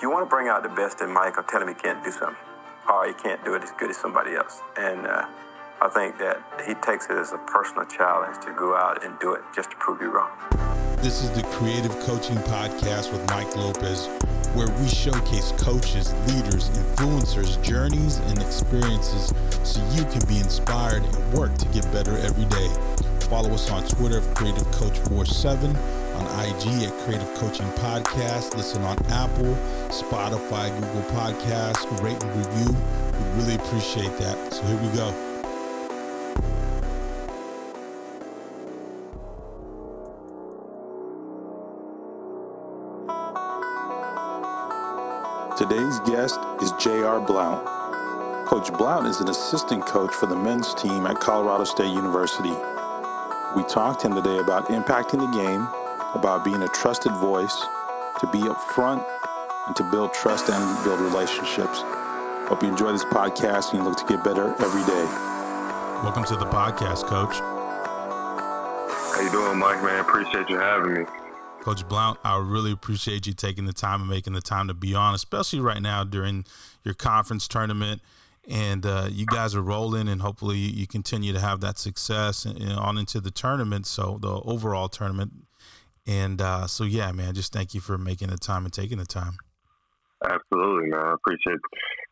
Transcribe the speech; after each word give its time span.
if 0.00 0.04
you 0.04 0.10
want 0.10 0.24
to 0.24 0.34
bring 0.34 0.48
out 0.48 0.62
the 0.62 0.68
best 0.70 1.02
in 1.02 1.12
Michael, 1.12 1.42
tell 1.42 1.60
him 1.60 1.68
he 1.68 1.74
can't 1.74 2.02
do 2.02 2.10
something, 2.10 2.34
or 2.88 3.06
he 3.06 3.12
can't 3.12 3.44
do 3.44 3.52
it 3.52 3.62
as 3.62 3.70
good 3.72 3.90
as 3.90 3.98
somebody 3.98 4.32
else. 4.32 4.62
And 4.78 5.06
uh, 5.06 5.26
I 5.82 5.88
think 5.90 6.16
that 6.16 6.40
he 6.66 6.72
takes 6.72 7.04
it 7.10 7.18
as 7.18 7.34
a 7.34 7.38
personal 7.44 7.84
challenge 7.84 8.42
to 8.46 8.52
go 8.56 8.74
out 8.74 9.04
and 9.04 9.18
do 9.18 9.34
it 9.34 9.42
just 9.54 9.72
to 9.72 9.76
prove 9.76 10.00
you 10.00 10.10
wrong. 10.10 10.30
This 11.02 11.22
is 11.22 11.30
the 11.32 11.42
Creative 11.52 11.92
Coaching 12.00 12.38
Podcast 12.48 13.12
with 13.12 13.20
Mike 13.28 13.54
Lopez, 13.54 14.06
where 14.56 14.70
we 14.80 14.88
showcase 14.88 15.52
coaches, 15.58 16.14
leaders, 16.32 16.70
influencers, 16.70 17.62
journeys, 17.62 18.20
and 18.20 18.40
experiences 18.40 19.34
so 19.64 19.86
you 19.92 20.04
can 20.04 20.26
be 20.26 20.38
inspired 20.38 21.04
and 21.04 21.32
work 21.34 21.54
to 21.58 21.68
get 21.76 21.84
better 21.92 22.16
every 22.16 22.46
day. 22.46 22.72
Follow 23.28 23.52
us 23.52 23.70
on 23.70 23.86
Twitter 23.86 24.20
at 24.20 24.34
Creative 24.34 24.64
Coach 24.72 24.98
47, 25.10 25.76
on 26.20 26.26
IG 26.44 26.84
at 26.84 26.92
Creative 27.04 27.34
Coaching 27.34 27.66
Podcast. 27.72 28.56
Listen 28.56 28.82
on 28.82 28.98
Apple, 29.06 29.54
Spotify, 29.88 30.68
Google 30.74 31.02
Podcasts. 31.10 32.02
Rate 32.02 32.22
and 32.22 32.46
review. 32.46 32.76
We 33.12 33.42
really 33.42 33.54
appreciate 33.54 34.16
that. 34.18 34.52
So 34.52 34.62
here 34.62 34.76
we 34.76 34.88
go. 34.96 35.26
Today's 45.56 46.00
guest 46.00 46.38
is 46.62 46.72
J.R. 46.82 47.20
Blount. 47.20 47.66
Coach 48.46 48.72
Blount 48.78 49.06
is 49.06 49.20
an 49.20 49.28
assistant 49.28 49.86
coach 49.86 50.12
for 50.12 50.26
the 50.26 50.34
men's 50.34 50.74
team 50.74 51.06
at 51.06 51.20
Colorado 51.20 51.64
State 51.64 51.92
University. 51.92 52.54
We 53.54 53.64
talked 53.64 54.00
to 54.00 54.06
him 54.06 54.14
today 54.14 54.38
about 54.38 54.66
impacting 54.66 55.20
the 55.20 55.38
game, 55.38 55.68
about 56.14 56.44
being 56.44 56.62
a 56.62 56.68
trusted 56.68 57.12
voice, 57.12 57.56
to 58.20 58.26
be 58.32 58.38
upfront, 58.40 59.04
and 59.66 59.76
to 59.76 59.84
build 59.90 60.12
trust 60.12 60.48
and 60.48 60.84
build 60.84 61.00
relationships. 61.00 61.82
Hope 62.48 62.62
you 62.62 62.68
enjoy 62.68 62.92
this 62.92 63.04
podcast 63.04 63.70
and 63.70 63.78
you 63.78 63.88
look 63.88 63.96
to 63.98 64.04
get 64.06 64.24
better 64.24 64.54
every 64.58 64.82
day. 64.82 65.04
Welcome 66.02 66.24
to 66.24 66.36
the 66.36 66.46
podcast, 66.46 67.04
Coach. 67.04 67.36
How 69.14 69.20
you 69.20 69.30
doing, 69.30 69.58
Mike? 69.58 69.82
Man, 69.82 70.00
appreciate 70.00 70.48
you 70.48 70.58
having 70.58 70.94
me. 70.94 71.04
Coach 71.60 71.86
Blount, 71.86 72.18
I 72.24 72.38
really 72.38 72.72
appreciate 72.72 73.26
you 73.26 73.34
taking 73.34 73.66
the 73.66 73.72
time 73.72 74.00
and 74.00 74.10
making 74.10 74.32
the 74.32 74.40
time 74.40 74.66
to 74.68 74.74
be 74.74 74.94
on, 74.94 75.14
especially 75.14 75.60
right 75.60 75.80
now 75.80 76.04
during 76.04 76.44
your 76.84 76.94
conference 76.94 77.46
tournament. 77.46 78.00
And 78.48 78.84
uh, 78.86 79.08
you 79.10 79.26
guys 79.26 79.54
are 79.54 79.60
rolling, 79.60 80.08
and 80.08 80.22
hopefully 80.22 80.56
you 80.56 80.86
continue 80.86 81.32
to 81.34 81.40
have 81.40 81.60
that 81.60 81.78
success 81.78 82.46
and, 82.46 82.58
and 82.58 82.72
on 82.72 82.98
into 82.98 83.20
the 83.20 83.30
tournament. 83.30 83.86
So 83.86 84.18
the 84.20 84.40
overall 84.44 84.88
tournament. 84.88 85.32
And 86.06 86.40
uh, 86.40 86.66
so, 86.66 86.84
yeah, 86.84 87.12
man, 87.12 87.34
just 87.34 87.52
thank 87.52 87.74
you 87.74 87.80
for 87.80 87.98
making 87.98 88.28
the 88.28 88.38
time 88.38 88.64
and 88.64 88.72
taking 88.72 88.98
the 88.98 89.06
time. 89.06 89.36
Absolutely, 90.24 90.90
man. 90.90 91.00
I 91.00 91.14
appreciate 91.14 91.58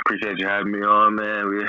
appreciate 0.06 0.38
you 0.38 0.46
having 0.46 0.72
me 0.72 0.80
on, 0.80 1.14
man. 1.14 1.46
We're 1.46 1.68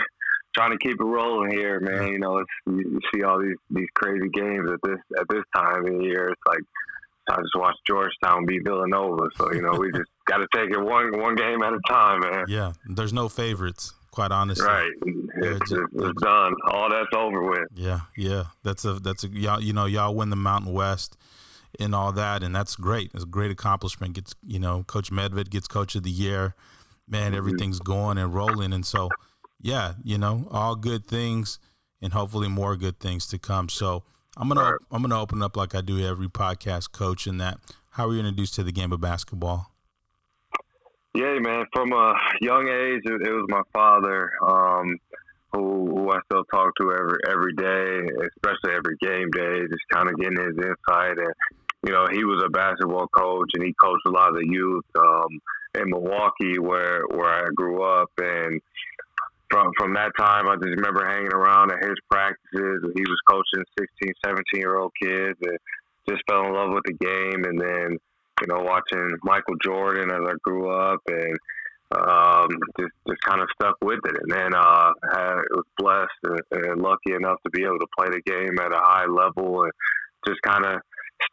trying 0.56 0.72
to 0.72 0.78
keep 0.78 1.00
it 1.00 1.04
rolling 1.04 1.52
here, 1.52 1.80
man. 1.80 2.08
You 2.08 2.20
know, 2.20 2.38
it's 2.38 2.50
you 2.66 3.00
see 3.14 3.24
all 3.24 3.40
these 3.40 3.58
these 3.70 3.88
crazy 3.96 4.30
games 4.30 4.70
at 4.72 4.80
this 4.84 5.00
at 5.20 5.26
this 5.30 5.44
time 5.54 5.86
of 5.86 6.00
the 6.00 6.04
year. 6.04 6.30
It's 6.30 6.42
like 6.48 6.62
I 7.30 7.42
just 7.42 7.56
watched 7.56 7.80
Georgetown 7.86 8.46
beat 8.46 8.64
Villanova. 8.64 9.28
So 9.36 9.52
you 9.54 9.62
know, 9.62 9.74
we 9.74 9.92
just 9.96 10.10
got 10.26 10.38
to 10.38 10.48
take 10.56 10.72
it 10.72 10.80
one 10.80 11.20
one 11.20 11.36
game 11.36 11.62
at 11.62 11.74
a 11.74 11.80
time, 11.90 12.22
man. 12.22 12.46
Yeah, 12.48 12.72
there's 12.88 13.14
no 13.14 13.28
favorites, 13.28 13.94
quite 14.12 14.32
honestly. 14.32 14.66
Right, 14.66 14.92
it's, 15.02 15.70
just, 15.70 15.84
it's 15.94 16.22
done. 16.22 16.54
All 16.68 16.90
that's 16.90 17.14
over 17.16 17.44
with. 17.44 17.68
Yeah, 17.76 18.02
yeah. 18.16 18.46
That's 18.64 18.86
a 18.86 18.94
that's 18.94 19.26
a 19.26 19.28
y'all. 19.28 19.62
You 19.62 19.74
know, 19.74 19.86
y'all 19.86 20.16
win 20.16 20.30
the 20.30 20.38
Mountain 20.38 20.72
West 20.72 21.18
and 21.80 21.94
all 21.94 22.12
that, 22.14 22.44
and 22.44 22.56
that's 22.56 22.76
great. 22.76 23.12
It's 23.14 23.24
a 23.24 23.28
great 23.28 23.52
accomplishment. 23.52 24.14
Gets 24.14 24.36
you 24.46 24.60
know, 24.60 24.84
Coach 24.84 25.12
Medved 25.12 25.50
gets 25.50 25.68
Coach 25.68 25.96
of 25.96 26.04
the 26.04 26.12
Year. 26.12 26.56
Man, 27.08 27.32
mm-hmm. 27.32 27.38
everything's 27.38 27.80
going 27.80 28.18
and 28.18 28.34
rolling, 28.34 28.74
and 28.74 28.86
so 28.86 29.10
yeah, 29.62 29.94
you 30.04 30.18
know, 30.18 30.48
all 30.52 30.76
good 30.76 31.06
things, 31.06 31.60
and 32.02 32.14
hopefully 32.14 32.48
more 32.48 32.76
good 32.76 33.00
things 33.00 33.28
to 33.28 33.38
come. 33.38 33.70
So 33.70 34.04
I'm 34.38 34.48
gonna 34.48 34.64
right. 34.64 34.80
I'm 34.92 35.02
gonna 35.02 35.20
open 35.20 35.42
up 35.42 35.58
like 35.58 35.76
I 35.76 35.82
do 35.82 36.06
every 36.06 36.30
podcast, 36.30 36.92
coach. 36.92 37.28
In 37.28 37.38
that, 37.40 37.60
how 37.92 38.08
were 38.08 38.14
you 38.14 38.20
introduced 38.20 38.56
to 38.56 38.64
the 38.64 38.72
game 38.72 38.92
of 38.92 39.02
basketball? 39.02 39.72
Yeah, 41.14 41.40
man. 41.40 41.66
From 41.74 41.92
a 41.92 42.14
young 42.40 42.68
age, 42.68 43.02
it, 43.04 43.28
it 43.28 43.32
was 43.32 43.46
my 43.50 43.64
father, 43.74 44.32
um, 44.48 44.98
who, 45.52 45.88
who 45.88 46.12
I 46.12 46.20
still 46.26 46.46
talk 46.46 46.72
to 46.80 46.94
every 46.94 47.18
every 47.30 47.54
day, 47.56 48.14
especially 48.38 48.78
every 48.78 48.96
game 49.02 49.30
day. 49.32 49.62
Just 49.70 49.84
kind 49.92 50.08
of 50.08 50.16
getting 50.18 50.38
his 50.38 50.56
insight, 50.56 51.18
and 51.18 51.34
you 51.84 51.92
know, 51.92 52.08
he 52.12 52.24
was 52.24 52.44
a 52.46 52.50
basketball 52.50 53.08
coach, 53.08 53.50
and 53.54 53.64
he 53.64 53.74
coached 53.82 54.06
a 54.06 54.12
lot 54.12 54.30
of 54.30 54.36
the 54.36 54.48
youth 54.48 54.86
um, 54.98 55.40
in 55.76 55.90
Milwaukee, 55.90 56.60
where 56.60 57.04
where 57.08 57.46
I 57.46 57.48
grew 57.56 57.84
up, 57.84 58.12
and 58.18 58.62
from 59.50 59.72
from 59.78 59.94
that 59.94 60.12
time, 60.18 60.48
I 60.48 60.56
just 60.56 60.78
remember 60.78 61.06
hanging 61.06 61.34
around 61.34 61.72
at 61.72 61.84
his 61.84 61.98
practices. 62.10 62.84
And 62.84 62.94
he 62.96 63.04
was 63.04 63.20
coaching 63.30 63.66
16, 63.80 64.14
17 64.24 64.44
year 64.54 64.78
old 64.78 64.92
kids, 65.02 65.38
and 65.42 65.58
just 66.08 66.22
fell 66.30 66.46
in 66.46 66.54
love 66.54 66.72
with 66.72 66.84
the 66.86 66.94
game. 66.94 67.44
And 67.46 67.60
then, 67.60 67.98
you 68.42 68.48
know, 68.48 68.62
watching 68.62 69.10
Michael 69.24 69.56
Jordan 69.64 70.12
as 70.12 70.22
I 70.28 70.34
grew 70.44 70.70
up, 70.70 71.02
and 71.08 71.38
um, 71.98 72.50
just 72.80 72.94
just 73.08 73.22
kind 73.22 73.42
of 73.42 73.48
stuck 73.56 73.76
with 73.82 74.00
it. 74.06 74.18
And 74.22 74.32
then 74.32 74.54
uh, 74.54 74.92
was 75.52 75.66
blessed 75.78 76.44
and, 76.52 76.66
and 76.66 76.82
lucky 76.82 77.14
enough 77.14 77.42
to 77.44 77.50
be 77.50 77.64
able 77.64 77.80
to 77.80 77.88
play 77.98 78.10
the 78.10 78.22
game 78.22 78.60
at 78.60 78.74
a 78.74 78.82
high 78.82 79.08
level, 79.08 79.64
and 79.64 79.72
just 80.28 80.42
kind 80.44 80.66
of 80.66 80.82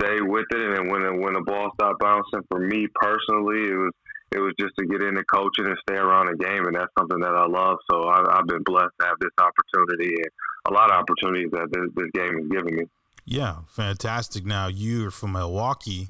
stay 0.01 0.21
with 0.21 0.47
it. 0.51 0.61
And 0.61 0.77
then 0.77 0.89
when 0.89 1.21
when 1.21 1.35
the 1.35 1.43
ball 1.43 1.71
stopped 1.75 2.01
bouncing, 2.01 2.43
for 2.51 2.61
me 2.61 2.87
personally, 2.95 3.71
it 3.71 3.79
was 3.79 3.93
it 4.33 4.39
was 4.41 4.53
just 4.59 4.75
to 4.79 4.87
get 4.87 5.03
into 5.03 5.23
coaching 5.25 5.67
and 5.67 5.79
stay 5.89 5.97
around 5.97 6.27
the 6.27 6.37
game, 6.37 6.67
and 6.67 6.75
that's 6.75 6.93
something 6.99 7.21
that 7.21 7.35
I 7.35 7.47
love. 7.47 7.79
So 7.91 8.09
I, 8.09 8.37
have 8.37 8.47
been 8.47 8.63
blessed 8.65 8.93
to 9.01 9.07
have 9.07 9.17
this 9.21 9.31
opportunity 9.39 10.15
and 10.17 10.31
a 10.69 10.73
lot 10.73 10.91
of 10.91 10.99
opportunities 10.99 11.51
that 11.53 11.69
this, 11.71 11.87
this 11.95 12.11
game 12.13 12.37
has 12.39 12.49
given 12.49 12.75
me. 12.75 12.85
Yeah, 13.25 13.59
fantastic. 13.69 14.45
Now 14.45 14.67
you're 14.67 15.11
from 15.11 15.33
Milwaukee, 15.33 16.09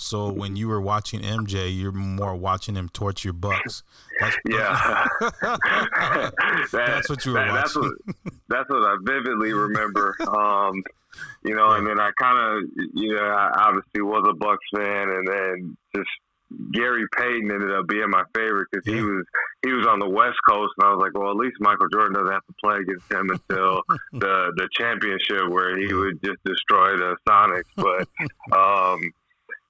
so 0.00 0.32
when 0.32 0.56
you 0.56 0.66
were 0.66 0.80
watching 0.80 1.20
MJ, 1.20 1.76
you're 1.76 1.92
more 1.92 2.34
watching 2.34 2.74
him 2.74 2.88
torch 2.88 3.22
your 3.22 3.34
Bucks. 3.34 3.82
That's, 4.18 4.36
yeah, 4.48 5.06
that, 5.20 6.68
that's 6.72 7.10
what 7.10 7.26
you 7.26 7.32
were 7.32 7.38
that, 7.38 7.52
watching. 7.52 7.62
That's 7.62 7.76
what, 7.76 8.32
that's 8.48 8.70
what 8.70 8.82
I 8.82 8.96
vividly 9.02 9.52
remember. 9.52 10.16
Um, 10.30 10.82
you 11.44 11.56
know, 11.56 11.70
yeah. 11.70 11.78
and 11.78 11.86
then 11.86 11.98
I 11.98 12.10
kind 12.18 12.38
of, 12.38 12.70
you 12.94 13.14
know, 13.14 13.24
I 13.24 13.50
obviously 13.66 14.00
was 14.00 14.24
a 14.30 14.32
Bucks 14.32 14.64
fan, 14.72 15.10
and 15.10 15.28
then 15.28 15.76
just 15.94 16.08
Gary 16.72 17.04
Payton 17.16 17.50
ended 17.50 17.72
up 17.72 17.88
being 17.88 18.08
my 18.08 18.22
favorite 18.34 18.68
because 18.70 18.86
yeah. 18.86 18.94
he 18.94 19.02
was 19.02 19.24
he 19.62 19.72
was 19.72 19.86
on 19.86 19.98
the 19.98 20.08
West 20.08 20.38
Coast, 20.48 20.72
and 20.78 20.86
I 20.86 20.94
was 20.94 21.00
like, 21.02 21.18
well, 21.20 21.30
at 21.30 21.36
least 21.36 21.56
Michael 21.58 21.88
Jordan 21.92 22.14
doesn't 22.14 22.32
have 22.32 22.46
to 22.46 22.54
play 22.62 22.76
against 22.78 23.10
him 23.10 23.28
until 23.30 23.82
the 24.12 24.52
the 24.56 24.68
championship 24.72 25.48
where 25.48 25.76
he 25.76 25.92
would 25.92 26.22
just 26.22 26.38
destroy 26.44 26.96
the 26.96 27.16
Sonics. 27.28 27.70
But 27.76 28.08
um, 28.56 29.00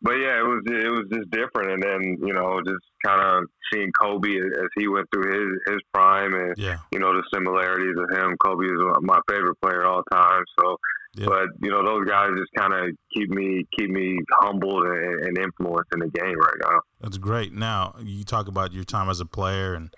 but 0.02 0.14
yeah, 0.14 0.38
it 0.38 0.46
was 0.46 0.62
it 0.66 0.90
was 0.90 1.06
just 1.12 1.30
different, 1.30 1.72
and 1.72 1.82
then 1.82 2.16
you 2.26 2.32
know 2.32 2.60
just 2.64 2.84
kind 3.04 3.20
of 3.20 3.44
seeing 3.72 3.92
Kobe 3.92 4.30
as 4.30 4.68
he 4.76 4.88
went 4.88 5.06
through 5.12 5.30
his 5.30 5.60
his 5.68 5.82
prime, 5.92 6.34
and 6.34 6.54
yeah. 6.56 6.78
you 6.92 6.98
know 6.98 7.12
the 7.12 7.22
similarities 7.32 7.96
of 7.98 8.10
him. 8.16 8.36
Kobe 8.42 8.64
is 8.64 8.80
my 9.02 9.20
favorite 9.28 9.60
player 9.60 9.84
all 9.86 10.02
time, 10.10 10.44
so. 10.58 10.76
But 11.16 11.48
you 11.60 11.70
know, 11.70 11.84
those 11.84 12.08
guys 12.08 12.30
just 12.38 12.52
kind 12.56 12.72
of 12.72 12.96
keep 13.12 13.30
me 13.30 13.66
keep 13.76 13.90
me 13.90 14.20
humbled 14.40 14.86
and, 14.86 15.24
and 15.24 15.38
influenced 15.38 15.90
in 15.92 15.98
the 15.98 16.08
game 16.08 16.38
right 16.38 16.54
now. 16.62 16.80
That's 17.00 17.18
great. 17.18 17.52
Now 17.52 17.96
you 18.00 18.22
talk 18.22 18.46
about 18.46 18.72
your 18.72 18.84
time 18.84 19.10
as 19.10 19.18
a 19.18 19.26
player 19.26 19.74
and 19.74 19.90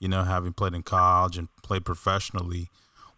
you 0.00 0.08
know 0.08 0.22
having 0.22 0.52
played 0.52 0.74
in 0.74 0.82
college 0.82 1.38
and 1.38 1.48
played 1.62 1.86
professionally. 1.86 2.68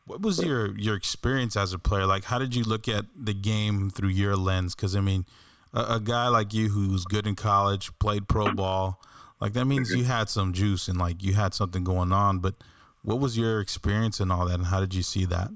What 0.06 0.22
was 0.22 0.42
your 0.42 0.78
your 0.78 0.94
experience 0.94 1.56
as 1.56 1.72
a 1.72 1.80
player 1.80 2.06
like? 2.06 2.24
How 2.24 2.38
did 2.38 2.54
you 2.54 2.62
look 2.62 2.86
at 2.86 3.06
the 3.20 3.34
game 3.34 3.90
through 3.90 4.10
your 4.10 4.36
lens? 4.36 4.76
Because 4.76 4.94
I 4.94 5.00
mean, 5.00 5.26
a, 5.72 5.94
a, 5.94 6.00
guy 6.00 6.28
like 6.28 6.52
you 6.52 6.68
who's 6.68 7.04
good 7.04 7.26
in 7.26 7.34
college, 7.34 7.90
played 7.98 8.28
pro 8.28 8.52
ball, 8.52 9.00
like 9.40 9.52
that 9.54 9.64
means 9.64 9.90
you 9.90 10.04
had 10.04 10.28
some 10.28 10.52
juice 10.52 10.88
and 10.88 10.98
like 10.98 11.22
you 11.22 11.34
had 11.34 11.54
something 11.54 11.84
going 11.84 12.12
on. 12.12 12.38
But 12.38 12.54
what 13.02 13.20
was 13.20 13.36
your 13.36 13.60
experience 13.60 14.20
and 14.20 14.30
all 14.30 14.46
that, 14.46 14.54
and 14.54 14.66
how 14.66 14.80
did 14.80 14.94
you 14.94 15.02
see 15.02 15.24
that? 15.26 15.50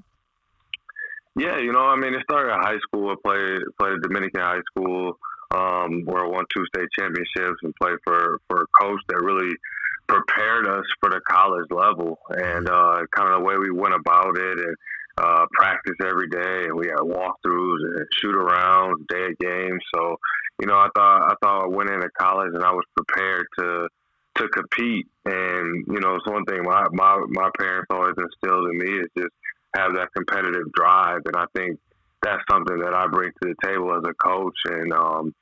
Yeah, 1.37 1.59
you 1.59 1.71
know, 1.71 1.85
I 1.85 1.95
mean, 1.95 2.13
it 2.13 2.23
started 2.23 2.51
at 2.51 2.65
high 2.65 2.79
school. 2.79 3.11
I 3.11 3.15
played 3.23 3.61
played 3.79 3.93
at 3.93 4.01
Dominican 4.01 4.41
high 4.41 4.61
school, 4.71 5.17
um, 5.55 6.03
where 6.05 6.25
I 6.25 6.27
won 6.27 6.45
two 6.55 6.65
state 6.73 6.89
championships 6.97 7.59
and 7.63 7.73
played 7.81 7.97
for 8.03 8.39
for 8.49 8.63
a 8.63 8.83
coach 8.83 8.99
that 9.09 9.21
really 9.21 9.53
prepared 10.07 10.67
us 10.67 10.85
for 10.99 11.09
the 11.09 11.19
college 11.29 11.69
level 11.69 12.17
and 12.29 12.69
uh, 12.69 13.01
kind 13.15 13.33
of 13.33 13.39
the 13.39 13.45
way 13.45 13.55
we 13.57 13.71
went 13.71 13.93
about 13.93 14.37
it 14.37 14.57
and 14.59 14.75
uh, 15.17 15.45
practice 15.53 15.95
every 16.01 16.29
day. 16.29 16.65
And 16.65 16.77
we 16.77 16.87
had 16.87 16.99
walkthroughs 16.99 17.81
and 17.83 18.05
shoot 18.21 18.35
arounds, 18.35 19.07
day 19.09 19.25
of 19.25 19.37
games. 19.39 19.81
So, 19.95 20.17
you 20.59 20.67
know, 20.67 20.75
I 20.75 20.89
thought 20.95 21.31
I 21.31 21.33
thought 21.41 21.63
I 21.65 21.67
went 21.67 21.89
into 21.89 22.09
college 22.19 22.51
and 22.53 22.63
I 22.63 22.71
was 22.71 22.85
prepared 22.95 23.45
to 23.59 23.87
to 24.37 24.47
compete. 24.49 25.07
And 25.25 25.85
you 25.87 25.99
know, 25.99 26.15
it's 26.15 26.27
one 26.27 26.45
thing 26.45 26.63
my 26.63 26.85
my 26.91 27.19
my 27.29 27.49
parents 27.59 27.87
always 27.89 28.15
instilled 28.17 28.69
in 28.69 28.77
me 28.77 28.99
is 28.99 29.07
just 29.17 29.33
have 29.75 29.93
that 29.95 30.09
competitive 30.15 30.71
drive, 30.73 31.21
and 31.25 31.35
I 31.35 31.45
think 31.55 31.79
that's 32.23 32.41
something 32.49 32.79
that 32.79 32.93
I 32.93 33.07
bring 33.07 33.29
to 33.29 33.49
the 33.49 33.67
table 33.67 33.93
as 33.93 34.03
a 34.07 34.13
coach. 34.13 34.57
And 34.65 34.93
um, 34.93 35.33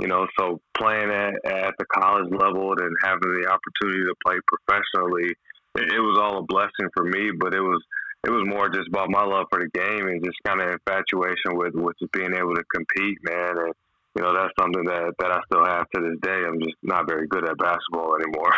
you 0.00 0.08
know, 0.08 0.26
so 0.38 0.60
playing 0.76 1.10
at, 1.10 1.34
at 1.46 1.74
the 1.78 1.84
college 1.94 2.32
level 2.32 2.72
and 2.72 2.96
having 3.02 3.40
the 3.40 3.48
opportunity 3.48 4.04
to 4.04 4.14
play 4.24 4.36
professionally, 4.46 5.30
it, 5.76 5.92
it 5.92 6.00
was 6.00 6.18
all 6.20 6.38
a 6.38 6.42
blessing 6.42 6.88
for 6.94 7.04
me. 7.04 7.30
But 7.38 7.54
it 7.54 7.60
was 7.60 7.82
it 8.24 8.30
was 8.30 8.46
more 8.46 8.68
just 8.68 8.88
about 8.88 9.10
my 9.10 9.22
love 9.22 9.46
for 9.50 9.60
the 9.60 9.68
game 9.68 10.08
and 10.08 10.24
just 10.24 10.38
kind 10.46 10.60
of 10.60 10.70
infatuation 10.70 11.56
with 11.56 11.74
with 11.74 11.96
just 11.98 12.12
being 12.12 12.32
able 12.32 12.54
to 12.54 12.64
compete, 12.72 13.18
man. 13.22 13.58
And 13.58 13.74
you 14.16 14.22
know, 14.22 14.32
that's 14.32 14.52
something 14.58 14.84
that 14.84 15.12
that 15.18 15.30
I 15.30 15.40
still 15.46 15.64
have 15.64 15.90
to 15.90 16.00
this 16.00 16.18
day. 16.22 16.44
I'm 16.46 16.58
just 16.60 16.76
not 16.82 17.06
very 17.06 17.26
good 17.26 17.46
at 17.46 17.58
basketball 17.58 18.16
anymore. 18.16 18.54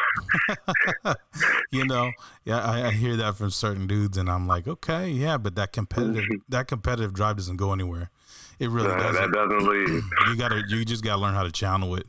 you 1.72 1.84
know, 1.84 2.10
yeah, 2.44 2.58
I, 2.58 2.86
I, 2.86 2.90
hear 2.92 3.16
that 3.16 3.36
from 3.36 3.50
certain 3.50 3.86
dudes, 3.86 4.16
and 4.16 4.30
I'm 4.30 4.46
like, 4.46 4.68
okay, 4.68 5.08
yeah, 5.08 5.36
but 5.38 5.56
that 5.56 5.72
competitive 5.72 6.24
that 6.48 6.68
competitive 6.68 7.12
drive 7.12 7.36
doesn't 7.36 7.56
go 7.56 7.72
anywhere. 7.72 8.10
It 8.58 8.70
really 8.70 8.88
yeah, 8.88 8.98
doesn't. 8.98 9.32
That 9.32 9.48
doesn't 9.50 9.68
leave. 9.68 10.04
you 10.28 10.36
gotta, 10.36 10.62
you 10.68 10.84
just 10.84 11.02
gotta 11.02 11.20
learn 11.20 11.34
how 11.34 11.42
to 11.42 11.52
channel 11.52 11.96
it 11.96 12.06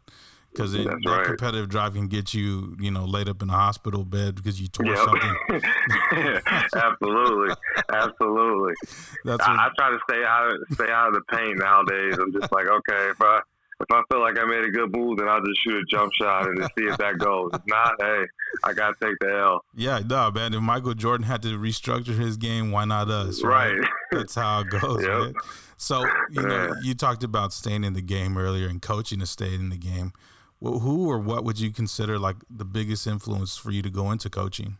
because 0.57 0.73
that 0.73 0.99
right. 1.05 1.25
competitive 1.25 1.69
drive 1.69 1.93
can 1.93 2.07
get 2.07 2.33
you, 2.33 2.75
you 2.79 2.89
know, 2.89 3.05
laid 3.05 3.29
up 3.29 3.43
in 3.43 3.49
a 3.49 3.53
hospital 3.53 4.03
bed 4.03 4.35
because 4.35 4.59
you 4.59 4.67
tore 4.67 4.87
yep. 4.87 4.97
something. 4.97 5.35
absolutely, 6.75 7.55
absolutely. 7.93 8.73
That's 9.25 9.43
I, 9.43 9.53
I, 9.53 9.69
try 9.77 9.91
to 9.91 9.99
stay 10.09 10.23
out, 10.25 10.51
of, 10.51 10.57
stay 10.71 10.89
out 10.89 11.09
of 11.09 11.13
the 11.13 11.21
pain 11.35 11.57
nowadays. 11.57 12.17
I'm 12.19 12.33
just 12.33 12.51
like, 12.51 12.65
okay, 12.65 13.09
if 13.09 13.21
I 13.21 13.41
if 13.79 13.85
I 13.91 14.01
feel 14.11 14.19
like 14.19 14.39
I 14.39 14.45
made 14.45 14.65
a 14.65 14.71
good 14.71 14.91
move, 14.91 15.19
then 15.19 15.29
I'll 15.29 15.43
just 15.45 15.61
shoot 15.63 15.75
a 15.75 15.85
jump 15.85 16.11
shot 16.13 16.47
and 16.47 16.63
see 16.75 16.85
if 16.85 16.97
that 16.97 17.19
goes. 17.19 17.51
If 17.53 17.61
not, 17.67 17.93
hey, 17.99 18.23
I 18.63 18.73
gotta 18.73 18.95
take 18.99 19.19
the 19.19 19.37
L. 19.37 19.63
Yeah, 19.75 19.99
no, 20.03 20.31
man. 20.31 20.55
If 20.55 20.61
Michael 20.61 20.95
Jordan 20.95 21.27
had 21.27 21.43
to 21.43 21.49
restructure 21.59 22.17
his 22.17 22.37
game, 22.37 22.71
why 22.71 22.85
not 22.85 23.09
us? 23.09 23.43
Right. 23.43 23.77
right? 23.77 23.89
That's 24.11 24.33
how 24.33 24.61
it 24.61 24.69
goes, 24.71 25.03
yep. 25.03 25.11
man. 25.11 25.33
So 25.77 26.03
you 26.31 26.41
know, 26.41 26.73
you 26.81 26.95
talked 26.95 27.23
about 27.23 27.53
staying 27.53 27.83
in 27.83 27.93
the 27.93 28.01
game 28.01 28.35
earlier 28.35 28.67
and 28.67 28.81
coaching 28.81 29.19
to 29.19 29.27
stay 29.27 29.53
in 29.53 29.69
the 29.69 29.77
game. 29.77 30.11
Well, 30.59 30.79
who 30.79 31.09
or 31.09 31.19
what 31.19 31.43
would 31.43 31.59
you 31.59 31.71
consider 31.71 32.17
like 32.17 32.37
the 32.49 32.65
biggest 32.65 33.05
influence 33.05 33.57
for 33.57 33.71
you 33.71 33.81
to 33.83 33.89
go 33.89 34.11
into 34.11 34.29
coaching? 34.29 34.77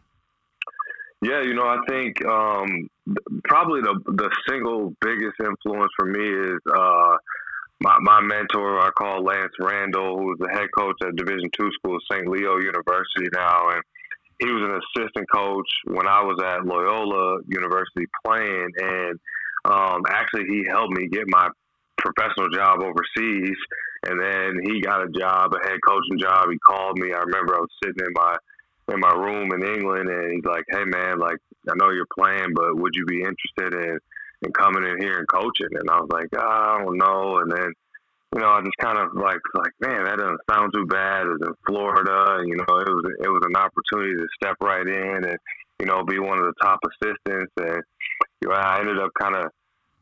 Yeah, 1.22 1.42
you 1.42 1.56
know, 1.56 1.66
I 1.66 1.80
think 1.88 2.24
um, 2.26 2.90
probably 3.44 3.82
the 3.82 4.00
the 4.06 4.30
single 4.48 4.94
biggest 5.02 5.36
influence 5.40 5.92
for 5.98 6.06
me 6.06 6.30
is 6.30 6.60
uh, 6.76 7.18
my, 7.80 7.98
my 8.02 8.22
mentor. 8.22 8.80
I 8.80 8.90
call 8.92 9.24
Lance 9.24 9.54
Randall, 9.60 10.18
who's 10.18 10.38
the 10.40 10.50
head 10.52 10.68
coach 10.78 10.96
at 11.02 11.16
Division 11.16 11.50
two 11.58 11.70
school, 11.74 11.98
St. 12.12 12.28
Leo 12.28 12.58
University 12.58 13.30
now, 13.34 13.70
and 13.70 13.82
he 14.40 14.52
was 14.52 14.62
an 14.64 14.80
assistant 15.02 15.28
coach 15.34 15.68
when 15.86 16.08
I 16.08 16.22
was 16.22 16.40
at 16.44 16.66
Loyola 16.66 17.40
University 17.48 18.06
playing, 18.24 18.70
and 18.80 19.20
um, 19.66 20.04
actually 20.10 20.46
he 20.48 20.66
helped 20.70 20.96
me 20.96 21.08
get 21.08 21.24
my 21.28 21.50
professional 21.98 22.50
job 22.50 22.82
overseas 22.82 23.58
and 24.04 24.22
then 24.22 24.60
he 24.64 24.82
got 24.82 25.04
a 25.04 25.10
job, 25.10 25.54
a 25.54 25.68
head 25.68 25.80
coaching 25.88 26.20
job. 26.20 26.50
He 26.52 26.58
called 26.60 27.00
me. 27.00 27.14
I 27.14 27.20
remember 27.20 27.56
I 27.56 27.60
was 27.60 27.70
sitting 27.84 28.06
in 28.06 28.14
my 28.14 28.36
in 28.94 29.00
my 29.00 29.12
room 29.12 29.52
in 29.52 29.68
England, 29.68 30.10
and 30.10 30.32
he's 30.32 30.46
like, 30.46 30.64
"Hey 30.70 30.86
man, 30.86 31.20
like 31.20 31.38
I 31.70 31.74
know 31.76 31.90
you're 31.90 32.08
playing, 32.18 32.54
but 32.54 32.78
would 32.78 32.94
you 32.96 33.06
be 33.06 33.22
interested 33.22 33.74
in 33.74 34.00
in 34.44 34.54
coming 34.54 34.84
in 34.84 35.02
here 35.02 35.18
and 35.18 35.28
coaching?" 35.28 35.74
And 35.74 35.90
I 35.90 36.00
was 36.00 36.10
like, 36.12 36.28
oh, 36.38 36.48
"I 36.48 36.84
don't 36.84 36.98
know." 36.98 37.40
And 37.40 37.52
then 37.52 37.74
you 38.36 38.42
know, 38.42 38.50
I 38.50 38.62
just 38.62 38.78
kind 38.78 38.98
of 38.98 39.14
like 39.16 39.42
like, 39.56 39.74
man, 39.82 40.04
that 40.06 40.20
doesn't 40.20 40.48
sound 40.50 40.74
too 40.74 40.86
bad. 40.86 41.26
It 41.26 41.30
was 41.30 41.48
in 41.48 41.56
Florida, 41.66 42.44
you 42.46 42.56
know, 42.56 42.78
it 42.78 42.90
was 42.90 43.06
it 43.24 43.30
was 43.30 43.44
an 43.44 43.56
opportunity 43.56 44.16
to 44.16 44.28
step 44.36 44.56
right 44.62 44.88
in 44.88 45.26
and 45.26 45.38
you 45.80 45.86
know 45.86 46.04
be 46.04 46.20
one 46.20 46.40
of 46.40 46.46
the 46.46 46.54
top 46.62 46.80
assistants, 46.86 47.52
and 47.58 47.82
you 48.42 48.50
know, 48.50 48.56
I 48.56 48.80
ended 48.80 49.00
up 49.00 49.12
kind 49.20 49.36
of 49.36 49.52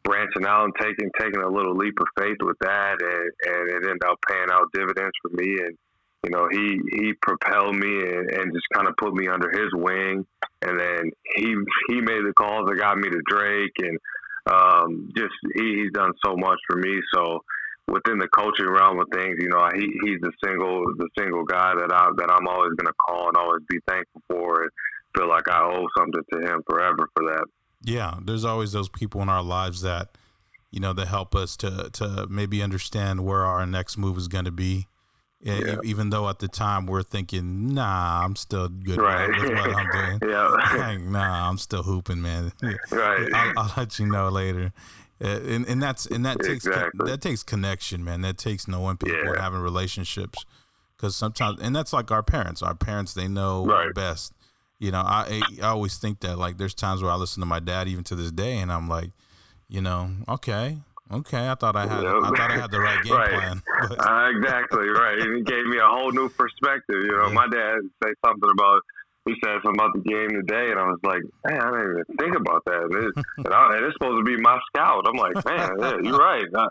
branching 0.05 0.45
out 0.45 0.65
and 0.65 0.73
taking 0.79 1.09
taking 1.19 1.41
a 1.41 1.49
little 1.49 1.75
leap 1.75 1.95
of 1.99 2.07
faith 2.17 2.37
with 2.41 2.57
that, 2.61 3.01
and, 3.01 3.31
and 3.53 3.69
it 3.69 3.89
ended 3.89 4.05
up 4.07 4.19
paying 4.29 4.47
out 4.51 4.71
dividends 4.73 5.11
for 5.21 5.35
me. 5.35 5.57
And 5.59 5.75
you 6.23 6.29
know, 6.29 6.47
he 6.49 6.79
he 6.93 7.13
propelled 7.21 7.75
me 7.75 8.01
and, 8.01 8.29
and 8.31 8.53
just 8.53 8.65
kind 8.73 8.87
of 8.87 8.95
put 8.97 9.13
me 9.13 9.27
under 9.27 9.49
his 9.51 9.73
wing, 9.73 10.25
and 10.61 10.79
then 10.79 11.11
he 11.35 11.55
he 11.89 12.01
made 12.01 12.23
the 12.25 12.33
calls 12.37 12.69
that 12.69 12.77
got 12.77 12.97
me 12.97 13.09
to 13.09 13.21
Drake, 13.27 13.75
and 13.79 13.99
um, 14.47 15.09
just 15.17 15.33
he, 15.55 15.81
he's 15.83 15.91
done 15.91 16.13
so 16.23 16.37
much 16.37 16.59
for 16.69 16.77
me. 16.77 17.01
So 17.13 17.43
within 17.87 18.17
the 18.17 18.27
coaching 18.29 18.69
realm 18.69 18.99
of 18.99 19.07
things, 19.11 19.37
you 19.39 19.49
know, 19.49 19.69
he 19.73 19.85
he's 20.03 20.21
the 20.21 20.31
single 20.43 20.85
the 20.97 21.09
single 21.17 21.43
guy 21.43 21.73
that 21.75 21.91
I 21.91 22.09
that 22.17 22.31
I'm 22.31 22.47
always 22.47 22.73
going 22.77 22.87
to 22.87 22.93
call 22.93 23.27
and 23.27 23.37
always 23.37 23.61
be 23.67 23.79
thankful 23.87 24.21
for, 24.29 24.63
and 24.63 24.71
feel 25.17 25.29
like 25.29 25.49
I 25.49 25.61
owe 25.61 25.87
something 25.97 26.23
to 26.33 26.39
him 26.41 26.61
forever 26.69 27.09
for 27.15 27.25
that. 27.29 27.45
Yeah, 27.85 28.15
there's 28.21 28.43
always 28.43 28.71
those 28.71 28.89
people 28.89 29.21
in 29.21 29.29
our 29.29 29.43
lives 29.43 29.81
that 29.81 30.17
you 30.71 30.79
know 30.79 30.93
that 30.93 31.07
help 31.07 31.35
us 31.35 31.55
to 31.57 31.89
to 31.93 32.27
maybe 32.29 32.61
understand 32.61 33.23
where 33.23 33.45
our 33.45 33.65
next 33.65 33.97
move 33.97 34.17
is 34.17 34.27
going 34.27 34.45
to 34.45 34.51
be. 34.51 34.87
Yeah. 35.41 35.77
Even 35.83 36.09
though 36.09 36.27
at 36.27 36.39
the 36.39 36.47
time 36.47 36.87
we're 36.87 37.03
thinking, 37.03 37.75
nah, 37.75 38.23
I'm 38.23 38.35
still 38.35 38.67
good 38.67 38.97
right. 38.97 39.27
with 39.29 39.51
what 39.51 39.75
I'm 39.75 40.19
doing. 40.19 40.31
yeah. 40.31 40.97
nah, 41.11 41.47
I'm 41.47 41.59
still 41.59 41.83
hooping, 41.83 42.19
man. 42.19 42.51
right. 42.89 43.29
I'll, 43.31 43.53
I'll, 43.57 43.73
let 43.77 43.99
you 43.99 44.07
know 44.07 44.29
later. 44.29 44.73
And, 45.19 45.67
and 45.67 45.83
that's 45.83 46.07
and 46.07 46.25
that 46.25 46.39
takes 46.39 46.65
exactly. 46.65 47.11
that 47.11 47.21
takes 47.21 47.43
connection, 47.43 48.03
man. 48.03 48.21
That 48.21 48.39
takes 48.39 48.67
knowing 48.67 48.97
people 48.97 49.19
yeah. 49.19 49.29
and 49.33 49.39
having 49.39 49.59
relationships. 49.59 50.45
Because 50.97 51.15
sometimes, 51.15 51.61
and 51.61 51.75
that's 51.75 51.93
like 51.93 52.09
our 52.09 52.23
parents. 52.23 52.63
Our 52.63 52.73
parents, 52.73 53.13
they 53.13 53.27
know 53.27 53.65
right. 53.65 53.93
best 53.93 54.33
you 54.85 54.91
know, 54.91 55.01
I 55.01 55.41
I 55.63 55.67
always 55.67 55.97
think 55.97 56.19
that 56.19 56.37
like 56.37 56.57
there's 56.57 56.75
times 56.75 57.01
where 57.01 57.11
I 57.11 57.15
listen 57.15 57.41
to 57.41 57.47
my 57.47 57.59
dad 57.59 57.87
even 57.87 58.03
to 58.05 58.15
this 58.15 58.31
day, 58.31 58.59
and 58.59 58.71
I'm 58.71 58.87
like, 58.87 59.09
you 59.67 59.81
know, 59.81 60.11
okay, 60.29 60.77
okay, 61.11 61.49
I 61.49 61.55
thought 61.55 61.75
I 61.75 61.87
had 61.87 62.05
I 62.05 62.29
thought 62.29 62.51
I 62.51 62.57
had 62.59 62.69
the 62.69 62.79
right 62.79 63.03
game 63.03 63.13
right. 63.13 63.31
plan. 63.31 63.63
uh, 63.97 64.29
exactly 64.29 64.87
right. 64.89 65.17
He 65.17 65.41
gave 65.41 65.65
me 65.65 65.77
a 65.77 65.87
whole 65.87 66.11
new 66.11 66.29
perspective. 66.29 67.01
You 67.01 67.17
know, 67.17 67.27
yeah. 67.29 67.33
my 67.33 67.47
dad 67.47 67.77
say 68.03 68.13
something 68.23 68.49
about 68.51 68.81
he 69.25 69.33
said 69.43 69.57
something 69.63 69.73
about 69.73 69.93
the 69.95 70.05
game 70.05 70.29
today, 70.29 70.69
and 70.69 70.79
I 70.79 70.85
was 70.85 70.99
like, 71.01 71.23
man, 71.49 71.59
I 71.59 71.71
didn't 71.71 71.91
even 71.91 72.17
think 72.19 72.35
about 72.37 72.63
that. 72.65 72.83
And, 72.83 72.93
it, 72.93 73.13
and, 73.37 73.53
I, 73.55 73.77
and 73.77 73.85
it's 73.85 73.95
supposed 73.97 74.21
to 74.21 74.23
be 74.23 74.37
my 74.39 74.59
scout. 74.69 75.09
I'm 75.09 75.17
like, 75.17 75.33
man, 75.45 75.81
yeah, 75.81 75.97
you're 76.03 76.19
right. 76.19 76.45
I, 76.55 76.67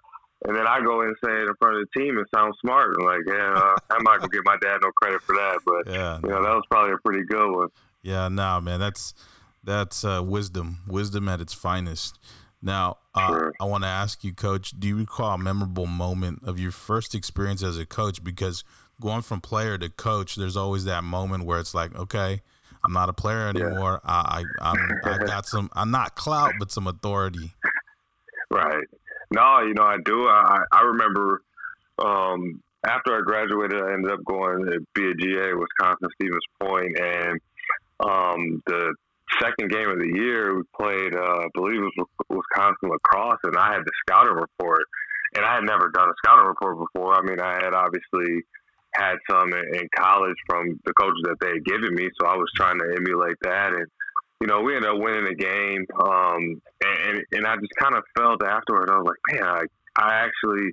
and 0.47 0.55
then 0.55 0.69
I 0.69 0.79
go 0.85 1.01
and 1.01 1.17
say 1.25 1.33
it 1.33 1.49
in 1.49 1.55
front 1.59 1.79
of 1.79 1.83
the 1.83 1.99
team 1.99 2.17
and 2.17 2.27
sound 2.33 2.55
smart. 2.61 2.95
I'm 3.01 3.07
like, 3.07 3.27
yeah, 3.27 3.59
uh, 3.59 3.75
I'm 3.91 4.05
not 4.05 4.21
gonna 4.21 4.31
give 4.31 4.45
my 4.45 4.57
dad 4.63 4.79
no 4.83 4.93
credit 5.03 5.23
for 5.23 5.35
that, 5.35 5.59
but 5.67 5.91
yeah, 5.91 6.21
you 6.23 6.29
know, 6.29 6.43
that 6.45 6.55
was 6.55 6.63
probably 6.71 6.93
a 6.93 6.99
pretty 6.99 7.25
good 7.25 7.51
one. 7.51 7.69
Yeah, 8.05 8.29
no, 8.29 8.61
man, 8.61 8.79
that's 8.79 9.15
that's 9.65 10.05
uh, 10.05 10.23
wisdom, 10.23 10.81
wisdom 10.87 11.27
at 11.29 11.41
its 11.41 11.55
finest. 11.55 12.19
Now, 12.61 12.99
uh, 13.15 13.29
sure. 13.29 13.55
I 13.59 13.65
want 13.65 13.85
to 13.85 13.89
ask 13.89 14.23
you, 14.23 14.35
Coach, 14.35 14.79
do 14.79 14.89
you 14.89 14.97
recall 14.97 15.33
a 15.33 15.39
memorable 15.39 15.87
moment 15.87 16.43
of 16.45 16.61
your 16.61 16.71
first 16.71 17.15
experience 17.15 17.63
as 17.63 17.79
a 17.79 17.87
coach? 17.87 18.23
Because 18.23 18.63
going 19.01 19.23
from 19.23 19.41
player 19.41 19.79
to 19.79 19.89
coach, 19.89 20.37
there's 20.37 20.57
always 20.57 20.85
that 20.85 21.03
moment 21.03 21.45
where 21.45 21.59
it's 21.59 21.75
like, 21.75 21.95
okay, 21.97 22.43
I'm 22.85 22.93
not 22.93 23.09
a 23.09 23.15
player 23.15 23.49
anymore. 23.49 24.01
Yeah. 24.05 24.11
I, 24.11 24.45
I, 24.61 24.71
I'm, 24.71 25.01
I 25.05 25.19
got 25.27 25.47
some, 25.47 25.71
I'm 25.73 25.91
not 25.91 26.15
clout, 26.15 26.53
but 26.59 26.71
some 26.71 26.87
authority. 26.87 27.55
Right. 28.51 28.85
No, 29.35 29.61
you 29.61 29.73
know, 29.73 29.85
I 29.85 29.97
do. 30.05 30.29
I, 30.29 30.59
I 30.73 30.83
remember 30.83 31.43
um, 31.99 32.63
after 32.87 33.17
I 33.17 33.23
graduated, 33.25 33.83
I 33.83 33.95
ended 33.95 34.13
up 34.13 34.25
going 34.25 34.67
to 34.67 34.81
be 34.95 35.11
a 35.11 35.15
GA, 35.15 35.55
Wisconsin 35.55 36.09
Stevens 36.15 36.45
Point, 36.61 36.99
and 36.99 37.41
um, 38.05 38.63
the 38.67 38.95
second 39.41 39.71
game 39.71 39.89
of 39.89 39.99
the 39.99 40.13
year, 40.15 40.55
we 40.55 40.63
played, 40.79 41.15
uh, 41.17 41.41
I 41.43 41.49
believe 41.55 41.81
it 41.81 41.93
was 41.97 42.09
Wisconsin 42.29 42.91
La 42.91 42.97
Crosse, 43.03 43.41
and 43.45 43.57
I 43.57 43.73
had 43.73 43.83
the 43.85 43.93
scouting 44.07 44.37
report. 44.37 44.85
And 45.35 45.45
I 45.45 45.57
had 45.57 45.65
never 45.65 45.91
done 45.91 46.09
a 46.09 46.15
scouting 46.23 46.47
report 46.47 46.79
before. 46.79 47.15
I 47.15 47.23
mean, 47.23 47.41
I 47.41 47.59
had 47.59 47.75
obviously 47.75 48.43
had 48.95 49.17
some 49.29 49.53
in, 49.53 49.89
college 49.97 50.37
from 50.47 50.79
the 50.85 50.93
coaches 50.95 51.23
that 51.25 51.37
they 51.41 51.59
had 51.59 51.65
given 51.65 51.95
me, 51.95 52.09
so 52.21 52.29
I 52.29 52.37
was 52.37 52.49
trying 52.55 52.79
to 52.79 52.95
emulate 52.97 53.37
that. 53.43 53.73
And 53.75 53.87
you 54.41 54.47
know, 54.47 54.61
we 54.61 54.77
ended 54.77 54.91
up 54.91 54.99
winning 54.99 55.25
the 55.25 55.35
game. 55.35 55.87
Um, 55.99 56.61
and, 56.85 57.19
and 57.33 57.47
I 57.47 57.57
just 57.57 57.75
kind 57.81 57.95
of 57.97 58.05
felt 58.17 58.45
afterward, 58.45 58.91
I 58.91 58.99
was 58.99 59.09
like, 59.09 59.41
man, 59.41 59.49
I, 59.49 59.63
I 59.97 60.27
actually 60.27 60.71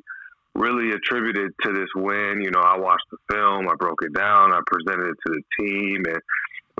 really 0.55 0.91
attributed 0.91 1.51
to 1.63 1.73
this 1.73 1.89
win. 1.95 2.41
You 2.41 2.51
know, 2.51 2.59
I 2.59 2.77
watched 2.77 3.07
the 3.11 3.17
film, 3.31 3.67
I 3.69 3.75
broke 3.79 4.03
it 4.03 4.13
down, 4.13 4.53
I 4.53 4.59
presented 4.65 5.09
it 5.09 5.17
to 5.25 5.33
the 5.33 5.43
team, 5.59 6.03
and 6.05 6.19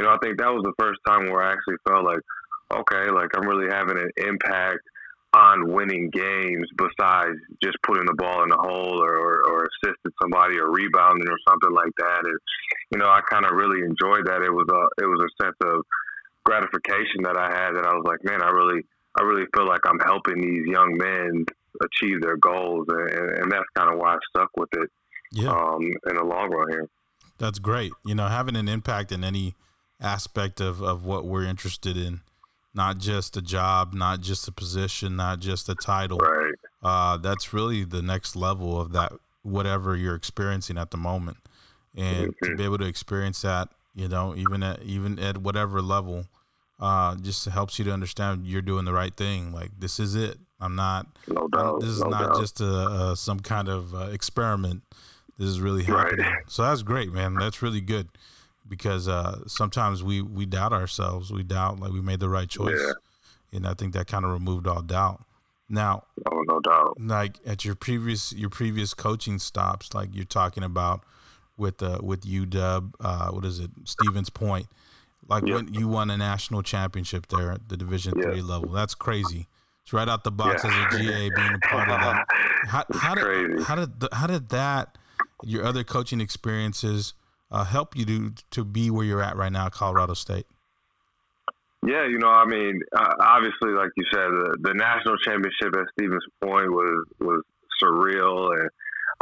you 0.01 0.07
know, 0.07 0.15
I 0.15 0.17
think 0.25 0.39
that 0.39 0.49
was 0.49 0.65
the 0.65 0.73
first 0.81 0.97
time 1.05 1.29
where 1.29 1.43
I 1.43 1.53
actually 1.53 1.77
felt 1.87 2.03
like, 2.03 2.25
okay, 2.73 3.11
like 3.13 3.29
I'm 3.37 3.45
really 3.45 3.69
having 3.69 4.01
an 4.01 4.09
impact 4.17 4.81
on 5.31 5.71
winning 5.71 6.09
games 6.09 6.65
besides 6.75 7.37
just 7.61 7.77
putting 7.85 8.09
the 8.09 8.17
ball 8.17 8.41
in 8.41 8.49
the 8.49 8.57
hole 8.57 8.97
or, 8.97 9.13
or, 9.13 9.45
or 9.45 9.67
assisted 9.69 10.11
somebody 10.19 10.57
or 10.57 10.71
rebounding 10.71 11.29
or 11.29 11.37
something 11.47 11.71
like 11.71 11.93
that. 11.99 12.25
And, 12.25 12.39
you 12.89 12.97
know, 12.97 13.05
I 13.05 13.21
kind 13.29 13.45
of 13.45 13.51
really 13.51 13.85
enjoyed 13.85 14.25
that. 14.25 14.41
It 14.41 14.49
was 14.49 14.65
a, 14.73 15.05
it 15.05 15.05
was 15.05 15.21
a 15.21 15.43
sense 15.43 15.55
of 15.69 15.85
gratification 16.45 17.21
that 17.21 17.37
I 17.37 17.53
had 17.53 17.77
that 17.77 17.85
I 17.85 17.93
was 17.93 18.03
like, 18.03 18.25
man, 18.25 18.41
I 18.41 18.49
really, 18.49 18.81
I 19.19 19.21
really 19.21 19.45
feel 19.53 19.67
like 19.67 19.85
I'm 19.85 19.99
helping 19.99 20.41
these 20.41 20.65
young 20.65 20.97
men 20.97 21.45
achieve 21.77 22.23
their 22.23 22.37
goals. 22.37 22.87
And, 22.89 23.37
and 23.37 23.51
that's 23.51 23.69
kind 23.77 23.93
of 23.93 23.99
why 23.99 24.15
I 24.15 24.17
stuck 24.33 24.49
with 24.57 24.69
it 24.81 24.89
yeah. 25.31 25.51
um, 25.51 25.83
in 26.09 26.15
the 26.17 26.25
long 26.25 26.49
run 26.49 26.71
here. 26.71 26.89
That's 27.37 27.59
great. 27.59 27.91
You 28.03 28.15
know, 28.15 28.25
having 28.25 28.55
an 28.55 28.67
impact 28.67 29.11
in 29.11 29.23
any– 29.23 29.53
aspect 30.01 30.59
of, 30.59 30.81
of 30.81 31.05
what 31.05 31.25
we're 31.25 31.45
interested 31.45 31.95
in. 31.95 32.21
Not 32.73 32.99
just 32.99 33.35
a 33.35 33.41
job, 33.41 33.93
not 33.93 34.21
just 34.21 34.47
a 34.47 34.51
position, 34.51 35.15
not 35.15 35.39
just 35.39 35.67
a 35.67 35.75
title. 35.75 36.17
Right. 36.19 36.53
Uh, 36.81 37.17
that's 37.17 37.53
really 37.53 37.83
the 37.83 38.01
next 38.01 38.35
level 38.35 38.79
of 38.79 38.93
that 38.93 39.11
whatever 39.43 39.95
you're 39.95 40.15
experiencing 40.15 40.77
at 40.77 40.91
the 40.91 40.97
moment, 40.97 41.37
and 41.97 42.29
mm-hmm. 42.29 42.45
to 42.45 42.55
be 42.55 42.63
able 42.63 42.77
to 42.77 42.85
experience 42.85 43.41
that, 43.41 43.69
you 43.93 44.07
know, 44.07 44.35
even 44.35 44.63
at 44.63 44.81
even 44.83 45.19
at 45.19 45.39
whatever 45.39 45.81
level, 45.81 46.27
uh, 46.79 47.15
just 47.17 47.45
helps 47.45 47.77
you 47.77 47.85
to 47.85 47.91
understand 47.91 48.47
you're 48.47 48.61
doing 48.61 48.85
the 48.85 48.93
right 48.93 49.15
thing. 49.15 49.51
Like 49.51 49.71
this 49.77 49.99
is 49.99 50.15
it. 50.15 50.37
I'm 50.61 50.75
not. 50.75 51.07
No 51.27 51.49
doubt. 51.49 51.81
this 51.81 51.89
is 51.89 51.99
no 51.99 52.09
not 52.09 52.33
doubt. 52.33 52.39
just 52.39 52.61
a, 52.61 52.65
a, 52.65 53.15
some 53.17 53.41
kind 53.41 53.67
of 53.67 53.93
uh, 53.93 54.09
experiment. 54.11 54.83
This 55.37 55.49
is 55.49 55.59
really 55.59 55.83
happening. 55.83 56.25
Right. 56.25 56.43
So 56.47 56.63
that's 56.63 56.83
great, 56.83 57.11
man. 57.11 57.35
That's 57.35 57.61
really 57.61 57.81
good 57.81 58.07
because 58.71 59.09
uh, 59.09 59.41
sometimes 59.47 60.01
we 60.01 60.21
we 60.21 60.45
doubt 60.45 60.71
ourselves. 60.71 61.29
We 61.29 61.43
doubt 61.43 61.81
like 61.81 61.91
we 61.91 61.99
made 61.99 62.21
the 62.21 62.29
right 62.29 62.47
choice, 62.47 62.79
yeah. 62.79 62.93
and 63.51 63.67
I 63.67 63.73
think 63.73 63.93
that 63.93 64.07
kind 64.07 64.23
of 64.23 64.31
removed 64.31 64.65
all 64.65 64.81
doubt. 64.81 65.25
Now, 65.67 66.05
oh 66.25 66.41
no 66.47 66.61
doubt. 66.61 66.95
Like 66.97 67.39
at 67.45 67.65
your 67.65 67.75
previous 67.75 68.31
your 68.31 68.49
previous 68.49 68.93
coaching 68.93 69.39
stops, 69.39 69.93
like 69.93 70.15
you're 70.15 70.23
talking 70.23 70.63
about 70.63 71.03
with 71.57 71.83
uh, 71.83 71.99
with 72.01 72.21
UW, 72.21 72.93
uh, 73.01 73.31
what 73.31 73.43
is 73.43 73.59
it, 73.59 73.71
Stevens 73.83 74.29
Point, 74.29 74.67
like 75.27 75.45
yep. 75.45 75.57
when 75.57 75.73
you 75.73 75.89
won 75.89 76.09
a 76.09 76.15
national 76.15 76.63
championship 76.63 77.27
there 77.27 77.51
at 77.51 77.67
the 77.67 77.75
Division 77.75 78.13
yep. 78.15 78.23
three 78.23 78.41
level. 78.41 78.69
That's 78.69 78.95
crazy. 78.95 79.49
It's 79.83 79.91
right 79.91 80.07
out 80.07 80.23
the 80.23 80.31
box 80.31 80.63
yeah. 80.63 80.69
as 80.87 80.95
a 80.95 80.97
GA 80.97 81.29
being 81.35 81.53
a 81.55 81.67
part 81.67 81.89
of 81.89 81.99
that. 81.99 82.25
How, 82.67 82.85
how 82.93 83.15
did 83.15 83.23
crazy. 83.23 83.63
how 83.63 83.75
did 83.75 83.99
the, 83.99 84.09
how 84.13 84.27
did 84.27 84.49
that 84.49 84.95
your 85.43 85.65
other 85.65 85.83
coaching 85.83 86.21
experiences 86.21 87.15
uh, 87.51 87.63
help 87.63 87.95
you 87.95 88.05
to 88.05 88.33
to 88.51 88.65
be 88.65 88.89
where 88.89 89.05
you're 89.05 89.21
at 89.21 89.35
right 89.35 89.51
now 89.51 89.67
at 89.67 89.73
Colorado 89.73 90.13
State? 90.13 90.45
Yeah, 91.85 92.05
you 92.07 92.19
know, 92.19 92.29
I 92.29 92.45
mean, 92.45 92.79
uh, 92.95 93.13
obviously, 93.19 93.71
like 93.71 93.89
you 93.97 94.05
said, 94.13 94.27
the, 94.27 94.57
the 94.61 94.73
national 94.75 95.17
championship 95.17 95.75
at 95.75 95.87
Stevens 95.93 96.23
Point 96.41 96.71
was 96.71 97.05
was 97.19 97.43
surreal 97.81 98.59
and 98.59 98.69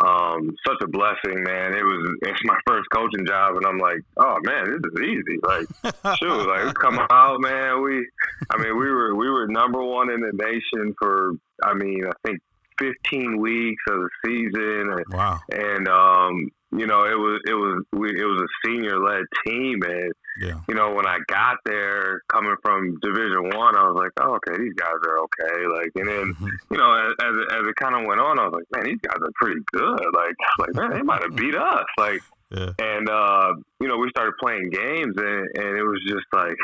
um, 0.05 0.55
such 0.65 0.77
a 0.83 0.87
blessing, 0.87 1.43
man. 1.43 1.73
It 1.73 1.83
was 1.83 2.17
it's 2.23 2.39
my 2.43 2.57
first 2.67 2.87
coaching 2.93 3.25
job, 3.25 3.55
and 3.55 3.65
I'm 3.65 3.77
like, 3.77 4.01
oh 4.17 4.37
man, 4.43 4.65
this 4.65 4.91
is 4.93 5.01
easy. 5.01 5.39
Like, 5.43 6.17
shoot, 6.17 6.47
like 6.47 6.65
we 6.65 6.73
come 6.73 6.99
out, 7.09 7.41
man. 7.41 7.81
We, 7.81 8.07
I 8.49 8.57
mean, 8.57 8.77
we 8.77 8.91
were 8.91 9.15
we 9.15 9.29
were 9.29 9.47
number 9.47 9.83
one 9.83 10.11
in 10.11 10.21
the 10.21 10.31
nation 10.33 10.93
for, 10.99 11.33
I 11.63 11.73
mean, 11.73 12.03
I 12.05 12.27
think 12.27 12.39
15 12.79 13.39
weeks 13.39 13.83
of 13.89 13.99
the 13.99 14.09
season. 14.25 14.93
And, 14.93 15.13
wow. 15.13 15.39
And 15.51 15.87
um, 15.87 16.49
you 16.71 16.85
know, 16.85 17.03
it 17.05 17.17
was 17.17 17.41
it 17.47 17.53
was 17.53 17.83
we, 17.93 18.09
it 18.09 18.25
was 18.25 18.41
a 18.41 18.67
senior 18.67 18.99
led 18.99 19.23
team, 19.45 19.81
and 19.81 20.13
yeah. 20.39 20.59
you 20.67 20.75
know, 20.75 20.93
when 20.93 21.07
I 21.07 21.17
got 21.27 21.57
there, 21.65 22.21
coming 22.31 22.55
from 22.61 22.99
Division 23.01 23.49
One, 23.55 23.75
I, 23.75 23.81
I 23.81 23.89
was 23.89 23.97
like, 23.97 24.11
oh, 24.21 24.37
okay, 24.37 24.61
these 24.61 24.73
guys 24.75 24.93
are 25.07 25.19
okay. 25.25 25.65
Like, 25.65 25.91
and 25.95 26.07
then 26.07 26.33
mm-hmm. 26.33 26.47
you 26.69 26.77
know, 26.77 26.93
as, 26.93 27.13
as 27.21 27.33
it, 27.41 27.47
as 27.57 27.67
it 27.67 27.75
kind 27.75 27.95
of 27.95 28.05
went 28.05 28.21
on, 28.21 28.39
I 28.39 28.45
was 28.45 28.53
like, 28.53 28.69
man, 28.75 28.85
these 28.85 29.01
guys 29.01 29.17
are 29.17 29.33
pretty 29.35 29.61
good. 29.73 30.05
Like, 30.13 30.35
like 30.59 30.75
man, 30.75 30.91
they 30.91 31.01
might 31.01 31.23
have 31.23 31.35
beat 31.35 31.55
us. 31.55 31.85
Like, 31.97 32.21
yeah. 32.51 32.71
and 32.77 33.09
uh, 33.09 33.53
you 33.81 33.87
know, 33.87 33.97
we 33.97 34.09
started 34.11 34.33
playing 34.39 34.69
games, 34.69 35.15
and, 35.17 35.49
and 35.57 35.77
it 35.77 35.83
was 35.83 36.01
just 36.07 36.27
like 36.33 36.57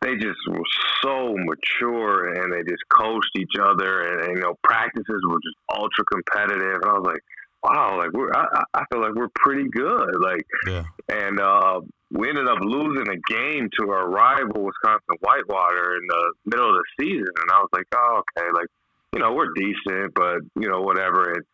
they 0.00 0.14
just 0.16 0.38
were 0.48 0.68
so 1.02 1.34
mature 1.34 2.34
and 2.34 2.52
they 2.52 2.62
just 2.62 2.84
coached 2.92 3.30
each 3.38 3.56
other 3.58 4.02
and, 4.02 4.24
and, 4.24 4.36
you 4.36 4.42
know 4.42 4.54
practices 4.62 5.22
were 5.26 5.40
just 5.40 5.56
ultra 5.72 6.04
competitive 6.12 6.76
and 6.82 6.90
I 6.90 6.92
was 6.92 7.06
like 7.06 7.24
wow, 7.64 7.98
like 7.98 8.12
we're 8.12 8.30
I, 8.32 8.62
I 8.74 8.84
feel 8.92 9.00
like 9.00 9.14
we're 9.14 9.30
pretty 9.34 9.68
good. 9.70 10.10
Like, 10.20 10.46
yeah. 10.66 10.84
and 11.08 11.40
uh, 11.40 11.80
we 12.10 12.28
ended 12.28 12.46
up 12.46 12.58
losing 12.60 13.08
a 13.08 13.32
game 13.32 13.70
to 13.80 13.90
our 13.90 14.08
rival 14.08 14.64
Wisconsin 14.64 15.16
Whitewater 15.20 15.96
in 15.96 16.06
the 16.08 16.32
middle 16.46 16.68
of 16.68 16.76
the 16.76 17.04
season, 17.04 17.26
and 17.26 17.50
I 17.50 17.58
was 17.58 17.70
like, 17.72 17.86
oh, 17.94 18.22
okay, 18.36 18.48
like 18.52 18.68
you 19.12 19.20
know 19.20 19.32
we're 19.32 19.52
decent, 19.54 20.14
but 20.14 20.38
you 20.60 20.68
know 20.68 20.82
whatever. 20.82 21.32
And 21.32 21.44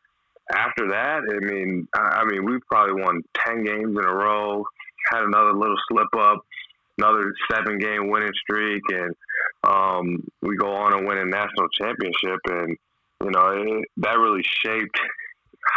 after 0.52 0.88
that, 0.88 1.20
I 1.30 1.44
mean, 1.44 1.86
I, 1.94 2.22
I 2.22 2.24
mean, 2.24 2.44
we 2.44 2.58
probably 2.70 3.02
won 3.02 3.22
ten 3.46 3.64
games 3.64 3.96
in 3.96 4.04
a 4.04 4.14
row. 4.14 4.64
Had 5.10 5.22
another 5.22 5.54
little 5.54 5.78
slip 5.90 6.14
up, 6.18 6.44
another 6.98 7.32
seven 7.50 7.78
game 7.78 8.10
winning 8.10 8.32
streak, 8.42 8.82
and 8.90 9.14
um, 9.64 10.26
we 10.42 10.56
go 10.56 10.74
on 10.74 10.92
and 10.92 11.06
win 11.06 11.18
a 11.18 11.24
national 11.24 11.68
championship. 11.80 12.40
And 12.46 12.76
you 13.24 13.30
know 13.30 13.48
it, 13.48 13.88
that 13.98 14.18
really 14.18 14.42
shaped 14.42 15.00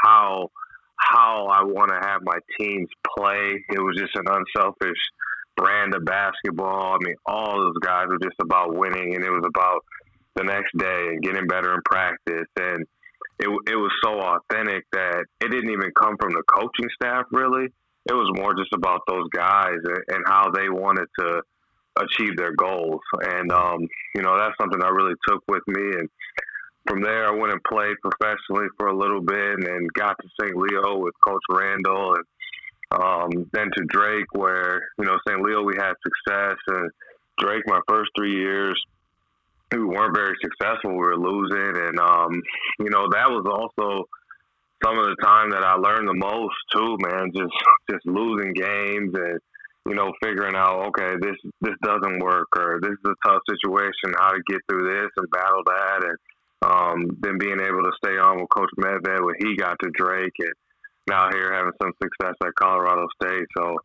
how 0.03 0.49
how 0.97 1.47
I 1.47 1.63
want 1.63 1.89
to 1.89 1.99
have 2.07 2.21
my 2.23 2.37
teams 2.59 2.87
play. 3.17 3.63
It 3.69 3.79
was 3.79 3.97
just 3.97 4.15
an 4.15 4.25
unselfish 4.27 4.97
brand 5.57 5.93
of 5.95 6.05
basketball. 6.05 6.95
I 6.95 6.97
mean, 7.01 7.15
all 7.25 7.57
those 7.57 7.77
guys 7.81 8.05
were 8.07 8.19
just 8.19 8.37
about 8.41 8.75
winning, 8.75 9.15
and 9.15 9.23
it 9.23 9.29
was 9.29 9.43
about 9.45 9.83
the 10.35 10.43
next 10.43 10.75
day 10.77 11.07
and 11.09 11.21
getting 11.21 11.47
better 11.47 11.73
in 11.73 11.81
practice. 11.85 12.47
And 12.57 12.85
it 13.39 13.49
it 13.67 13.75
was 13.75 13.91
so 14.03 14.19
authentic 14.19 14.85
that 14.91 15.25
it 15.41 15.51
didn't 15.51 15.71
even 15.71 15.91
come 15.99 16.15
from 16.19 16.31
the 16.31 16.43
coaching 16.53 16.89
staff 16.95 17.25
really. 17.31 17.67
It 18.05 18.13
was 18.13 18.29
more 18.35 18.53
just 18.53 18.73
about 18.73 19.01
those 19.07 19.27
guys 19.33 19.79
and, 19.83 20.03
and 20.09 20.23
how 20.27 20.51
they 20.51 20.67
wanted 20.67 21.07
to 21.19 21.41
achieve 21.95 22.35
their 22.37 22.53
goals. 22.53 23.01
And 23.21 23.51
um, 23.51 23.87
you 24.15 24.21
know, 24.21 24.37
that's 24.37 24.55
something 24.59 24.81
I 24.83 24.89
really 24.89 25.15
took 25.27 25.41
with 25.47 25.63
me 25.67 25.83
and 25.99 26.09
from 26.87 27.01
there, 27.01 27.27
I 27.27 27.31
went 27.31 27.53
and 27.53 27.63
played 27.63 27.95
professionally 28.01 28.67
for 28.77 28.87
a 28.87 28.97
little 28.97 29.21
bit, 29.21 29.53
and 29.57 29.65
then 29.65 29.87
got 29.93 30.17
to 30.21 30.29
St. 30.39 30.55
Leo 30.55 30.97
with 30.97 31.13
Coach 31.25 31.41
Randall, 31.49 32.15
and 32.15 32.25
um, 32.91 33.49
then 33.53 33.71
to 33.75 33.83
Drake, 33.85 34.33
where 34.33 34.89
you 34.97 35.05
know 35.05 35.17
St. 35.27 35.41
Leo 35.41 35.63
we 35.63 35.75
had 35.77 35.93
success, 36.03 36.57
and 36.67 36.91
Drake 37.39 37.63
my 37.67 37.79
first 37.87 38.11
three 38.17 38.35
years 38.35 38.79
we 39.71 39.85
weren't 39.85 40.15
very 40.15 40.35
successful. 40.41 40.91
We 40.91 40.97
were 40.97 41.17
losing, 41.17 41.81
and 41.87 41.99
um, 41.99 42.41
you 42.79 42.89
know 42.89 43.07
that 43.11 43.29
was 43.29 43.45
also 43.49 44.05
some 44.83 44.97
of 44.97 45.05
the 45.05 45.15
time 45.23 45.49
that 45.51 45.63
I 45.63 45.75
learned 45.75 46.07
the 46.07 46.13
most 46.13 46.55
too, 46.71 46.97
man. 46.99 47.31
Just 47.35 47.53
just 47.89 48.05
losing 48.05 48.53
games 48.53 49.13
and 49.15 49.39
you 49.87 49.95
know 49.95 50.13
figuring 50.21 50.55
out 50.55 50.87
okay 50.87 51.15
this 51.21 51.37
this 51.61 51.75
doesn't 51.83 52.19
work 52.19 52.47
or 52.57 52.79
this 52.81 52.91
is 52.91 53.05
a 53.05 53.27
tough 53.27 53.41
situation, 53.49 54.13
how 54.19 54.31
to 54.31 54.41
get 54.47 54.61
through 54.67 54.93
this 54.93 55.09
and 55.17 55.31
battle 55.31 55.63
that 55.65 56.03
and 56.03 56.17
um, 56.63 57.17
then 57.19 57.37
being 57.37 57.59
able 57.59 57.83
to 57.83 57.91
stay 58.03 58.17
on 58.17 58.39
with 58.39 58.49
Coach 58.49 58.69
Medved 58.79 59.25
when 59.25 59.35
he 59.39 59.55
got 59.55 59.75
to 59.83 59.89
Drake, 59.93 60.33
and 60.39 60.53
now 61.07 61.29
here 61.31 61.53
having 61.53 61.73
some 61.81 61.91
success 62.01 62.35
at 62.43 62.55
Colorado 62.55 63.07
State. 63.21 63.45
So 63.57 63.75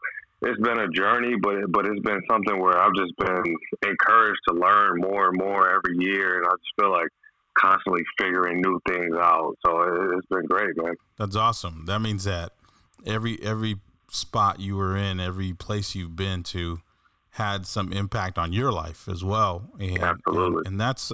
it's 0.42 0.60
been 0.60 0.78
a 0.78 0.88
journey, 0.88 1.34
but 1.42 1.70
but 1.70 1.86
it's 1.86 2.00
been 2.00 2.22
something 2.30 2.58
where 2.60 2.78
I've 2.78 2.94
just 2.94 3.16
been 3.18 3.56
encouraged 3.82 4.40
to 4.48 4.54
learn 4.54 5.00
more 5.00 5.28
and 5.28 5.38
more 5.38 5.68
every 5.68 5.96
year, 5.98 6.38
and 6.38 6.46
I 6.46 6.50
just 6.50 6.80
feel 6.80 6.92
like 6.92 7.08
constantly 7.58 8.02
figuring 8.20 8.60
new 8.60 8.80
things 8.88 9.16
out. 9.16 9.56
So 9.66 9.82
it's 10.16 10.26
been 10.28 10.46
great, 10.46 10.76
man. 10.76 10.94
That's 11.18 11.34
awesome. 11.34 11.84
That 11.86 12.00
means 12.00 12.24
that 12.24 12.52
every 13.04 13.42
every 13.42 13.76
spot 14.10 14.60
you 14.60 14.76
were 14.76 14.96
in, 14.96 15.18
every 15.20 15.52
place 15.52 15.94
you've 15.94 16.16
been 16.16 16.42
to, 16.44 16.80
had 17.30 17.66
some 17.66 17.92
impact 17.92 18.38
on 18.38 18.52
your 18.52 18.72
life 18.72 19.08
as 19.08 19.24
well. 19.24 19.70
And, 19.80 19.98
Absolutely. 19.98 20.58
And, 20.58 20.66
and 20.66 20.80
that's 20.80 21.12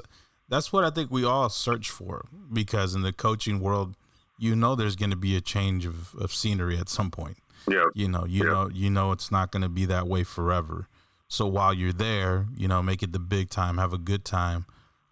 that's 0.55 0.73
what 0.73 0.85
I 0.85 0.91
think 0.91 1.11
we 1.11 1.25
all 1.25 1.49
search 1.49 1.91
for 1.91 2.27
because 2.53 2.95
in 2.95 3.03
the 3.03 3.13
coaching 3.13 3.59
world, 3.59 3.97
you 4.39 4.55
know, 4.55 4.77
there's 4.77 4.95
going 4.95 5.11
to 5.11 5.17
be 5.17 5.37
a 5.37 5.41
change 5.41 5.85
of, 5.85 6.15
of 6.15 6.33
scenery 6.33 6.79
at 6.79 6.89
some 6.89 7.11
point. 7.11 7.39
Yeah. 7.69 7.87
You 7.95 8.09
know, 8.09 8.25
you 8.25 8.45
know, 8.45 8.71
you 8.73 8.89
know, 8.89 9.11
it's 9.11 9.33
not 9.33 9.51
going 9.51 9.63
to 9.63 9.69
be 9.69 9.85
that 9.87 10.07
way 10.07 10.23
forever. 10.23 10.87
So 11.27 11.47
while 11.47 11.75
you're 11.75 11.93
there, 11.93 12.47
you 12.57 12.69
know, 12.69 12.83
make 12.83 13.03
it 13.03 13.13
the 13.13 13.19
big 13.19 13.51
time, 13.51 13.79
have 13.79 13.93
a 13.93 13.99
good 13.99 14.25
time, 14.25 14.67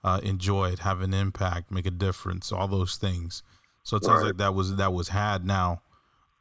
uh, 0.05 0.21
enjoy 0.23 0.71
it, 0.71 0.81
have 0.81 1.01
an 1.01 1.13
impact, 1.13 1.73
make 1.73 1.87
a 1.87 1.91
difference, 1.91 2.53
all 2.53 2.69
those 2.69 2.97
things. 2.97 3.43
So 3.83 3.97
it 3.97 4.05
sounds 4.05 4.19
right. 4.19 4.29
like 4.29 4.37
that 4.37 4.55
was 4.55 4.77
that 4.77 4.93
was 4.93 5.09
had. 5.09 5.45
Now, 5.45 5.83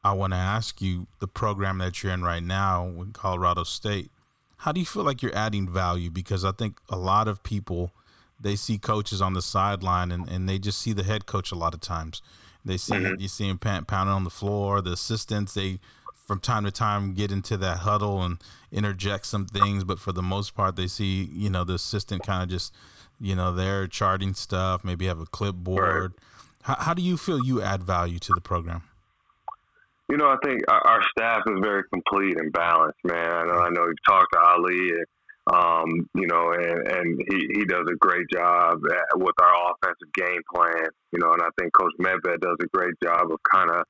I 0.03 0.13
want 0.13 0.33
to 0.33 0.37
ask 0.37 0.79
you 0.79 1.07
the 1.19 1.27
program 1.27 1.79
that 1.79 2.03
you're 2.03 2.13
in 2.13 2.21
right 2.21 2.43
now 2.43 2.85
in 2.85 3.13
Colorado 3.13 3.63
State. 3.63 4.11
How 4.57 4.71
do 4.71 4.79
you 4.79 4.85
feel 4.85 5.03
like 5.03 5.23
you're 5.23 5.35
adding 5.35 5.67
value? 5.67 6.11
Because 6.11 6.45
I 6.45 6.51
think 6.51 6.79
a 6.87 6.97
lot 6.97 7.27
of 7.27 7.41
people 7.41 7.91
they 8.41 8.55
see 8.55 8.77
coaches 8.77 9.21
on 9.21 9.33
the 9.33 9.41
sideline 9.41 10.11
and, 10.11 10.27
and 10.27 10.47
they 10.47 10.59
just 10.59 10.79
see 10.79 10.93
the 10.93 11.03
head 11.03 11.25
coach 11.25 11.51
a 11.51 11.55
lot 11.55 11.73
of 11.73 11.81
times. 11.81 12.21
They 12.63 12.77
see 12.77 12.95
mm-hmm. 12.95 13.19
you 13.19 13.27
see 13.27 13.49
him 13.49 13.57
pounding 13.57 14.13
on 14.13 14.23
the 14.23 14.29
floor. 14.29 14.81
The 14.81 14.93
assistants 14.93 15.53
they 15.53 15.79
from 16.27 16.39
time 16.39 16.63
to 16.65 16.71
time 16.71 17.13
get 17.13 17.31
into 17.31 17.57
that 17.57 17.79
huddle 17.79 18.21
and 18.21 18.37
interject 18.71 19.25
some 19.25 19.45
things, 19.45 19.83
but 19.83 19.99
for 19.99 20.11
the 20.11 20.21
most 20.21 20.55
part 20.55 20.75
they 20.75 20.87
see 20.87 21.29
you 21.31 21.49
know 21.49 21.63
the 21.63 21.73
assistant 21.73 22.23
kind 22.23 22.43
of 22.43 22.49
just 22.49 22.73
you 23.19 23.35
know 23.35 23.53
they're 23.53 23.87
charting 23.87 24.33
stuff. 24.33 24.83
Maybe 24.83 25.07
have 25.07 25.19
a 25.19 25.25
clipboard. 25.25 26.13
Right. 26.13 26.21
How, 26.63 26.75
how 26.75 26.93
do 26.93 27.01
you 27.01 27.17
feel 27.17 27.43
you 27.43 27.61
add 27.61 27.83
value 27.83 28.19
to 28.19 28.33
the 28.33 28.41
program? 28.41 28.83
You 30.09 30.17
know, 30.17 30.27
I 30.27 30.35
think 30.43 30.59
our, 30.67 31.01
staff 31.17 31.43
is 31.47 31.59
very 31.61 31.83
complete 31.85 32.37
and 32.37 32.51
balanced, 32.51 32.99
man. 33.05 33.31
I 33.31 33.45
know, 33.45 33.59
I 33.59 33.69
know 33.69 33.85
you've 33.85 34.05
talked 34.05 34.33
to 34.33 34.39
Ali 34.41 34.89
and 34.89 35.05
um, 35.53 36.09
you 36.15 36.27
know, 36.27 36.51
and, 36.51 36.87
and 36.87 37.21
he, 37.29 37.59
he 37.59 37.65
does 37.65 37.85
a 37.91 37.95
great 37.95 38.27
job 38.31 38.79
at, 38.91 39.19
with 39.19 39.35
our 39.41 39.53
offensive 39.71 40.13
game 40.15 40.41
plan, 40.53 40.87
you 41.11 41.19
know, 41.19 41.31
and 41.33 41.41
I 41.41 41.49
think 41.59 41.73
Coach 41.73 41.93
Medved 41.99 42.39
does 42.39 42.57
a 42.61 42.67
great 42.77 42.95
job 43.03 43.31
of 43.31 43.39
kind 43.51 43.69
of, 43.71 43.83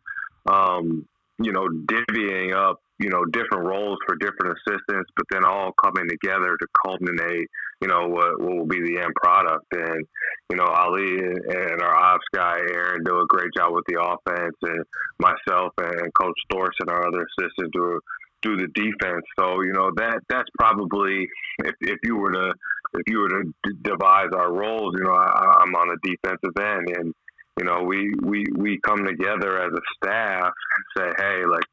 um, 0.51 1.07
you 1.39 1.51
know, 1.51 1.67
divvying 1.67 2.55
up, 2.55 2.79
you 2.99 3.09
know, 3.09 3.25
different 3.25 3.67
roles 3.67 3.97
for 4.07 4.15
different 4.15 4.57
assistants, 4.57 5.09
but 5.15 5.25
then 5.31 5.45
all 5.45 5.71
coming 5.83 6.07
together 6.09 6.57
to 6.57 6.67
culminate 6.85 7.47
you 7.81 7.87
know 7.87 8.07
what, 8.07 8.39
what 8.39 8.55
will 8.55 8.67
be 8.67 8.79
the 8.79 9.01
end 9.01 9.13
product. 9.15 9.65
And 9.73 10.05
you 10.49 10.55
know, 10.55 10.65
Ali 10.65 11.17
and 11.17 11.81
our 11.81 11.95
ops 11.95 12.25
guy 12.33 12.59
Aaron 12.73 13.03
do 13.03 13.19
a 13.19 13.25
great 13.27 13.49
job 13.57 13.73
with 13.73 13.83
the 13.87 13.99
offense, 13.99 14.55
and 14.61 14.85
myself 15.19 15.73
and 15.77 16.13
Coach 16.13 16.37
Thorson, 16.51 16.87
and 16.87 16.89
our 16.91 17.07
other 17.07 17.25
assistants, 17.25 17.71
do 17.73 17.99
do 18.41 18.57
the 18.57 18.67
defense. 18.73 19.25
So 19.39 19.61
you 19.61 19.73
know 19.73 19.91
that 19.97 20.19
that's 20.29 20.49
probably 20.57 21.27
if 21.63 21.75
if 21.81 21.97
you 22.03 22.17
were 22.17 22.31
to 22.31 22.53
if 22.93 23.03
you 23.07 23.19
were 23.19 23.29
to 23.29 23.43
d- 23.63 23.77
devise 23.83 24.29
our 24.35 24.51
roles, 24.51 24.93
you 24.97 25.05
know, 25.05 25.13
I, 25.13 25.63
I'm 25.63 25.73
on 25.75 25.87
the 25.87 25.97
defensive 26.03 26.57
end, 26.57 26.97
and 26.97 27.13
you 27.57 27.65
know, 27.65 27.83
we 27.83 28.13
we 28.21 28.45
we 28.55 28.79
come 28.85 29.05
together 29.05 29.61
as 29.61 29.71
a 29.71 29.81
staff 29.97 30.51
and 30.51 30.83
say, 30.97 31.09
hey, 31.17 31.45
like 31.45 31.63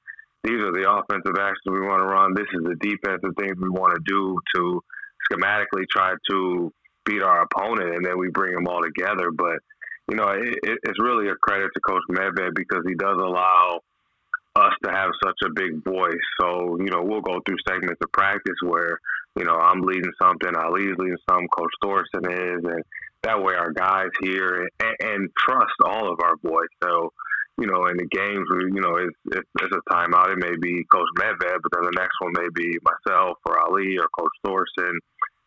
these 0.44 0.60
are 0.60 0.72
the 0.72 0.90
offensive 0.90 1.36
actions 1.38 1.66
we 1.66 1.80
want 1.80 2.02
to 2.02 2.08
run. 2.08 2.34
This 2.34 2.46
is 2.54 2.62
the 2.64 2.76
defensive 2.80 3.34
things 3.38 3.58
we 3.60 3.70
want 3.70 3.94
to 3.94 4.02
do 4.06 4.38
to 4.54 4.80
schematically 5.30 5.84
try 5.90 6.12
to 6.30 6.72
beat 7.04 7.22
our 7.22 7.42
opponent, 7.42 7.96
and 7.96 8.04
then 8.04 8.18
we 8.18 8.28
bring 8.30 8.54
them 8.54 8.68
all 8.68 8.82
together. 8.82 9.30
But 9.30 9.58
you 10.08 10.16
know, 10.16 10.28
it, 10.28 10.78
it's 10.82 11.00
really 11.00 11.28
a 11.28 11.34
credit 11.36 11.70
to 11.74 11.80
Coach 11.80 12.02
Medved 12.10 12.54
because 12.54 12.82
he 12.86 12.94
does 12.94 13.16
allow 13.16 13.80
us 14.56 14.72
to 14.84 14.90
have 14.90 15.10
such 15.24 15.38
a 15.44 15.50
big 15.54 15.84
voice. 15.84 16.26
So 16.40 16.78
you 16.80 16.90
know, 16.90 17.02
we'll 17.02 17.20
go 17.20 17.40
through 17.46 17.58
segments 17.66 18.00
of 18.02 18.12
practice 18.12 18.56
where 18.62 18.98
you 19.36 19.44
know 19.44 19.56
I'm 19.56 19.82
leading 19.82 20.12
something, 20.20 20.50
Ali's 20.56 20.96
leading 20.98 21.16
something, 21.28 21.48
Coach 21.56 21.72
Thorson 21.82 22.30
is, 22.30 22.64
and 22.64 22.82
that 23.22 23.42
way 23.42 23.54
our 23.54 23.72
guys 23.72 24.08
hear 24.22 24.68
and, 24.80 24.96
and 25.00 25.30
trust 25.36 25.74
all 25.84 26.12
of 26.12 26.20
our 26.22 26.36
voice. 26.42 26.72
So 26.82 27.12
you 27.58 27.66
know, 27.66 27.86
in 27.86 27.96
the 27.96 28.06
games, 28.14 28.46
you 28.70 28.80
know, 28.80 28.96
it's, 28.96 29.18
it's, 29.34 29.48
it's 29.60 29.74
a 29.74 29.92
timeout. 29.92 30.30
It 30.30 30.38
may 30.38 30.54
be 30.62 30.84
Coach 30.92 31.08
Medved, 31.18 31.58
but 31.60 31.72
then 31.74 31.82
the 31.82 31.98
next 31.98 32.14
one 32.20 32.32
may 32.38 32.48
be 32.54 32.78
myself 32.86 33.36
or 33.44 33.58
Ali 33.58 33.98
or 33.98 34.06
Coach 34.16 34.30
Thorson, 34.44 34.98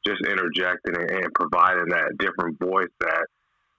just 0.06 0.20
interjecting 0.28 0.96
and, 0.98 1.10
and 1.10 1.34
providing 1.34 1.88
that 1.90 2.18
different 2.20 2.60
voice 2.60 2.92
that 3.00 3.26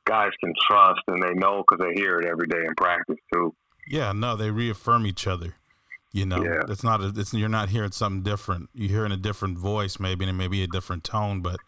guys 0.06 0.30
can 0.42 0.52
trust 0.68 1.02
and 1.08 1.22
they 1.22 1.34
know 1.34 1.62
because 1.62 1.84
they 1.84 2.00
hear 2.00 2.18
it 2.18 2.26
every 2.26 2.48
day 2.48 2.64
in 2.66 2.74
practice 2.74 3.20
too. 3.32 3.54
Yeah, 3.92 4.12
no, 4.12 4.36
they 4.36 4.50
reaffirm 4.50 5.06
each 5.06 5.26
other. 5.26 5.54
You 6.12 6.24
know, 6.24 6.42
yeah. 6.42 6.62
it's 6.68 6.82
not 6.82 7.02
a, 7.02 7.12
it's 7.14 7.34
you're 7.34 7.50
not 7.50 7.68
hearing 7.68 7.92
something 7.92 8.22
different. 8.22 8.70
You're 8.72 8.88
hearing 8.88 9.12
a 9.12 9.18
different 9.18 9.58
voice, 9.58 10.00
maybe, 10.00 10.24
and 10.24 10.30
it 10.30 10.38
may 10.38 10.48
be 10.48 10.62
a 10.62 10.66
different 10.66 11.04
tone, 11.04 11.42
but 11.42 11.60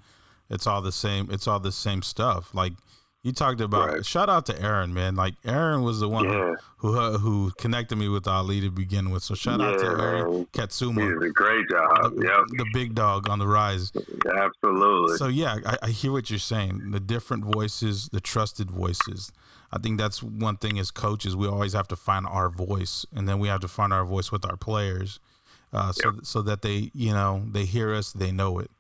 it's 0.49 0.67
all 0.67 0.81
the 0.81 0.91
same. 0.91 1.29
It's 1.31 1.47
all 1.47 1.61
the 1.61 1.71
same 1.71 2.01
stuff. 2.01 2.55
Like 2.55 2.73
you 3.23 3.33
talked 3.33 3.61
about 3.61 3.89
right. 3.89 4.07
shout 4.07 4.31
out 4.31 4.47
to 4.47 4.59
Aaron, 4.59 4.95
man. 4.95 5.17
Like 5.17 5.35
Aaron 5.45 5.83
was 5.83 6.01
the 6.01 6.09
one 6.09 6.25
yeah. 6.25 6.55
who, 6.79 6.93
who 6.93 6.99
uh, 6.99 7.19
who 7.19 7.53
connected 7.59 7.97
me 7.97 8.09
with 8.09 8.27
Ali 8.27 8.63
to 8.63 8.71
begin 8.71 9.11
with. 9.11 9.23
So 9.23 9.35
shout 9.35 9.61
yeah, 9.61 9.67
out 9.67 9.79
to 9.81 9.87
Aaron. 9.87 10.47
Katsuma. 10.55 11.03
He 11.03 11.09
did 11.09 11.23
a 11.25 11.29
great 11.29 11.69
job. 11.69 12.17
The, 12.17 12.23
yep. 12.23 12.45
the 12.49 12.67
big 12.73 12.95
dog 12.95 13.29
on 13.29 13.39
the 13.39 13.47
rise. 13.47 13.93
Absolutely. 14.35 15.19
So 15.19 15.29
yeah, 15.29 15.57
I, 15.67 15.77
I 15.83 15.91
hear 15.91 16.13
what 16.13 16.31
you're 16.31 16.39
saying. 16.39 16.91
The 16.91 17.01
different 17.01 17.45
voices, 17.45 18.09
the 18.11 18.21
trusted 18.21 18.71
voices. 18.71 19.31
I 19.75 19.79
think 19.79 19.99
that's 19.99 20.23
one 20.23 20.57
thing 20.57 20.79
as 20.79 20.91
coaches. 20.91 21.35
We 21.35 21.49
always 21.49 21.73
have 21.73 21.89
to 21.89 21.97
find 21.97 22.27
our 22.27 22.49
voice, 22.49 23.05
and 23.13 23.29
then 23.29 23.41
we 23.41 23.49
have 23.49 23.61
to 23.61 23.69
find 23.69 23.93
our 23.93 24.05
voice 24.05 24.31
with 24.31 24.47
our 24.47 24.57
players, 24.57 25.19
uh, 25.73 25.93
so 25.93 26.15
so 26.23 26.43
that 26.43 26.63
they 26.63 26.91
you 26.95 27.13
know 27.13 27.43
they 27.51 27.65
hear 27.65 27.93
us, 27.93 28.13
they 28.13 28.31
know 28.31 28.61
it. 28.61 28.71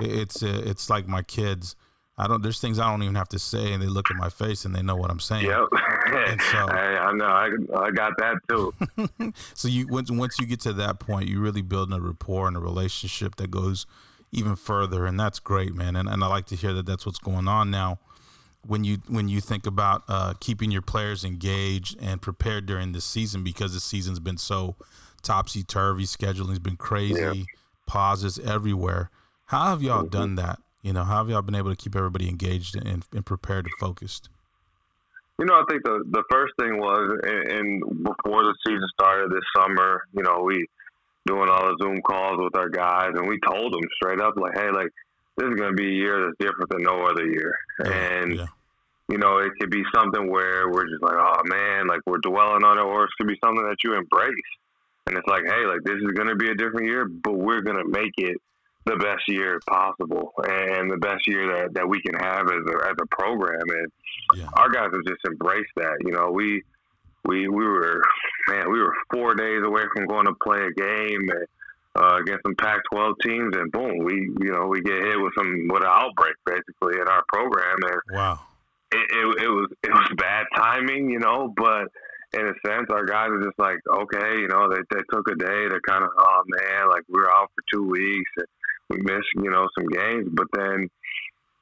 It's 0.00 0.42
uh, 0.42 0.62
it's 0.66 0.90
like 0.90 1.06
my 1.06 1.22
kids 1.22 1.76
I 2.20 2.26
don't. 2.26 2.42
There's 2.42 2.60
things 2.60 2.78
I 2.78 2.90
don't 2.90 3.02
even 3.02 3.14
have 3.14 3.30
to 3.30 3.38
say, 3.38 3.72
and 3.72 3.82
they 3.82 3.86
look 3.86 4.10
at 4.10 4.16
my 4.18 4.28
face 4.28 4.66
and 4.66 4.74
they 4.74 4.82
know 4.82 4.94
what 4.94 5.10
I'm 5.10 5.20
saying. 5.20 5.46
Yep. 5.46 5.68
and 6.06 6.40
so 6.42 6.58
I, 6.68 6.98
I 6.98 7.12
know. 7.12 7.24
I, 7.24 7.48
I 7.78 7.90
got 7.90 8.12
that 8.18 8.36
too. 8.46 9.32
so 9.54 9.68
you 9.68 9.88
once 9.88 10.10
once 10.10 10.38
you 10.38 10.46
get 10.46 10.60
to 10.60 10.74
that 10.74 11.00
point, 11.00 11.30
you 11.30 11.40
really 11.40 11.62
building 11.62 11.96
a 11.96 12.00
rapport 12.00 12.46
and 12.46 12.58
a 12.58 12.60
relationship 12.60 13.36
that 13.36 13.50
goes 13.50 13.86
even 14.32 14.54
further, 14.54 15.06
and 15.06 15.18
that's 15.18 15.38
great, 15.38 15.74
man. 15.74 15.96
And 15.96 16.10
and 16.10 16.22
I 16.22 16.26
like 16.26 16.44
to 16.46 16.56
hear 16.56 16.74
that 16.74 16.84
that's 16.84 17.06
what's 17.06 17.18
going 17.18 17.48
on 17.48 17.70
now. 17.70 18.00
When 18.66 18.84
you 18.84 18.98
when 19.08 19.28
you 19.28 19.40
think 19.40 19.66
about 19.66 20.02
uh, 20.08 20.34
keeping 20.38 20.70
your 20.70 20.82
players 20.82 21.24
engaged 21.24 21.96
and 22.00 22.20
prepared 22.20 22.66
during 22.66 22.92
the 22.92 23.00
season, 23.00 23.42
because 23.42 23.72
the 23.72 23.80
season's 23.80 24.20
been 24.20 24.36
so 24.36 24.76
topsy 25.22 25.62
turvy, 25.62 26.04
scheduling's 26.04 26.58
been 26.58 26.76
crazy, 26.76 27.46
pauses 27.86 28.38
everywhere. 28.38 29.10
How 29.46 29.70
have 29.70 29.82
y'all 29.82 30.00
mm-hmm. 30.00 30.08
done 30.08 30.34
that? 30.36 30.60
You 30.82 30.92
know, 30.92 31.04
how 31.04 31.18
have 31.18 31.28
y'all 31.28 31.42
been 31.42 31.54
able 31.54 31.70
to 31.70 31.76
keep 31.76 31.96
everybody 31.96 32.28
engaged 32.28 32.76
and, 32.76 33.04
and 33.12 33.26
prepared 33.26 33.64
and 33.64 33.74
focused? 33.80 34.28
You 35.38 35.46
know, 35.46 35.54
I 35.54 35.64
think 35.70 35.82
the 35.84 36.04
the 36.10 36.22
first 36.30 36.52
thing 36.60 36.76
was, 36.78 37.18
and, 37.24 38.04
before 38.04 38.44
the 38.44 38.54
season 38.66 38.86
started 38.92 39.30
this 39.30 39.44
summer, 39.56 40.02
you 40.12 40.22
know, 40.22 40.42
we 40.44 40.66
doing 41.26 41.48
all 41.48 41.66
the 41.66 41.78
Zoom 41.82 42.00
calls 42.02 42.38
with 42.38 42.54
our 42.56 42.68
guys, 42.68 43.12
and 43.14 43.26
we 43.26 43.38
told 43.50 43.72
them 43.72 43.80
straight 43.96 44.20
up, 44.20 44.34
like, 44.36 44.52
hey, 44.54 44.70
like 44.70 44.92
this 45.40 45.48
is 45.48 45.56
going 45.56 45.70
to 45.70 45.76
be 45.76 45.88
a 45.88 45.94
year 45.94 46.20
that's 46.20 46.36
different 46.38 46.70
than 46.70 46.82
no 46.82 47.06
other 47.06 47.24
year, 47.24 47.56
and 47.78 48.36
yeah. 48.36 48.46
you 49.08 49.16
know, 49.16 49.38
it 49.38 49.52
could 49.58 49.70
be 49.70 49.82
something 49.94 50.30
where 50.30 50.68
we're 50.68 50.88
just 50.88 51.02
like, 51.02 51.16
oh 51.16 51.40
man, 51.44 51.86
like 51.86 52.00
we're 52.06 52.18
dwelling 52.18 52.62
on 52.62 52.76
it, 52.76 52.82
or 52.82 53.04
it 53.04 53.10
could 53.16 53.26
be 53.26 53.38
something 53.42 53.64
that 53.64 53.78
you 53.82 53.94
embrace, 53.94 54.50
and 55.06 55.16
it's 55.16 55.26
like, 55.26 55.44
hey, 55.46 55.64
like 55.64 55.82
this 55.84 55.96
is 55.96 56.12
going 56.12 56.28
to 56.28 56.36
be 56.36 56.50
a 56.50 56.54
different 56.54 56.86
year, 56.86 57.06
but 57.06 57.32
we're 57.32 57.62
going 57.62 57.78
to 57.78 57.88
make 57.88 58.12
it 58.18 58.36
the 58.84 58.96
best 58.96 59.22
year 59.28 59.60
possible 59.68 60.32
and 60.44 60.90
the 60.90 60.96
best 60.96 61.26
year 61.26 61.46
that, 61.46 61.74
that 61.74 61.88
we 61.88 62.00
can 62.02 62.14
have 62.14 62.46
as 62.46 62.64
a, 62.66 62.88
as 62.88 62.96
a 63.00 63.06
program. 63.14 63.60
And 63.68 63.92
yeah. 64.36 64.48
our 64.54 64.70
guys 64.70 64.88
have 64.92 65.04
just 65.06 65.20
embraced 65.26 65.72
that. 65.76 65.96
You 66.00 66.12
know, 66.12 66.30
we, 66.30 66.62
we, 67.26 67.46
we 67.48 67.64
were, 67.64 68.02
man, 68.48 68.72
we 68.72 68.80
were 68.80 68.94
four 69.12 69.34
days 69.34 69.62
away 69.64 69.82
from 69.94 70.06
going 70.06 70.26
to 70.26 70.34
play 70.42 70.60
a 70.60 70.72
game 70.72 71.28
and, 71.28 71.46
uh, 72.00 72.16
against 72.16 72.42
some 72.44 72.54
Pac-12 72.56 73.14
teams, 73.22 73.56
and 73.56 73.70
boom, 73.72 73.98
we, 74.04 74.14
you 74.40 74.52
know, 74.52 74.66
we 74.66 74.80
get 74.80 75.02
hit 75.04 75.20
with 75.20 75.32
some 75.36 75.68
with 75.68 75.82
an 75.82 75.90
outbreak 75.92 76.34
basically 76.46 77.00
in 77.00 77.08
our 77.08 77.24
program, 77.32 77.76
and 77.82 78.00
wow, 78.12 78.40
it, 78.92 79.10
it, 79.10 79.42
it 79.44 79.48
was 79.48 79.68
it 79.82 79.90
was 79.90 80.10
bad 80.16 80.46
timing, 80.56 81.10
you 81.10 81.18
know, 81.18 81.52
but 81.56 81.88
in 82.32 82.46
a 82.46 82.54
sense, 82.64 82.86
our 82.90 83.04
guys 83.04 83.28
are 83.30 83.42
just 83.42 83.58
like, 83.58 83.78
okay, 83.88 84.38
you 84.38 84.46
know, 84.46 84.68
they, 84.70 84.78
they 84.94 85.02
took 85.12 85.28
a 85.28 85.34
day 85.34 85.68
to 85.68 85.80
kind 85.86 86.04
of, 86.04 86.10
oh 86.16 86.42
man, 86.46 86.88
like 86.88 87.02
we 87.08 87.20
were 87.20 87.30
out 87.30 87.50
for 87.54 87.64
two 87.72 87.88
weeks. 87.88 88.30
And, 88.36 88.46
we 88.90 88.98
missed, 88.98 89.30
you 89.36 89.50
know, 89.50 89.68
some 89.78 89.88
games, 89.88 90.28
but 90.32 90.48
then, 90.52 90.90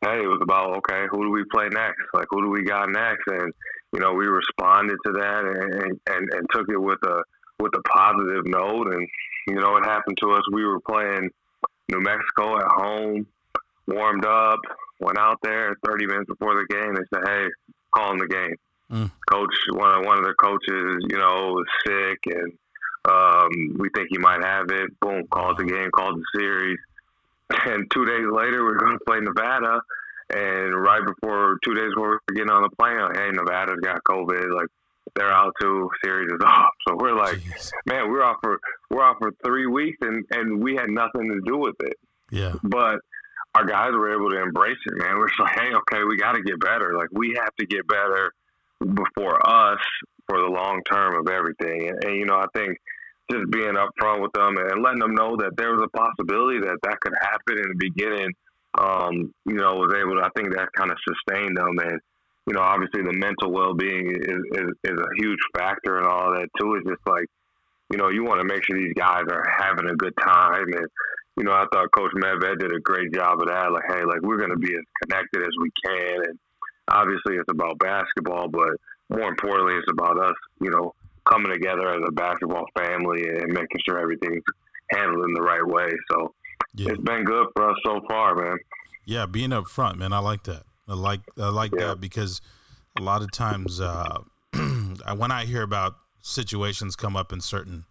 hey, 0.01 0.24
it 0.24 0.27
was 0.27 0.40
about 0.42 0.79
okay, 0.79 1.05
who 1.11 1.24
do 1.24 1.31
we 1.31 1.44
play 1.53 1.68
next? 1.70 2.03
Like, 2.14 2.27
who 2.31 2.42
do 2.42 2.51
we 2.51 2.64
got 2.64 2.88
next? 2.88 3.27
And 3.27 3.53
you 3.92 4.01
know, 4.01 4.14
we 4.14 4.27
responded 4.27 4.96
to 5.07 5.12
that 5.12 5.44
and 5.44 6.01
and, 6.07 6.33
and 6.33 6.46
took 6.53 6.68
it 6.70 6.81
with 6.81 6.98
a 7.05 7.22
with 7.61 7.72
a 7.74 7.83
positive 7.83 8.46
note. 8.46 8.92
And 8.92 9.07
you 9.48 9.61
know, 9.61 9.72
what 9.72 9.84
happened 9.84 10.18
to 10.20 10.32
us. 10.32 10.42
We 10.52 10.64
were 10.64 10.80
playing 10.80 11.30
New 11.88 12.00
Mexico 12.00 12.58
at 12.58 12.66
home, 12.68 13.26
warmed 13.87 14.24
up, 14.24 14.61
went 15.00 15.18
out 15.18 15.38
there 15.42 15.76
30 15.87 16.06
minutes 16.06 16.28
before 16.28 16.54
the 16.54 16.66
game. 16.68 16.94
They 16.94 17.02
said, 17.12 17.26
hey, 17.26 17.46
calling 17.94 18.18
the 18.18 18.28
game. 18.28 18.56
Mm. 18.90 19.11
Coach, 19.30 19.54
one 19.72 19.98
of 19.98 20.04
one 20.04 20.18
of 20.18 20.24
their 20.24 20.34
coaches, 20.34 21.04
you 21.08 21.18
know, 21.18 21.52
was 21.52 21.66
sick, 21.87 22.18
and 22.34 22.52
um, 23.11 23.76
we 23.78 23.88
think 23.94 24.08
he 24.11 24.18
might 24.18 24.42
have 24.42 24.70
it. 24.70 24.98
Boom, 25.00 25.26
called 25.30 25.58
the 25.58 25.64
game, 25.64 25.90
called 25.90 26.18
the 26.18 26.38
series. 26.38 26.78
And 27.50 27.90
two 27.90 28.04
days 28.04 28.26
later, 28.30 28.62
we 28.62 28.72
are 28.72 28.78
going 28.78 28.98
to 28.98 29.04
play 29.06 29.20
Nevada. 29.20 29.80
And 30.30 30.74
right 30.74 31.00
before 31.00 31.56
two 31.64 31.72
days 31.72 31.88
before 31.94 32.11
we 32.11 32.16
are 32.16 32.37
getting 32.37 32.50
on 32.50 32.62
the 32.62 32.68
plane, 32.76 33.00
like, 33.00 33.16
hey, 33.16 33.30
Nevada's 33.30 33.80
got 33.82 34.04
COVID. 34.04 34.54
Like 34.54 34.68
they're 35.14 35.33
out 35.33 35.55
too. 35.61 35.88
Series 36.05 36.31
is 36.31 36.40
off. 36.44 36.71
So 36.87 36.97
we're 36.97 37.14
like, 37.14 37.37
Jeez. 37.37 37.71
man, 37.87 38.11
we're 38.11 38.23
off 38.23 38.37
for 38.42 38.59
we're 38.90 39.03
off 39.03 39.16
for 39.18 39.33
three 39.44 39.66
weeks, 39.66 39.99
and 40.01 40.25
and 40.31 40.62
we 40.62 40.75
had 40.75 40.90
nothing 40.90 41.31
to 41.31 41.40
do 41.44 41.59
with 41.59 41.77
it. 41.81 41.97
Yeah. 42.31 42.55
But 42.62 43.01
our 43.55 43.64
guys 43.64 43.92
were 43.92 44.14
able 44.14 44.31
to 44.31 44.40
embrace 44.40 44.79
it, 44.87 44.99
man. 44.99 45.18
We're 45.18 45.29
just 45.29 45.40
like, 45.40 45.59
hey, 45.59 45.73
okay, 45.73 46.05
we 46.05 46.16
got 46.16 46.33
to 46.33 46.42
get 46.42 46.61
better. 46.61 46.94
Like 46.97 47.09
we 47.12 47.35
have 47.37 47.55
to 47.59 47.66
get 47.66 47.87
better 47.88 48.33
before 48.81 49.44
us 49.49 49.81
for 50.29 50.38
the 50.38 50.47
long 50.47 50.83
term 50.88 51.18
of 51.18 51.33
everything. 51.33 51.88
And, 51.88 52.05
and 52.05 52.14
you 52.16 52.27
know, 52.27 52.37
I 52.37 52.47
think 52.55 52.79
just 53.31 53.51
being 53.51 53.75
upfront 53.75 54.23
with 54.23 54.33
them 54.33 54.57
and 54.57 54.83
letting 54.83 55.01
them 55.01 55.14
know 55.14 55.37
that 55.37 55.57
there 55.57 55.73
was 55.73 55.85
a 55.85 55.97
possibility 55.97 56.61
that 56.61 56.79
that 56.83 57.01
could 57.01 57.14
happen 57.21 57.59
in 57.59 57.68
the 57.68 57.90
beginning. 57.90 58.33
Um, 58.79 59.33
you 59.47 59.55
know, 59.55 59.75
was 59.77 59.94
able 59.99 60.21
to. 60.21 60.23
I 60.23 60.31
think 60.37 60.55
that 60.55 60.68
kind 60.77 60.90
of 60.90 60.99
sustained 61.03 61.57
them, 61.57 61.79
and 61.79 62.01
you 62.48 62.54
know, 62.54 62.62
obviously 62.62 63.02
the 63.02 63.12
mental 63.12 63.52
well 63.52 63.74
being 63.74 64.08
is, 64.08 64.40
is 64.52 64.68
is 64.84 64.98
a 64.98 65.14
huge 65.18 65.38
factor 65.54 65.98
and 65.98 66.06
all 66.06 66.32
that 66.32 66.48
too. 66.58 66.74
It's 66.76 66.88
just 66.88 67.06
like, 67.06 67.26
you 67.92 67.98
know, 67.98 68.08
you 68.08 68.24
want 68.24 68.40
to 68.40 68.48
make 68.48 68.64
sure 68.64 68.78
these 68.78 68.94
guys 68.94 69.24
are 69.30 69.44
having 69.58 69.88
a 69.90 69.94
good 69.94 70.14
time, 70.16 70.72
and 70.72 70.87
you 71.37 71.44
know, 71.44 71.52
I 71.52 71.66
thought 71.70 71.92
Coach 71.92 72.11
Medved 72.16 72.58
did 72.58 72.74
a 72.74 72.80
great 72.80 73.12
job 73.12 73.40
of 73.40 73.48
that. 73.48 73.70
Like, 73.70 73.84
hey, 73.88 74.02
like 74.02 74.22
we're 74.22 74.38
going 74.38 74.50
to 74.50 74.56
be 74.56 74.72
as 74.72 74.84
connected 75.04 75.42
as 75.42 75.52
we 75.61 75.70
can, 75.84 76.24
and 76.24 76.38
obviously 76.88 77.37
it's 77.37 77.50
about 77.50 77.78
basketball, 77.78 78.48
but 78.48 78.70
more 79.11 79.28
importantly, 79.28 79.74
it's 79.74 79.92
about 79.92 80.18
us, 80.18 80.34
you 80.61 80.70
know, 80.70 80.94
coming 81.28 81.52
together 81.52 81.90
as 81.90 82.02
a 82.06 82.12
basketball 82.12 82.64
family 82.76 83.28
and 83.28 83.52
making 83.52 83.80
sure 83.87 83.98
everything's 83.98 84.42
handled 84.90 85.26
in 85.28 85.34
the 85.34 85.42
right 85.42 85.66
way. 85.66 85.90
So 86.11 86.32
yeah. 86.74 86.92
it's 86.92 87.02
been 87.02 87.24
good 87.24 87.46
for 87.54 87.70
us 87.70 87.76
so 87.84 88.00
far, 88.08 88.34
man. 88.34 88.56
Yeah, 89.04 89.26
being 89.26 89.52
up 89.52 89.66
front, 89.66 89.98
man. 89.98 90.12
I 90.12 90.18
like 90.18 90.44
that. 90.44 90.64
I 90.88 90.94
like 90.94 91.20
I 91.38 91.48
like 91.48 91.72
yeah. 91.72 91.88
that 91.88 92.01
because 92.01 92.40
a 92.98 93.03
lot 93.03 93.22
of 93.22 93.31
times 93.31 93.81
uh, 93.81 94.18
when 95.16 95.31
I 95.31 95.44
hear 95.44 95.62
about 95.62 95.96
situations 96.22 96.96
come 96.96 97.16
up 97.16 97.33
in 97.33 97.40
certain 97.40 97.85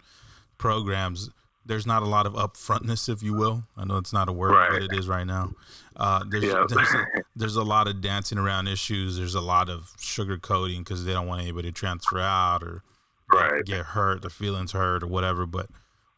programs, 0.58 1.30
there's 1.66 1.86
not 1.86 2.02
a 2.02 2.06
lot 2.06 2.26
of 2.26 2.34
upfrontness, 2.34 3.10
if 3.10 3.22
you 3.22 3.34
will. 3.34 3.64
I 3.76 3.86
know 3.86 3.98
it's 3.98 4.14
not 4.14 4.30
a 4.30 4.32
word, 4.32 4.54
right. 4.54 4.72
but 4.72 4.84
it 4.84 4.94
is 4.94 5.08
right 5.08 5.26
now. 5.26 5.52
Uh, 5.96 6.24
there's, 6.28 6.44
there's, 6.44 6.94
a, 6.94 7.06
there's, 7.36 7.56
a, 7.56 7.64
lot 7.64 7.88
of 7.88 8.02
dancing 8.02 8.38
around 8.38 8.68
issues. 8.68 9.18
There's 9.18 9.36
a 9.36 9.42
lot 9.42 9.70
of 9.70 9.94
sugarcoating 9.98 10.80
because 10.80 11.06
they 11.06 11.14
don't 11.14 11.28
want 11.28 11.42
anybody 11.42 11.70
to 11.70 11.74
transfer 11.74 12.20
out 12.20 12.64
or 12.64 12.84
right. 13.34 13.66
get, 13.66 13.66
get 13.66 13.86
hurt, 13.88 14.22
their 14.22 14.30
feelings 14.30 14.72
hurt 14.72 15.04
or 15.04 15.08
whatever. 15.08 15.46
But 15.46 15.68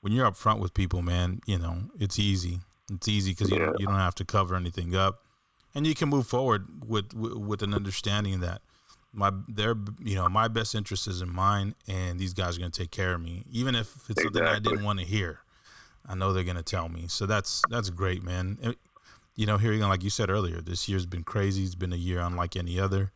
when 0.02 0.14
you're 0.14 0.30
upfront 0.30 0.60
with 0.60 0.74
people, 0.74 1.02
man, 1.02 1.42
you 1.46 1.58
know 1.58 1.78
it's 2.00 2.20
easy. 2.20 2.60
It's 2.92 3.08
easy 3.08 3.32
because 3.32 3.52
you, 3.52 3.60
yeah. 3.60 3.72
you 3.78 3.86
don't 3.86 3.96
have 3.96 4.16
to 4.16 4.26
cover 4.26 4.56
anything 4.56 4.96
up, 4.96 5.24
and 5.76 5.86
you 5.86 5.96
can 5.96 6.10
move 6.10 6.28
forward 6.28 6.68
with 6.86 7.14
with 7.14 7.62
an 7.62 7.74
understanding 7.74 8.40
that 8.40 8.62
my 9.14 9.32
their 9.48 9.76
you 10.04 10.16
know 10.16 10.28
my 10.30 10.48
best 10.48 10.76
interest 10.76 11.08
is 11.08 11.22
in 11.22 11.34
mine 11.34 11.76
and 11.88 12.20
these 12.20 12.34
guys 12.34 12.58
are 12.58 12.60
going 12.60 12.72
to 12.72 12.82
take 12.82 12.92
care 12.92 13.14
of 13.14 13.22
me 13.22 13.44
even 13.52 13.76
if 13.76 13.96
it's 14.10 14.22
exactly. 14.22 14.40
something 14.40 14.44
i 14.44 14.60
didn't 14.60 14.84
want 14.84 15.00
to 15.00 15.06
hear. 15.06 15.40
I 16.08 16.16
know 16.16 16.34
they're 16.34 16.44
going 16.44 16.58
to 16.58 16.64
tell 16.64 16.90
me. 16.90 17.06
So 17.08 17.28
that's 17.28 17.62
that's 17.70 17.90
great 17.92 18.24
man. 18.24 18.76
You 19.36 19.46
know 19.46 19.58
here 19.58 19.72
again 19.74 19.90
like 19.90 20.04
you 20.04 20.10
said 20.10 20.30
earlier 20.30 20.60
this 20.60 20.90
year's 20.90 21.06
been 21.06 21.24
crazy. 21.24 21.64
It's 21.64 21.76
been 21.76 21.94
a 21.94 21.98
year 21.98 22.20
unlike 22.20 22.56
any 22.56 22.80
other. 22.80 23.12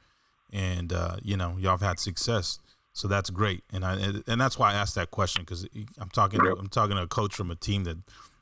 And 0.52 0.94
uh, 0.94 1.16
you 1.22 1.36
know 1.36 1.56
y'all 1.60 1.72
have 1.72 1.82
had 1.82 2.00
success. 2.00 2.60
So 2.94 3.08
that's 3.08 3.32
great. 3.32 3.64
And 3.74 3.84
i 3.84 3.94
and 4.28 4.40
that's 4.40 4.60
why 4.60 4.72
i 4.72 4.76
asked 4.76 4.96
that 4.96 5.12
question 5.12 5.44
because 5.44 5.68
i'm 5.98 6.10
talking 6.10 6.40
to, 6.40 6.56
i'm 6.60 6.70
talking 6.70 6.96
to 6.96 7.04
a 7.04 7.08
coach 7.08 7.34
from 7.34 7.50
a 7.50 7.56
team 7.56 7.84
that 7.86 7.98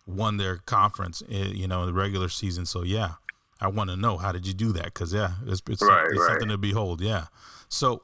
won 0.06 0.38
their 0.38 0.58
conference 0.58 1.24
eh, 1.32 1.52
you 1.54 1.68
know 1.68 1.82
in 1.82 1.88
the 1.88 1.94
regular 1.94 2.28
season. 2.28 2.66
So 2.66 2.84
yeah 2.84 3.14
I 3.62 3.68
want 3.68 3.90
to 3.92 3.96
know 3.96 4.18
how 4.18 4.32
did 4.32 4.48
you 4.48 4.54
do 4.54 4.72
that? 4.74 4.86
Because 4.86 5.14
yeah, 5.14 5.34
it's, 5.46 5.62
it's, 5.70 5.82
right, 5.82 6.06
it's 6.10 6.20
right. 6.20 6.28
something 6.30 6.50
to 6.50 6.58
behold. 6.58 7.00
Yeah. 7.02 7.28
So 7.70 8.04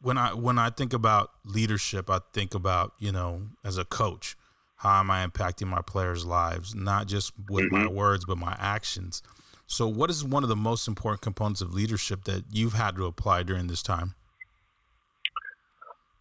when 0.00 0.16
I 0.16 0.32
when 0.32 0.58
I 0.58 0.70
think 0.70 0.92
about 0.92 1.32
leadership, 1.44 2.08
I 2.08 2.20
think 2.32 2.54
about 2.54 2.94
you 2.98 3.12
know 3.12 3.42
as 3.64 3.78
a 3.78 3.84
coach, 3.84 4.36
how 4.76 5.00
am 5.00 5.10
I 5.10 5.26
impacting 5.26 5.66
my 5.66 5.82
players' 5.82 6.24
lives, 6.24 6.74
not 6.74 7.06
just 7.06 7.32
with 7.48 7.66
mm-hmm. 7.66 7.84
my 7.84 7.90
words 7.90 8.24
but 8.24 8.38
my 8.38 8.56
actions. 8.58 9.22
So, 9.66 9.86
what 9.86 10.10
is 10.10 10.24
one 10.24 10.42
of 10.42 10.48
the 10.48 10.56
most 10.56 10.88
important 10.88 11.20
components 11.20 11.60
of 11.60 11.72
leadership 11.72 12.24
that 12.24 12.44
you've 12.50 12.72
had 12.72 12.96
to 12.96 13.06
apply 13.06 13.44
during 13.44 13.68
this 13.68 13.82
time? 13.82 14.14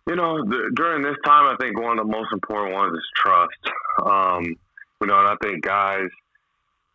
You 0.07 0.15
know, 0.15 0.43
the, 0.43 0.71
during 0.75 1.01
this 1.01 1.15
time, 1.25 1.45
I 1.47 1.55
think 1.59 1.79
one 1.79 1.97
of 1.97 2.05
the 2.05 2.11
most 2.11 2.31
important 2.31 2.75
ones 2.75 2.95
is 2.95 3.09
trust. 3.15 3.49
Um, 4.05 4.43
you 5.01 5.07
know, 5.07 5.19
and 5.19 5.27
I 5.27 5.35
think 5.41 5.63
guys 5.63 6.09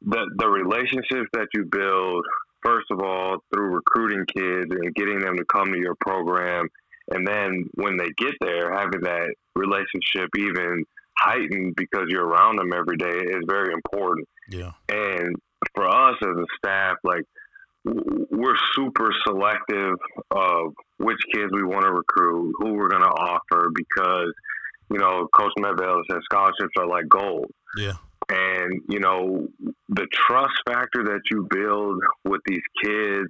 the 0.06 0.30
the 0.36 0.48
relationships 0.48 1.30
that 1.32 1.48
you 1.54 1.64
build 1.64 2.24
first 2.64 2.86
of 2.90 3.00
all 3.00 3.38
through 3.52 3.74
recruiting 3.74 4.24
kids 4.34 4.70
and 4.70 4.94
getting 4.94 5.20
them 5.20 5.36
to 5.36 5.44
come 5.44 5.72
to 5.72 5.78
your 5.78 5.94
program 6.00 6.68
and 7.10 7.26
then 7.26 7.64
when 7.74 7.96
they 7.96 8.08
get 8.16 8.34
there 8.40 8.72
having 8.72 9.02
that 9.02 9.34
relationship 9.54 10.30
even 10.38 10.84
heightened 11.18 11.74
because 11.76 12.04
you're 12.08 12.26
around 12.26 12.56
them 12.56 12.72
every 12.74 12.96
day 12.96 13.06
is 13.06 13.44
very 13.46 13.72
important. 13.72 14.26
Yeah. 14.48 14.72
And 14.88 15.36
for 15.74 15.86
us 15.88 16.16
as 16.22 16.36
a 16.36 16.46
staff 16.58 16.96
like 17.04 17.24
we're 17.84 18.56
super 18.74 19.10
selective 19.26 19.96
of 20.30 20.72
which 20.98 21.18
kids 21.34 21.50
we 21.52 21.62
want 21.62 21.84
to 21.84 21.92
recruit 21.92 22.54
who 22.58 22.72
we're 22.74 22.88
going 22.88 23.02
to 23.02 23.08
offer 23.08 23.70
because 23.74 24.32
you 24.90 24.98
know 24.98 25.28
coach 25.34 25.52
Medved 25.58 26.02
said 26.10 26.20
scholarships 26.24 26.72
are 26.78 26.86
like 26.86 27.08
gold. 27.08 27.50
Yeah 27.76 27.94
and, 28.28 28.82
you 28.88 29.00
know, 29.00 29.48
the 29.88 30.06
trust 30.12 30.54
factor 30.66 31.04
that 31.04 31.20
you 31.30 31.46
build 31.50 32.00
with 32.24 32.40
these 32.46 32.62
kids, 32.82 33.28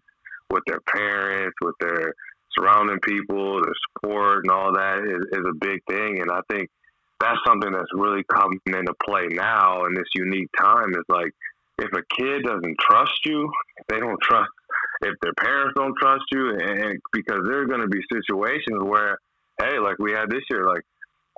with 0.51 0.63
their 0.67 0.81
parents, 0.87 1.57
with 1.61 1.75
their 1.81 2.15
surrounding 2.57 3.01
people, 3.01 3.61
their 3.63 3.75
support 3.89 4.45
and 4.45 4.53
all 4.53 4.73
that 4.73 4.99
is, 4.99 5.39
is 5.39 5.45
a 5.49 5.55
big 5.59 5.81
thing. 5.89 6.21
And 6.21 6.31
I 6.31 6.41
think 6.51 6.69
that's 7.21 7.39
something 7.47 7.73
that's 7.73 7.91
really 7.95 8.23
coming 8.33 8.61
into 8.67 8.95
play 9.05 9.27
now 9.31 9.85
in 9.87 9.95
this 9.95 10.09
unique 10.15 10.51
time 10.59 10.91
is 10.91 11.05
like, 11.09 11.33
if 11.79 11.91
a 11.93 12.03
kid 12.17 12.45
doesn't 12.45 12.77
trust 12.79 13.19
you, 13.25 13.51
they 13.89 13.99
don't 13.99 14.21
trust 14.23 14.51
if 15.03 15.15
their 15.21 15.35
parents 15.35 15.75
don't 15.77 15.95
trust 16.01 16.25
you 16.33 16.51
and 16.51 16.99
because 17.13 17.41
there's 17.47 17.69
going 17.69 17.81
to 17.81 17.89
be 17.89 18.01
situations 18.13 18.83
where 18.83 19.19
hey 19.59 19.79
like 19.79 19.99
we 19.99 20.13
had 20.13 20.31
this 20.31 20.43
year 20.51 20.67
like 20.67 20.83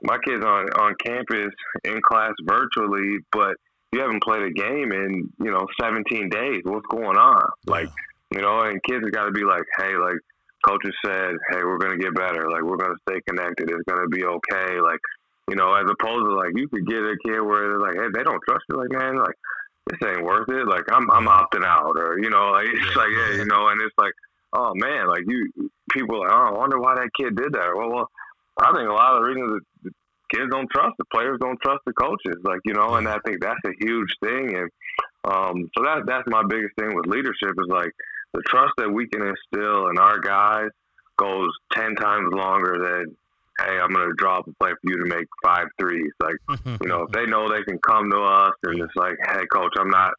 my 0.02 0.18
kids 0.24 0.44
on 0.44 0.68
on 0.78 0.94
campus 1.04 1.52
in 1.84 2.00
class 2.02 2.32
virtually, 2.44 3.18
but 3.32 3.56
you 3.92 4.00
haven't 4.00 4.22
played 4.22 4.42
a 4.42 4.50
game 4.50 4.92
in 4.92 5.30
you 5.38 5.50
know 5.50 5.66
17 5.80 6.28
days. 6.28 6.62
What's 6.64 6.86
going 6.86 7.16
on? 7.16 7.48
Yeah. 7.66 7.72
Like 7.72 7.88
you 8.30 8.40
know, 8.40 8.60
and 8.60 8.82
kids 8.82 9.04
have 9.04 9.12
got 9.12 9.26
to 9.26 9.30
be 9.30 9.44
like, 9.44 9.62
hey, 9.78 9.96
like 9.96 10.18
coaches 10.66 10.94
said, 11.04 11.34
hey, 11.50 11.62
we're 11.64 11.78
gonna 11.78 11.98
get 11.98 12.14
better. 12.14 12.50
Like 12.50 12.62
we're 12.62 12.76
gonna 12.76 12.98
stay 13.08 13.20
connected. 13.28 13.70
It's 13.70 13.88
gonna 13.88 14.08
be 14.08 14.24
okay. 14.24 14.80
Like 14.80 15.00
you 15.48 15.56
know, 15.56 15.72
as 15.74 15.86
opposed 15.88 16.26
to 16.26 16.34
like 16.34 16.52
you 16.54 16.68
could 16.68 16.86
get 16.86 16.98
a 16.98 17.16
kid 17.24 17.40
where 17.40 17.68
they're 17.68 17.80
like, 17.80 17.94
hey, 17.94 18.08
they 18.14 18.24
don't 18.24 18.42
trust 18.48 18.64
you. 18.68 18.76
Like 18.76 18.90
man, 18.90 19.18
like 19.18 19.36
this 19.86 20.08
ain't 20.08 20.24
worth 20.24 20.48
it. 20.48 20.66
Like 20.66 20.84
I'm 20.90 21.10
I'm 21.10 21.26
opting 21.26 21.64
out, 21.64 21.94
or 21.96 22.18
you 22.18 22.30
know, 22.30 22.50
like 22.50 22.66
it's 22.72 22.96
like 22.96 23.10
yeah, 23.10 23.36
you 23.36 23.46
know, 23.46 23.68
and 23.68 23.80
it's 23.80 23.94
like, 23.98 24.12
oh 24.52 24.72
man, 24.74 25.06
like 25.06 25.22
you 25.26 25.70
people, 25.92 26.20
like, 26.20 26.32
oh, 26.32 26.50
I 26.52 26.58
wonder 26.58 26.80
why 26.80 26.94
that 26.96 27.10
kid 27.16 27.36
did 27.36 27.52
that. 27.52 27.72
Well, 27.76 27.90
well, 27.90 28.10
I 28.58 28.72
think 28.72 28.88
a 28.88 28.92
lot 28.92 29.14
of 29.14 29.22
the 29.22 29.28
reasons 29.28 29.52
that 29.52 29.64
kids 30.32 30.50
don't 30.50 30.70
trust 30.70 30.94
the 30.98 31.04
players, 31.12 31.38
don't 31.40 31.60
trust 31.62 31.80
the 31.86 31.92
coaches, 31.92 32.36
like 32.44 32.60
you 32.64 32.74
know, 32.74 32.94
and 32.94 33.08
I 33.08 33.18
think 33.24 33.40
that's 33.40 33.60
a 33.64 33.72
huge 33.78 34.12
thing. 34.22 34.56
And 34.56 34.70
um, 35.24 35.70
so 35.76 35.84
that 35.84 36.04
that's 36.06 36.26
my 36.26 36.42
biggest 36.48 36.74
thing 36.78 36.94
with 36.94 37.06
leadership 37.06 37.54
is 37.58 37.68
like 37.68 37.92
the 38.32 38.42
trust 38.46 38.72
that 38.78 38.90
we 38.90 39.08
can 39.08 39.22
instill 39.22 39.88
in 39.88 39.98
our 39.98 40.18
guys 40.18 40.70
goes 41.16 41.50
ten 41.72 41.94
times 41.94 42.28
longer 42.32 42.78
than 42.78 43.16
hey, 43.58 43.78
I'm 43.80 43.92
gonna 43.92 44.12
drop 44.16 44.46
a 44.46 44.52
play 44.60 44.70
for 44.70 44.90
you 44.90 44.98
to 44.98 45.06
make 45.06 45.26
five 45.42 45.66
threes. 45.78 46.12
Like 46.20 46.36
you 46.80 46.88
know, 46.88 47.02
if 47.02 47.12
they 47.12 47.26
know 47.26 47.48
they 47.48 47.62
can 47.62 47.78
come 47.78 48.10
to 48.10 48.20
us 48.20 48.52
and 48.64 48.80
it's 48.80 48.96
like, 48.96 49.16
hey, 49.30 49.46
coach, 49.52 49.72
I'm 49.78 49.90
not. 49.90 50.12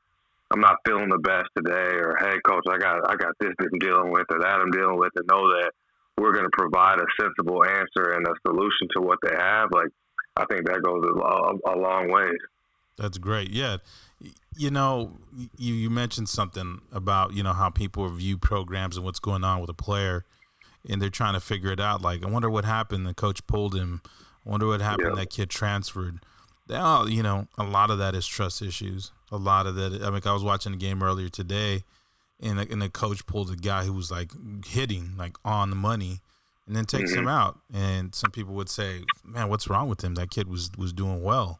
I'm 0.49 0.61
not 0.61 0.77
feeling 0.85 1.09
the 1.09 1.17
best 1.17 1.49
today, 1.57 1.97
or 1.99 2.15
hey, 2.21 2.39
coach, 2.45 2.63
I 2.71 2.77
got 2.77 3.11
I 3.11 3.17
got 3.17 3.33
this 3.37 3.51
I'm 3.59 3.79
dealing 3.79 4.11
with, 4.11 4.27
or 4.29 4.39
that 4.39 4.61
I'm 4.61 4.71
dealing 4.71 4.97
with, 4.97 5.11
and 5.17 5.27
know 5.27 5.45
that 5.49 5.71
we're 6.17 6.33
going 6.33 6.45
to 6.45 6.57
provide 6.57 6.99
a 6.99 7.05
sensible 7.21 7.63
answer 7.63 8.11
and 8.13 8.25
a 8.27 8.33
solution 8.45 8.87
to 8.95 9.01
what 9.01 9.19
they 9.23 9.35
have, 9.37 9.69
like 9.71 9.89
I 10.35 10.45
think 10.45 10.67
that 10.67 10.81
goes 10.81 11.03
a, 11.05 11.71
a 11.71 11.75
long 11.77 12.11
way. 12.11 12.29
That's 12.97 13.17
great. 13.17 13.51
Yeah. 13.51 13.77
You 14.55 14.71
know, 14.71 15.17
you, 15.57 15.73
you 15.73 15.89
mentioned 15.89 16.29
something 16.29 16.81
about, 16.91 17.33
you 17.33 17.43
know, 17.43 17.53
how 17.53 17.69
people 17.69 18.09
view 18.09 18.37
programs 18.37 18.97
and 18.97 19.05
what's 19.05 19.19
going 19.19 19.43
on 19.43 19.61
with 19.61 19.69
a 19.69 19.75
player 19.75 20.25
and 20.89 21.01
they're 21.01 21.09
trying 21.09 21.33
to 21.33 21.39
figure 21.39 21.71
it 21.71 21.79
out. 21.79 22.01
Like, 22.01 22.25
I 22.25 22.29
wonder 22.29 22.49
what 22.49 22.65
happened. 22.65 23.05
The 23.05 23.13
coach 23.13 23.45
pulled 23.45 23.75
him. 23.75 24.01
I 24.45 24.49
wonder 24.49 24.67
what 24.67 24.81
happened. 24.81 25.09
Yeah. 25.09 25.21
That 25.21 25.29
kid 25.29 25.49
transferred. 25.49 26.19
All, 26.73 27.07
you 27.07 27.21
know, 27.21 27.47
a 27.57 27.63
lot 27.63 27.91
of 27.91 27.99
that 27.99 28.15
is 28.15 28.25
trust 28.25 28.61
issues. 28.61 29.11
A 29.31 29.37
lot 29.37 29.67
of 29.67 29.75
that. 29.75 30.01
I 30.01 30.09
mean, 30.09 30.21
I 30.25 30.33
was 30.33 30.43
watching 30.43 30.71
the 30.71 30.77
game 30.77 31.03
earlier 31.03 31.29
today 31.29 31.83
and, 32.41 32.59
and 32.59 32.81
the 32.81 32.89
coach 32.89 33.25
pulled 33.25 33.51
a 33.51 33.55
guy 33.55 33.83
who 33.85 33.93
was 33.93 34.11
like 34.11 34.31
hitting 34.65 35.13
like 35.17 35.35
on 35.43 35.69
the 35.69 35.75
money 35.75 36.19
and 36.65 36.75
then 36.75 36.85
takes 36.85 37.11
mm-hmm. 37.11 37.21
him 37.21 37.27
out 37.27 37.59
and 37.73 38.13
some 38.13 38.31
people 38.31 38.53
would 38.53 38.69
say 38.69 39.03
man 39.23 39.49
what's 39.49 39.69
wrong 39.69 39.89
with 39.89 40.03
him 40.03 40.15
that 40.15 40.29
kid 40.29 40.47
was 40.47 40.69
was 40.77 40.93
doing 40.93 41.23
well 41.23 41.59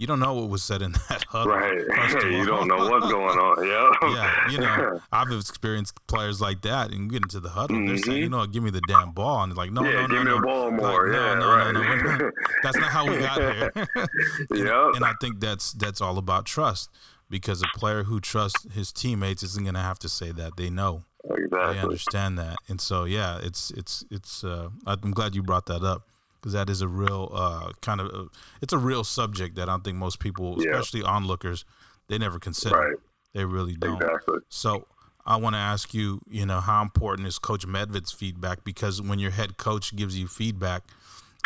you 0.00 0.06
don't 0.06 0.18
know 0.18 0.32
what 0.32 0.48
was 0.48 0.62
said 0.62 0.80
in 0.80 0.92
that 1.10 1.24
huddle. 1.28 1.52
Right. 1.52 1.74
you 2.24 2.46
don't 2.46 2.66
know 2.68 2.88
what's 2.88 3.06
going 3.12 3.38
on. 3.38 3.50
Yeah. 3.60 3.90
Yeah. 4.02 4.50
You 4.50 4.58
know, 4.58 5.00
I've 5.12 5.30
experienced 5.30 5.94
players 6.06 6.40
like 6.40 6.62
that 6.62 6.90
and 6.90 7.10
get 7.10 7.22
into 7.22 7.38
the 7.38 7.50
huddle. 7.50 7.76
Mm-hmm. 7.76 7.86
They're 7.86 7.96
saying, 7.98 8.16
mm-hmm. 8.16 8.22
you 8.22 8.28
know, 8.30 8.46
give 8.46 8.62
me 8.62 8.70
the 8.70 8.80
damn 8.88 9.12
ball. 9.12 9.42
And 9.42 9.52
it's 9.52 9.58
like, 9.58 9.70
no, 9.70 9.84
yeah, 9.84 9.92
no, 9.92 10.00
no. 10.00 10.08
Give 10.08 10.24
no. 10.24 10.24
me 10.24 10.40
the 10.40 10.46
ball 10.46 10.70
more. 10.70 11.08
Like, 11.08 11.16
yeah. 11.16 11.34
No, 11.34 11.48
right. 11.48 11.72
no, 11.72 11.82
no, 11.82 12.16
no. 12.16 12.30
That's 12.62 12.78
not 12.78 12.90
how 12.90 13.06
we 13.06 13.18
got 13.18 13.36
here. 13.36 13.72
and, 13.74 14.58
yep. 14.58 14.94
and 14.94 15.04
I 15.04 15.12
think 15.20 15.40
that's 15.40 15.72
that's 15.72 16.00
all 16.00 16.16
about 16.16 16.46
trust 16.46 16.88
because 17.30 17.62
a 17.62 17.78
player 17.78 18.02
who 18.02 18.20
trusts 18.20 18.70
his 18.74 18.92
teammates 18.92 19.42
isn't 19.42 19.64
going 19.64 19.74
to 19.74 19.80
have 19.80 19.98
to 20.00 20.08
say 20.08 20.32
that 20.32 20.56
they 20.56 20.68
know 20.68 21.04
exactly. 21.24 21.74
they 21.74 21.80
understand 21.80 22.38
that 22.38 22.56
and 22.68 22.80
so 22.80 23.04
yeah 23.04 23.38
it's 23.42 23.70
it's 23.72 24.04
it's 24.10 24.44
uh, 24.44 24.68
i'm 24.86 25.12
glad 25.12 25.34
you 25.34 25.42
brought 25.42 25.66
that 25.66 25.82
up 25.82 26.06
because 26.40 26.52
that 26.52 26.68
is 26.68 26.82
a 26.82 26.88
real 26.88 27.30
uh, 27.32 27.70
kind 27.80 28.00
of 28.00 28.08
uh, 28.08 28.28
it's 28.60 28.72
a 28.72 28.78
real 28.78 29.04
subject 29.04 29.54
that 29.54 29.68
i 29.68 29.72
don't 29.72 29.84
think 29.84 29.96
most 29.96 30.18
people 30.18 30.56
yeah. 30.58 30.70
especially 30.70 31.02
onlookers 31.02 31.64
they 32.08 32.18
never 32.18 32.38
consider 32.38 32.76
right. 32.76 32.96
they 33.32 33.44
really 33.44 33.74
don't 33.74 34.02
exactly. 34.02 34.38
so 34.48 34.86
I 35.26 35.36
want 35.36 35.54
to 35.54 35.58
ask 35.58 35.92
you, 35.94 36.22
you 36.28 36.46
know, 36.46 36.60
how 36.60 36.82
important 36.82 37.28
is 37.28 37.38
Coach 37.38 37.66
Medved's 37.66 38.10
feedback? 38.10 38.64
Because 38.64 39.02
when 39.02 39.18
your 39.18 39.30
head 39.30 39.58
coach 39.58 39.94
gives 39.94 40.18
you 40.18 40.26
feedback 40.26 40.82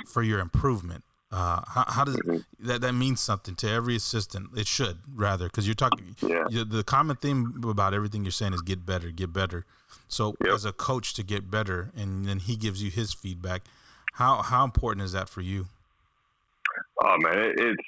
for 0.07 0.23
your 0.23 0.39
improvement, 0.39 1.05
uh, 1.33 1.61
how, 1.67 1.85
how, 1.89 2.05
does 2.05 2.17
mm-hmm. 2.17 2.67
that 2.67 2.81
that 2.81 2.93
means 2.93 3.21
something 3.21 3.55
to 3.57 3.69
every 3.69 3.97
assistant? 3.97 4.51
It 4.57 4.67
should 4.67 4.99
rather 5.15 5.47
because 5.47 5.67
you're 5.67 5.75
talking. 5.75 6.15
Yeah. 6.23 6.45
You, 6.49 6.65
the 6.65 6.85
common 6.85 7.17
theme 7.17 7.61
about 7.65 7.95
everything 7.95 8.25
you're 8.25 8.33
saying 8.33 8.55
is 8.55 8.63
get 8.63 8.87
better, 8.87 9.11
get 9.11 9.33
better. 9.33 9.65
So 10.09 10.35
yep. 10.45 10.55
as 10.55 10.65
a 10.65 10.73
coach 10.73 11.15
to 11.15 11.23
get 11.23 11.51
better, 11.51 11.91
and 11.97 12.27
then 12.27 12.39
he 12.39 12.57
gives 12.57 12.83
you 12.83 12.91
his 12.91 13.13
feedback. 13.13 13.63
How 14.15 14.43
how 14.43 14.65
important 14.65 15.05
is 15.05 15.13
that 15.13 15.29
for 15.29 15.41
you? 15.41 15.67
Oh 17.03 17.17
man, 17.19 17.39
it, 17.39 17.55
it's 17.59 17.83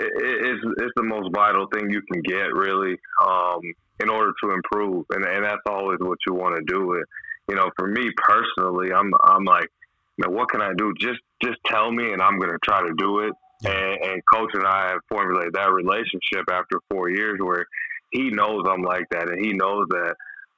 it, 0.00 0.12
it's 0.16 0.64
it's 0.78 0.92
the 0.96 1.04
most 1.04 1.32
vital 1.32 1.68
thing 1.72 1.90
you 1.90 2.02
can 2.12 2.22
get 2.22 2.52
really 2.54 2.98
um, 3.24 3.60
in 4.00 4.08
order 4.08 4.32
to 4.42 4.50
improve, 4.50 5.06
and 5.10 5.24
and 5.24 5.44
that's 5.44 5.62
always 5.68 5.98
what 6.00 6.18
you 6.26 6.34
want 6.34 6.56
to 6.56 6.62
do. 6.66 6.94
It 6.94 7.06
you 7.48 7.54
know, 7.54 7.70
for 7.78 7.86
me 7.86 8.10
personally, 8.16 8.92
I'm 8.92 9.12
I'm 9.22 9.44
like, 9.44 9.70
know, 10.18 10.30
what 10.30 10.48
can 10.48 10.62
I 10.62 10.72
do? 10.76 10.92
Just 10.98 11.20
just 11.44 11.58
tell 11.66 11.90
me, 11.92 12.12
and 12.12 12.22
I'm 12.22 12.38
gonna 12.38 12.58
try 12.64 12.82
to 12.82 12.94
do 12.96 13.20
it. 13.20 13.32
Yeah. 13.62 13.70
And, 13.70 14.04
and 14.04 14.22
coach 14.32 14.50
and 14.54 14.66
I 14.66 14.88
have 14.88 15.00
formulated 15.08 15.54
that 15.54 15.72
relationship 15.72 16.50
after 16.50 16.78
four 16.90 17.08
years 17.08 17.38
where 17.40 17.64
he 18.10 18.30
knows 18.30 18.64
I'm 18.68 18.82
like 18.82 19.08
that 19.10 19.30
and 19.30 19.44
he 19.44 19.52
knows 19.52 19.86
that 19.90 20.14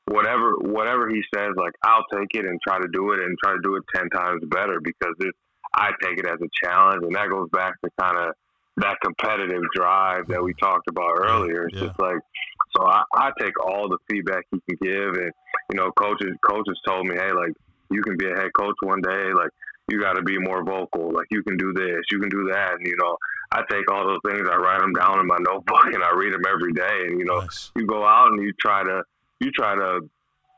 whatever 0.07 0.55
whatever 0.61 1.09
he 1.09 1.23
says, 1.35 1.51
like 1.57 1.73
I'll 1.83 2.05
take 2.13 2.29
it 2.35 2.45
and 2.45 2.59
try 2.67 2.79
to 2.79 2.89
do 2.93 3.13
it 3.13 3.21
and 3.21 3.37
try 3.43 3.53
to 3.53 3.61
do 3.63 3.77
it 3.77 3.85
ten 3.95 4.09
times 4.11 4.43
better 4.49 4.81
because 4.81 5.15
it, 5.21 5.35
I 5.75 5.91
take 6.03 6.19
it 6.19 6.27
as 6.27 6.39
a 6.41 6.49
challenge, 6.65 7.05
and 7.05 7.15
that 7.15 7.29
goes 7.29 7.49
back 7.53 7.75
to 7.83 7.91
kind 8.01 8.17
of 8.19 8.35
that 8.79 8.97
competitive 9.03 9.63
drive 9.75 10.27
that 10.29 10.43
we 10.43 10.55
talked 10.55 10.89
about 10.89 11.13
earlier. 11.19 11.67
It's 11.67 11.77
yeah. 11.77 11.87
just 11.87 11.99
like 11.99 12.19
so 12.77 12.87
I, 12.87 13.03
I 13.15 13.31
take 13.39 13.59
all 13.65 13.89
the 13.89 13.99
feedback 14.11 14.45
he 14.51 14.61
can 14.69 14.79
give, 14.81 15.23
and 15.23 15.33
you 15.71 15.77
know, 15.77 15.91
coaches 15.93 16.35
coaches 16.49 16.79
told 16.87 17.07
me, 17.07 17.17
hey, 17.17 17.33
like 17.33 17.53
you 17.91 18.03
can 18.03 18.17
be 18.17 18.27
a 18.27 18.35
head 18.35 18.51
coach 18.59 18.77
one 18.83 19.01
day, 19.01 19.33
like 19.35 19.51
you 19.89 20.01
got 20.01 20.15
to 20.15 20.23
be 20.23 20.39
more 20.39 20.65
vocal, 20.65 21.13
like 21.13 21.27
you 21.31 21.43
can 21.43 21.57
do 21.57 21.73
this, 21.73 22.01
you 22.11 22.19
can 22.19 22.29
do 22.29 22.49
that, 22.53 22.75
and 22.75 22.87
you 22.87 22.97
know, 22.97 23.17
I 23.53 23.63
take 23.71 23.91
all 23.91 24.07
those 24.07 24.19
things, 24.27 24.49
I 24.51 24.57
write 24.57 24.81
them 24.81 24.93
down 24.93 25.21
in 25.21 25.27
my 25.27 25.39
notebook, 25.39 25.87
and 25.93 26.03
I 26.03 26.13
read 26.15 26.33
them 26.33 26.43
every 26.49 26.73
day, 26.73 27.07
and 27.09 27.19
you 27.19 27.25
know, 27.25 27.41
nice. 27.41 27.71
you 27.77 27.87
go 27.87 28.05
out 28.05 28.33
and 28.33 28.43
you 28.43 28.53
try 28.61 28.83
to 28.85 29.03
you 29.41 29.51
try 29.53 29.75
to 29.75 30.01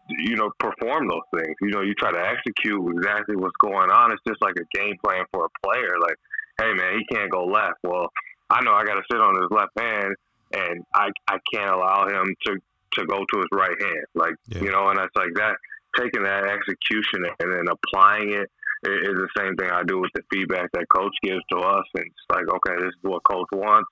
you 0.09 0.37
know 0.37 0.51
perform 0.59 1.09
those 1.09 1.27
things. 1.35 1.55
You 1.61 1.71
know, 1.71 1.83
you 1.83 1.95
try 1.95 2.13
to 2.13 2.21
execute 2.21 2.97
exactly 2.97 3.37
what's 3.37 3.57
going 3.61 3.91
on. 3.91 4.13
It's 4.13 4.23
just 4.27 4.41
like 4.41 4.55
a 4.57 4.77
game 4.77 4.97
plan 5.05 5.25
for 5.33 5.47
a 5.47 5.67
player. 5.67 5.97
Like, 6.01 6.17
hey 6.59 6.73
man, 6.73 6.99
he 6.99 7.15
can't 7.15 7.31
go 7.31 7.45
left. 7.45 7.79
Well, 7.83 8.11
I 8.49 8.63
know 8.63 8.73
I 8.73 8.85
got 8.85 8.95
to 8.95 9.03
sit 9.11 9.21
on 9.21 9.35
his 9.41 9.51
left 9.51 9.79
hand, 9.79 10.15
and 10.55 10.85
I 10.95 11.11
I 11.29 11.39
can't 11.53 11.71
allow 11.71 12.09
him 12.09 12.35
to 12.47 12.59
to 12.95 13.07
go 13.07 13.19
to 13.19 13.39
his 13.39 13.49
right 13.53 13.77
hand. 13.79 14.07
Like 14.15 14.35
yeah. 14.49 14.61
you 14.63 14.71
know, 14.71 14.89
and 14.89 14.99
it's 14.99 15.17
like 15.17 15.35
that. 15.35 15.57
Taking 15.97 16.23
that 16.25 16.45
execution 16.45 17.25
and 17.41 17.51
then 17.51 17.65
applying 17.67 18.33
it 18.35 18.49
is 18.85 19.17
the 19.17 19.29
same 19.37 19.57
thing 19.57 19.71
I 19.71 19.83
do 19.83 20.01
with 20.01 20.11
the 20.15 20.23
feedback 20.33 20.71
that 20.73 20.89
coach 20.89 21.15
gives 21.23 21.43
to 21.53 21.59
us. 21.59 21.85
And 21.95 22.05
it's 22.05 22.15
like, 22.31 22.49
okay, 22.49 22.77
this 22.79 22.89
is 22.89 23.03
what 23.03 23.23
coach 23.25 23.49
wants. 23.53 23.89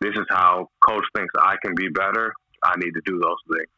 This 0.00 0.12
is 0.14 0.26
how 0.28 0.68
coach 0.86 1.04
thinks 1.14 1.32
I 1.38 1.56
can 1.64 1.74
be 1.74 1.88
better. 1.88 2.32
I 2.64 2.74
need 2.78 2.92
to 2.92 3.00
do 3.04 3.18
those 3.18 3.56
things. 3.56 3.68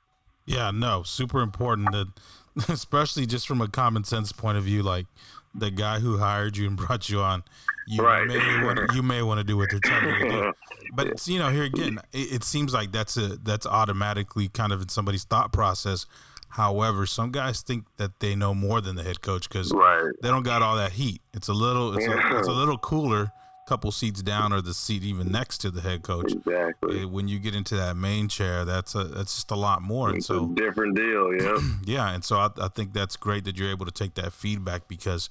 Yeah, 0.46 0.70
no, 0.70 1.02
super 1.02 1.42
important 1.42 1.92
that, 1.92 2.08
especially 2.68 3.26
just 3.26 3.46
from 3.46 3.60
a 3.60 3.68
common 3.68 4.04
sense 4.04 4.32
point 4.32 4.58
of 4.58 4.64
view, 4.64 4.82
like 4.82 5.06
the 5.54 5.70
guy 5.70 6.00
who 6.00 6.18
hired 6.18 6.56
you 6.56 6.66
and 6.66 6.76
brought 6.76 7.08
you 7.08 7.20
on, 7.20 7.44
you 7.86 8.02
right. 8.02 8.26
may 8.26 8.64
want 8.64 8.78
to, 8.78 8.88
you 8.94 9.02
may 9.02 9.22
want 9.22 9.38
to 9.38 9.44
do 9.44 9.56
what 9.56 9.70
they're 9.70 9.80
telling 9.80 10.08
you 10.08 10.18
to 10.18 10.30
do. 10.30 10.52
But 10.94 11.26
you 11.26 11.38
know, 11.38 11.50
here 11.50 11.64
again, 11.64 12.00
it, 12.12 12.32
it, 12.32 12.44
seems 12.44 12.72
like 12.72 12.92
that's 12.92 13.16
a 13.16 13.36
that's 13.36 13.66
automatically 13.66 14.48
kind 14.48 14.72
of 14.72 14.82
in 14.82 14.88
somebody's 14.88 15.24
thought 15.24 15.52
process. 15.52 16.06
However, 16.50 17.06
some 17.06 17.30
guys 17.30 17.60
think 17.60 17.84
that 17.98 18.20
they 18.20 18.34
know 18.34 18.54
more 18.54 18.80
than 18.80 18.96
the 18.96 19.02
head 19.02 19.20
coach 19.20 19.48
because 19.48 19.72
right. 19.72 20.12
they 20.22 20.28
don't 20.28 20.44
got 20.44 20.62
all 20.62 20.76
that 20.76 20.92
heat. 20.92 21.20
It's 21.34 21.48
a 21.48 21.52
little 21.52 21.96
it's, 21.96 22.06
a, 22.06 22.38
it's 22.38 22.48
a 22.48 22.52
little 22.52 22.78
cooler 22.78 23.32
couple 23.68 23.92
seats 23.92 24.22
down 24.22 24.50
or 24.50 24.62
the 24.62 24.72
seat 24.72 25.04
even 25.04 25.30
next 25.30 25.58
to 25.58 25.70
the 25.70 25.82
head 25.82 26.02
coach. 26.02 26.32
Exactly. 26.32 27.02
Eh, 27.02 27.04
when 27.04 27.28
you 27.28 27.38
get 27.38 27.54
into 27.54 27.76
that 27.76 27.96
main 27.96 28.28
chair, 28.28 28.64
that's 28.64 28.94
a 28.94 29.04
that's 29.04 29.34
just 29.34 29.50
a 29.50 29.56
lot 29.56 29.82
more. 29.82 30.08
It's 30.08 30.30
and 30.30 30.48
so 30.48 30.54
different 30.54 30.96
deal, 30.96 31.34
yeah. 31.34 31.58
yeah, 31.84 32.10
and 32.14 32.24
so 32.24 32.38
I, 32.38 32.48
I 32.58 32.68
think 32.68 32.94
that's 32.94 33.16
great 33.16 33.44
that 33.44 33.58
you're 33.58 33.70
able 33.70 33.84
to 33.84 33.92
take 33.92 34.14
that 34.14 34.32
feedback 34.32 34.88
because 34.88 35.28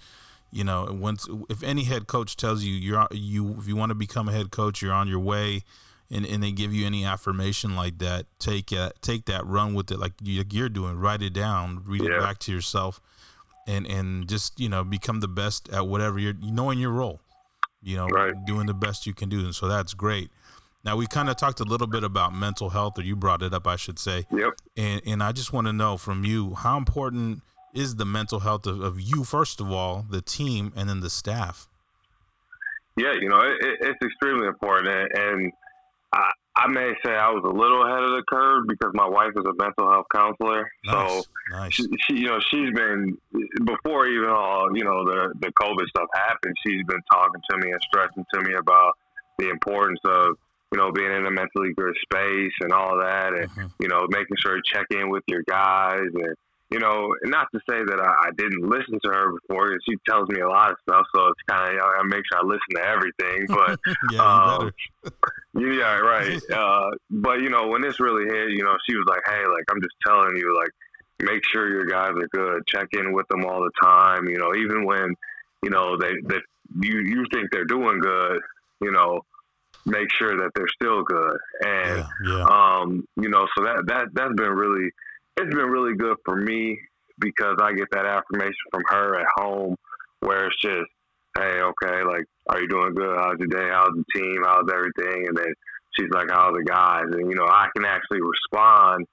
you 0.51 0.63
know 0.63 0.88
once 0.91 1.27
if 1.49 1.63
any 1.63 1.84
head 1.84 2.08
coach 2.08 2.38
tells 2.38 2.63
you 2.63 2.73
you're 2.73 3.08
you 3.12 3.58
if 3.60 3.67
you 3.67 3.75
want 3.75 3.89
to 3.89 3.95
become 3.95 4.30
a 4.30 4.32
head 4.32 4.49
coach 4.49 4.82
you're 4.82 4.93
on 4.93 5.08
your 5.08 5.19
way 5.19 5.63
and, 6.10 6.26
and 6.26 6.41
they 6.41 6.52
give 6.52 6.74
you 6.74 6.86
any 6.86 7.04
affirmation 7.06 7.76
like 7.76 7.98
that 8.00 8.26
take 8.39 8.72
it 8.72 8.93
take 9.02 9.26
that 9.26 9.46
run 9.46 9.74
with 9.74 9.91
it 9.91 10.00
like 10.00 10.13
you're 10.24 10.70
doing 10.70 10.98
write 10.98 11.22
it 11.22 11.34
down 11.34 11.84
read 11.86 12.04
yeah. 12.04 12.15
it 12.15 12.20
back 12.20 12.38
to 12.39 12.52
yourself 12.52 13.02
and 13.67 13.86
and 13.88 14.28
just 14.30 14.60
you 14.60 14.70
know 14.70 14.84
become 14.84 15.20
the 15.20 15.28
best 15.28 15.70
at 15.70 15.88
whatever 15.88 16.17
you're 16.17 16.36
knowing 16.41 16.80
your 16.80 16.91
role 16.91 17.20
you 17.88 17.96
know, 17.96 18.08
right. 18.08 18.34
doing 18.46 18.65
the 18.65 18.74
best 18.74 19.08
you 19.08 19.13
can 19.13 19.30
do. 19.30 19.39
And 19.39 19.56
so 19.56 19.67
that's 19.67 19.93
great. 19.93 20.30
Now 20.84 20.96
we 20.96 21.08
kind 21.08 21.30
of 21.30 21.38
talked 21.38 21.60
a 21.60 21.63
little 21.63 21.88
bit 21.88 22.04
about 22.04 22.34
mental 22.34 22.70
health, 22.70 22.98
or 22.98 23.02
you 23.02 23.15
brought 23.15 23.41
it 23.41 23.54
up, 23.54 23.67
I 23.67 23.76
should 23.76 24.00
say. 24.00 24.26
Yep. 24.32 24.54
And 24.76 25.02
and 25.06 25.24
I 25.24 25.32
just 25.32 25.52
want 25.52 25.67
to 25.67 25.74
know 25.74 25.98
from 25.98 26.24
you 26.24 26.54
how 26.56 26.78
important 26.78 27.41
is 27.74 27.96
the 27.96 28.06
mental 28.06 28.39
health 28.39 28.65
of, 28.65 28.82
of 28.82 29.00
you 29.00 29.24
first 29.24 29.60
of 29.60 29.72
all, 29.72 30.06
the 30.10 30.22
team, 30.22 30.72
and 30.76 30.89
then 30.89 31.02
the 31.02 31.10
staff. 31.10 31.67
Yeah, 32.98 33.13
you 33.13 33.30
know, 33.30 33.39
it, 33.41 33.78
it's 33.82 34.00
extremely 34.04 34.48
important, 34.48 35.12
and 35.17 35.52
I, 36.13 36.32
I 36.56 36.67
may 36.67 36.93
say 37.06 37.12
I 37.13 37.30
was 37.30 37.43
a 37.46 37.54
little 37.54 37.86
ahead 37.86 38.04
of 38.04 38.12
the 38.12 38.24
curve 38.28 38.65
because 38.67 38.91
my 38.93 39.08
wife 39.08 39.32
is 39.38 39.46
a 39.46 39.54
mental 39.62 39.91
health 39.91 40.08
counselor. 40.13 40.72
Nice. 40.86 41.12
So 41.12 41.24
nice. 41.52 41.74
She, 41.74 41.84
she, 42.08 42.13
you 42.22 42.28
know, 42.28 42.39
she's 42.39 42.74
been 42.74 43.17
before 43.63 44.08
even 44.08 44.30
all 44.30 44.76
you 44.76 44.84
know 44.84 45.06
the 45.06 45.34
the 45.39 45.52
COVID 45.62 45.88
stuff 45.88 46.10
happened. 46.15 46.56
She's 46.65 46.84
been 46.88 47.02
talking 47.12 47.41
to 47.52 47.58
me 47.58 47.72
and 47.72 47.82
stressing 47.84 48.26
to 48.34 48.41
me 48.41 48.56
about 48.56 48.93
the 49.38 49.50
importance 49.50 50.00
of 50.06 50.38
you 50.72 50.80
know 50.80 50.91
being 50.91 51.12
in 51.12 51.26
a 51.28 51.32
mentally 51.32 51.74
good 51.76 51.93
space 52.02 52.54
and 52.62 52.72
all 52.72 52.98
that, 52.98 53.34
and 53.34 53.50
mm-hmm. 53.52 53.67
you 53.80 53.88
know 53.88 54.08
making 54.10 54.38
sure 54.39 54.56
to 54.56 54.62
check 54.65 54.88
in 54.91 55.10
with 55.10 55.24
your 55.28 55.43
guys 55.48 56.10
and 56.13 56.36
you 56.69 56.80
know, 56.80 57.13
not 57.23 57.47
to 57.53 57.60
say 57.69 57.80
that 57.80 57.99
I, 57.99 58.27
I 58.27 58.32
didn't 58.38 58.67
listen 58.67 58.99
to 59.03 59.10
her 59.10 59.32
before. 59.32 59.77
She 59.88 59.95
tells 60.08 60.27
me 60.27 60.41
a 60.41 60.49
lot 60.49 60.71
of 60.71 60.77
stuff, 60.82 61.06
so 61.15 61.27
it's 61.27 61.41
kind 61.47 61.67
of 61.67 61.73
you 61.73 61.80
know, 61.80 61.86
I 61.86 62.03
make 62.03 62.23
sure 62.30 62.39
I 62.39 62.45
listen 62.45 62.75
to 62.75 62.86
everything. 62.86 63.47
But 63.58 63.80
yeah, 64.12 64.21
um, 64.21 64.71
yeah, 65.56 65.97
right. 65.97 66.41
Uh, 66.53 66.89
but 67.10 67.41
you 67.41 67.49
know, 67.49 67.67
when 67.67 67.82
this 67.82 67.99
really 67.99 68.25
hit, 68.25 68.51
you 68.51 68.63
know, 68.63 68.75
she 68.88 68.95
was 68.95 69.06
like, 69.08 69.21
"Hey, 69.25 69.45
like 69.47 69.63
I'm 69.71 69.82
just 69.82 69.95
telling 70.06 70.36
you, 70.36 70.58
like, 70.58 70.71
make 71.19 71.43
sure 71.51 71.69
your 71.69 71.86
guys 71.86 72.12
are 72.12 72.27
good. 72.27 72.63
Check 72.67 72.88
in 72.93 73.13
with 73.13 73.27
them 73.30 73.45
all 73.45 73.62
the 73.62 73.71
time. 73.82 74.27
You 74.27 74.38
know, 74.38 74.53
even 74.56 74.86
when 74.86 75.13
you 75.63 75.69
know 75.69 75.97
they 75.97 76.12
that 76.25 76.41
you 76.82 76.99
you 76.99 77.25
think 77.32 77.51
they're 77.51 77.65
doing 77.65 77.99
good, 77.99 78.41
you 78.82 78.91
know." 78.91 79.21
make 79.86 80.08
sure 80.19 80.36
that 80.36 80.49
they're 80.53 80.67
still 80.73 81.01
good 81.03 81.38
and 81.62 82.03
yeah, 82.25 82.38
yeah. 82.38 82.43
um 82.49 83.08
you 83.15 83.30
know 83.30 83.47
so 83.56 83.63
that 83.63 83.82
that 83.88 84.08
that's 84.13 84.34
been 84.36 84.51
really 84.51 84.89
it's 85.38 85.56
been 85.56 85.69
really 85.69 85.95
good 85.95 86.17
for 86.26 86.36
me 86.36 86.78
because 87.19 87.58
I 87.62 87.73
get 87.73 87.88
that 87.91 88.06
affirmation 88.06 88.54
from 88.71 88.84
her 88.89 89.19
at 89.19 89.28
home 89.38 89.76
where 90.21 90.47
it's 90.47 90.62
just, 90.62 90.89
hey, 91.38 91.62
okay, 91.62 92.04
like, 92.04 92.26
are 92.50 92.60
you 92.60 92.67
doing 92.67 92.93
good? 92.95 93.17
How's 93.17 93.38
your 93.39 93.47
day? 93.47 93.69
How's 93.71 93.93
the 93.93 94.06
team? 94.15 94.41
How's 94.43 94.69
everything? 94.71 95.28
And 95.28 95.38
then 95.38 95.54
she's 95.97 96.10
like, 96.12 96.28
how's 96.32 96.54
the 96.54 96.63
guys? 96.63 97.06
And, 97.12 97.30
you 97.30 97.36
know, 97.36 97.45
I 97.45 97.67
can 97.76 97.86
actually 97.86 98.21
respond 98.21 99.06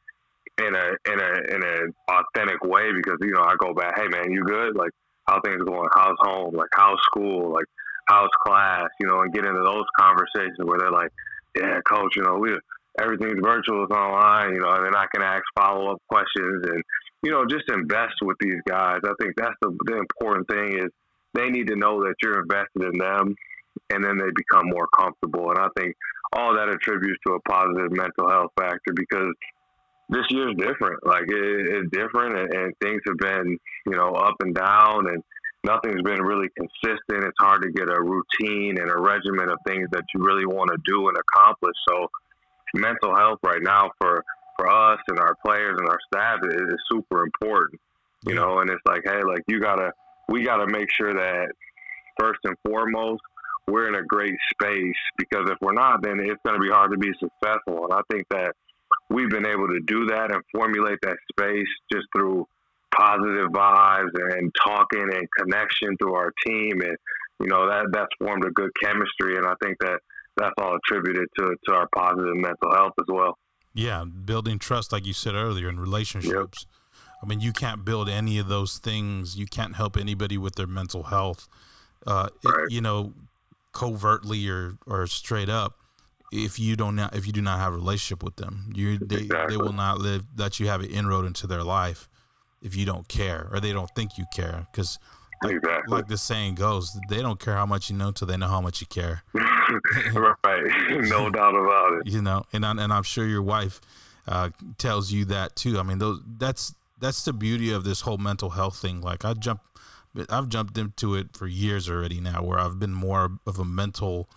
in 0.59 0.75
a, 0.75 1.13
in 1.13 1.21
a, 1.21 1.55
in 1.55 1.63
an 1.63 1.93
authentic 2.09 2.63
way 2.65 2.93
because, 2.95 3.19
you 3.21 3.33
know, 3.33 3.43
I 3.43 3.55
go 3.59 3.75
back, 3.75 3.95
hey, 3.97 4.09
man, 4.09 4.33
you 4.33 4.45
good? 4.45 4.77
Like, 4.77 4.93
how 5.27 5.41
things 5.43 5.63
going? 5.65 5.89
How's 5.95 6.17
home? 6.21 6.55
Like, 6.55 6.69
how's 6.75 6.99
school? 7.05 7.53
Like, 7.53 7.67
how's 8.07 8.31
class? 8.47 8.89
You 9.01 9.09
know, 9.09 9.21
and 9.21 9.33
get 9.33 9.45
into 9.45 9.63
those 9.63 9.85
conversations 9.99 10.59
where 10.65 10.79
they're 10.79 10.91
like, 10.91 11.11
yeah, 11.57 11.81
coach, 11.87 12.17
you 12.17 12.23
know, 12.23 12.35
we 12.35 12.57
everything's 13.01 13.41
virtual, 13.43 13.85
it's 13.85 13.97
online, 13.97 14.55
you 14.55 14.61
know, 14.61 14.71
and 14.71 14.87
then 14.87 14.97
I 14.97 15.07
can 15.13 15.23
ask 15.23 15.43
follow 15.57 15.93
up 15.93 16.03
questions 16.09 16.65
and, 16.67 16.83
you 17.23 17.31
know, 17.31 17.45
just 17.47 17.65
invest 17.69 18.15
with 18.23 18.37
these 18.41 18.61
guys. 18.69 19.01
I 19.05 19.13
think 19.21 19.35
that's 19.37 19.57
the, 19.63 19.77
the 19.87 19.97
important 19.97 20.49
thing 20.49 20.79
is 20.79 20.91
they 21.35 21.51
need 21.51 21.69
to 21.69 21.77
know 21.77 22.01
that 22.01 22.15
you're 22.23 22.41
invested 22.41 22.93
in 22.93 22.99
them 22.99 23.35
and 23.91 24.05
then 24.05 24.17
they 24.19 24.31
become 24.35 24.69
more 24.69 24.89
comfortable. 24.97 25.51
And 25.51 25.59
I 25.59 25.69
think 25.77 25.95
all 26.33 26.55
that 26.55 26.69
attributes 26.69 27.21
to 27.27 27.35
a 27.35 27.41
positive 27.41 27.91
mental 27.91 28.29
health 28.29 28.53
factor 28.59 28.93
because 28.95 29.29
this 30.09 30.25
year 30.31 30.51
is 30.51 30.57
different. 30.57 31.05
Like 31.05 31.25
it, 31.29 31.67
it's 31.75 31.91
different 31.91 32.39
and, 32.39 32.55
and 32.55 32.73
things 32.81 33.01
have 33.09 33.19
been, 33.19 33.59
you 33.87 33.97
know, 33.97 34.11
up 34.11 34.37
and 34.41 34.55
down 34.55 35.09
and 35.09 35.23
nothing's 35.65 36.03
been 36.03 36.23
really 36.23 36.49
consistent. 36.57 37.25
It's 37.25 37.41
hard 37.41 37.63
to 37.63 37.71
get 37.71 37.89
a 37.89 38.01
routine 38.01 38.79
and 38.79 38.91
a 38.91 39.01
regimen 39.01 39.49
of 39.49 39.59
things 39.67 39.89
that 39.93 40.05
you 40.15 40.23
really 40.23 40.47
want 40.47 40.71
to 40.71 40.79
do 40.85 41.09
and 41.09 41.17
accomplish. 41.17 41.75
So 41.89 42.09
mental 42.75 43.15
health 43.15 43.39
right 43.43 43.63
now 43.63 43.91
for 43.99 44.25
for 44.57 44.71
us 44.71 45.01
and 45.09 45.19
our 45.19 45.35
players 45.45 45.77
and 45.81 45.89
our 45.89 45.99
staff 46.13 46.39
is, 46.45 46.55
is 46.55 46.79
super 46.91 47.25
important. 47.25 47.81
You 48.27 48.35
know, 48.35 48.61
and 48.61 48.71
it's 48.71 48.83
like, 48.87 49.03
hey, 49.05 49.21
like 49.27 49.43
you 49.49 49.61
gotta, 49.61 49.93
we 50.29 50.45
gotta 50.45 50.67
make 50.67 50.89
sure 50.91 51.13
that 51.13 51.49
first 52.19 52.39
and 52.45 52.57
foremost 52.65 53.21
we're 53.67 53.89
in 53.89 53.95
a 53.95 54.03
great 54.03 54.35
space 54.53 54.95
because 55.17 55.49
if 55.51 55.59
we're 55.61 55.73
not, 55.73 56.03
then 56.03 56.21
it's 56.21 56.41
going 56.45 56.59
to 56.59 56.63
be 56.63 56.71
hard 56.71 56.91
to 56.93 56.99
be 56.99 57.13
successful. 57.19 57.85
And 57.85 57.93
I 57.93 58.01
think 58.11 58.27
that 58.31 58.55
we've 59.11 59.31
been 59.31 59.47
able 59.47 59.69
to 59.69 59.81
do 59.87 60.07
that 60.07 60.31
and 60.31 60.43
formulate 60.55 60.99
that 61.03 61.17
space 61.31 61.69
just 61.93 62.07
through 62.15 62.47
positive 62.95 63.51
vibes 63.51 64.13
and 64.15 64.53
talking 64.65 65.09
and 65.13 65.27
connection 65.39 65.97
through 65.97 66.15
our 66.15 66.33
team. 66.47 66.81
And, 66.83 66.97
you 67.41 67.47
know, 67.47 67.69
that 67.69 67.87
that's 67.93 68.13
formed 68.19 68.45
a 68.45 68.51
good 68.51 68.71
chemistry. 68.83 69.37
And 69.37 69.47
I 69.47 69.55
think 69.63 69.79
that 69.81 70.01
that's 70.37 70.55
all 70.59 70.77
attributed 70.77 71.29
to 71.38 71.55
to 71.68 71.75
our 71.75 71.88
positive 71.94 72.37
mental 72.37 72.73
health 72.73 72.92
as 72.99 73.07
well. 73.09 73.38
Yeah, 73.75 74.05
building 74.05 74.59
trust, 74.59 74.92
like 74.92 75.05
you 75.05 75.12
said 75.12 75.35
earlier, 75.35 75.68
in 75.68 75.81
relationships. 75.81 76.66
Yep. 76.66 77.23
I 77.23 77.27
mean, 77.27 77.40
you 77.40 77.53
can't 77.53 77.85
build 77.85 78.09
any 78.09 78.38
of 78.38 78.49
those 78.49 78.79
things. 78.79 79.37
You 79.37 79.47
can't 79.47 79.75
help 79.75 79.97
anybody 79.97 80.38
with 80.38 80.55
their 80.57 80.66
mental 80.66 81.05
health. 81.05 81.49
Uh, 82.07 82.29
right. 82.44 82.64
it, 82.64 82.73
you 82.73 82.81
know, 82.81 83.14
covertly 83.73 84.49
or 84.49 84.79
or 84.87 85.07
straight 85.07 85.49
up. 85.49 85.79
If 86.33 86.59
you 86.59 86.77
don't 86.77 86.99
if 86.99 87.27
you 87.27 87.33
do 87.33 87.42
not 87.42 87.59
have 87.61 87.73
a 87.73 87.77
relationship 87.77 88.23
with 88.23 88.37
them, 88.37 88.73
you 88.75 88.99
they, 88.99 89.16
exactly. 89.16 89.57
they 89.57 89.62
will 89.62 89.73
not 89.73 89.99
live 89.99 90.25
let 90.37 90.59
you 90.59 90.66
have 90.68 90.81
an 90.81 90.90
inroad 90.90 91.27
into 91.27 91.47
their 91.47 91.62
life 91.62 92.09
if 92.62 92.75
you 92.75 92.87
don't 92.87 93.07
care 93.09 93.49
or 93.53 93.61
they 93.61 93.73
don't 93.73 93.90
think 93.94 94.16
you 94.18 94.25
care 94.35 94.66
because 94.73 94.99
exactly. 95.44 95.94
like 95.94 96.09
the 96.09 96.18
saying 96.18 96.55
goes, 96.55 96.99
they 97.09 97.20
don't 97.23 97.38
care 97.38 97.55
how 97.55 97.66
much 97.66 97.90
you 97.90 97.97
know 97.97 98.09
until 98.09 98.27
they 98.27 98.37
know 98.37 98.49
how 98.49 98.61
much 98.61 98.81
you 98.81 98.87
care. 98.87 99.23
right, 100.14 100.62
no 100.90 101.31
doubt 101.31 101.55
about 101.55 101.92
it. 101.94 102.12
You 102.12 102.22
know, 102.22 102.44
and 102.53 102.64
I, 102.64 102.70
and 102.70 102.92
I'm 102.92 103.03
sure 103.03 103.27
your 103.27 103.42
wife 103.42 103.81
uh, 104.27 104.50
tells 104.79 105.12
you 105.12 105.24
that 105.27 105.57
too. 105.57 105.79
I 105.79 105.83
mean, 105.83 105.98
those 105.98 106.20
that's 106.38 106.74
that's 107.00 107.24
the 107.24 107.33
beauty 107.33 107.72
of 107.72 107.85
this 107.85 108.03
whole 108.03 108.18
mental 108.18 108.50
health 108.50 108.77
thing. 108.77 109.00
Like 109.00 109.24
I 109.24 109.35
jump, 109.35 109.61
I've 110.29 110.48
jumped 110.48 110.79
into 110.79 111.14
it 111.14 111.37
for 111.37 111.46
years 111.46 111.88
already 111.88 112.20
now, 112.20 112.42
where 112.42 112.59
I've 112.59 112.79
been 112.79 112.94
more 112.94 113.38
of 113.46 113.59
a 113.59 113.64
mental 113.64 114.29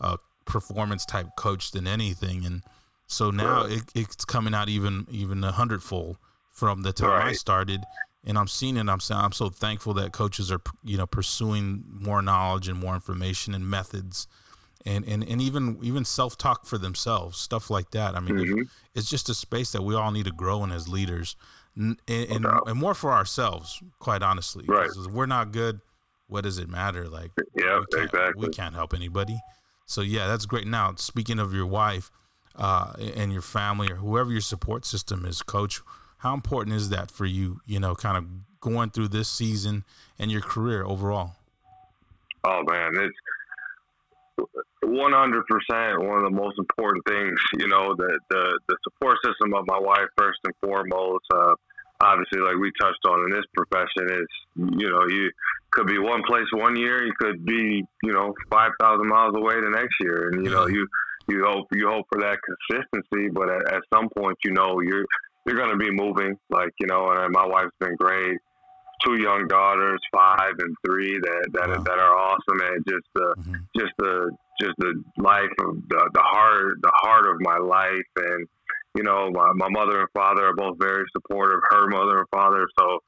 uh, 0.00 0.16
performance 0.44 1.04
type 1.04 1.36
coach 1.36 1.72
than 1.72 1.86
anything, 1.86 2.44
and 2.44 2.62
so 3.06 3.30
now 3.30 3.62
right. 3.62 3.72
it, 3.72 3.82
it's 3.94 4.24
coming 4.24 4.54
out 4.54 4.68
even 4.68 5.06
even 5.10 5.42
a 5.44 5.52
hundredfold 5.52 6.18
from 6.50 6.82
the 6.82 6.92
time 6.92 7.10
right. 7.10 7.28
I 7.28 7.32
started 7.32 7.84
and 8.26 8.38
I'm 8.38 8.48
seeing 8.48 8.76
it. 8.76 8.88
I'm 8.88 9.00
I'm 9.10 9.32
so 9.32 9.48
thankful 9.48 9.94
that 9.94 10.12
coaches 10.12 10.50
are 10.50 10.60
you 10.82 10.96
know 10.96 11.06
pursuing 11.06 11.84
more 11.88 12.22
knowledge 12.22 12.68
and 12.68 12.78
more 12.78 12.94
information 12.94 13.54
and 13.54 13.68
methods, 13.68 14.26
and 14.84 15.04
and, 15.06 15.26
and 15.28 15.40
even 15.40 15.78
even 15.82 16.04
self 16.04 16.36
talk 16.36 16.66
for 16.66 16.78
themselves, 16.78 17.38
stuff 17.38 17.70
like 17.70 17.90
that. 17.92 18.14
I 18.14 18.20
mean, 18.20 18.36
mm-hmm. 18.36 18.62
it's 18.94 19.08
just 19.08 19.28
a 19.28 19.34
space 19.34 19.72
that 19.72 19.82
we 19.82 19.94
all 19.94 20.10
need 20.10 20.26
to 20.26 20.32
grow 20.32 20.62
in 20.64 20.72
as 20.72 20.88
leaders, 20.88 21.36
and 21.76 21.98
and, 22.08 22.46
and 22.66 22.78
more 22.78 22.94
for 22.94 23.12
ourselves, 23.12 23.82
quite 23.98 24.22
honestly. 24.22 24.64
Right. 24.66 24.90
If 24.90 25.12
we're 25.12 25.26
not 25.26 25.52
good. 25.52 25.80
What 26.26 26.44
does 26.44 26.56
it 26.56 26.70
matter? 26.70 27.06
Like, 27.06 27.32
yeah, 27.54 27.82
we 27.92 28.02
exactly. 28.02 28.46
We 28.46 28.48
can't 28.48 28.74
help 28.74 28.94
anybody. 28.94 29.38
So 29.84 30.00
yeah, 30.00 30.26
that's 30.26 30.46
great. 30.46 30.66
Now, 30.66 30.94
speaking 30.96 31.38
of 31.38 31.52
your 31.52 31.66
wife 31.66 32.10
uh, 32.56 32.94
and 33.14 33.30
your 33.30 33.42
family 33.42 33.90
or 33.90 33.96
whoever 33.96 34.32
your 34.32 34.40
support 34.40 34.86
system 34.86 35.26
is, 35.26 35.42
coach 35.42 35.82
how 36.24 36.32
important 36.32 36.74
is 36.74 36.88
that 36.88 37.10
for 37.10 37.26
you? 37.26 37.60
You 37.66 37.78
know, 37.78 37.94
kind 37.94 38.16
of 38.16 38.24
going 38.60 38.88
through 38.88 39.08
this 39.08 39.28
season 39.28 39.84
and 40.18 40.32
your 40.32 40.40
career 40.40 40.82
overall. 40.82 41.36
Oh 42.44 42.62
man, 42.62 42.92
it's 42.96 44.48
one 44.86 45.12
hundred 45.12 45.44
percent 45.46 46.02
one 46.02 46.18
of 46.18 46.24
the 46.24 46.36
most 46.36 46.58
important 46.58 47.04
things. 47.06 47.38
You 47.58 47.68
know, 47.68 47.94
the 47.96 48.18
the 48.30 48.58
the 48.68 48.76
support 48.84 49.18
system 49.24 49.54
of 49.54 49.66
my 49.66 49.78
wife 49.78 50.08
first 50.16 50.38
and 50.44 50.54
foremost. 50.62 51.24
Uh, 51.32 51.54
obviously, 52.00 52.40
like 52.40 52.56
we 52.56 52.70
touched 52.80 53.04
on 53.08 53.20
in 53.24 53.30
this 53.30 53.46
profession, 53.54 54.10
is 54.10 54.28
you 54.78 54.90
know 54.90 55.06
you 55.08 55.30
could 55.70 55.86
be 55.86 55.98
one 55.98 56.22
place 56.26 56.46
one 56.52 56.76
year, 56.76 57.04
you 57.04 57.12
could 57.18 57.44
be 57.44 57.84
you 58.02 58.12
know 58.12 58.34
five 58.50 58.72
thousand 58.80 59.08
miles 59.08 59.34
away 59.36 59.54
the 59.60 59.70
next 59.70 59.94
year, 60.00 60.30
and 60.30 60.44
you 60.44 60.50
know 60.50 60.66
you 60.66 60.86
you 61.28 61.44
hope 61.44 61.66
you 61.72 61.88
hope 61.88 62.06
for 62.12 62.20
that 62.20 62.38
consistency, 62.44 63.30
but 63.32 63.48
at, 63.48 63.74
at 63.74 63.82
some 63.92 64.08
point, 64.16 64.36
you 64.44 64.52
know 64.52 64.80
you're 64.80 65.04
you're 65.46 65.56
going 65.56 65.70
to 65.70 65.76
be 65.76 65.90
moving. 65.90 66.36
Like 66.50 66.72
you 66.80 66.86
know, 66.86 67.10
and 67.10 67.32
my 67.32 67.46
wife's 67.46 67.74
been 67.80 67.96
great. 67.96 68.38
Two 69.04 69.20
young 69.20 69.46
daughters, 69.48 70.00
five 70.12 70.54
and 70.58 70.76
three, 70.86 71.18
that 71.18 71.48
that 71.52 71.68
wow. 71.68 71.82
that 71.82 71.98
are 71.98 72.16
awesome, 72.16 72.60
and 72.60 72.84
just 72.88 73.06
the 73.14 73.34
mm-hmm. 73.38 73.54
just 73.76 73.92
the 73.98 74.30
just 74.60 74.74
the 74.78 75.02
life 75.18 75.52
of 75.60 75.76
the 75.88 76.10
the 76.14 76.22
heart 76.22 76.74
the 76.82 76.92
heart 76.94 77.26
of 77.26 77.36
my 77.40 77.58
life, 77.58 78.10
and 78.16 78.46
you 78.94 79.02
know, 79.02 79.30
my, 79.32 79.52
my 79.54 79.68
mother 79.68 80.00
and 80.00 80.08
father 80.14 80.46
are 80.46 80.54
both 80.54 80.76
very 80.78 81.04
supportive. 81.12 81.60
Her 81.70 81.88
mother 81.88 82.18
and 82.18 82.28
father, 82.30 82.66
so 82.78 82.98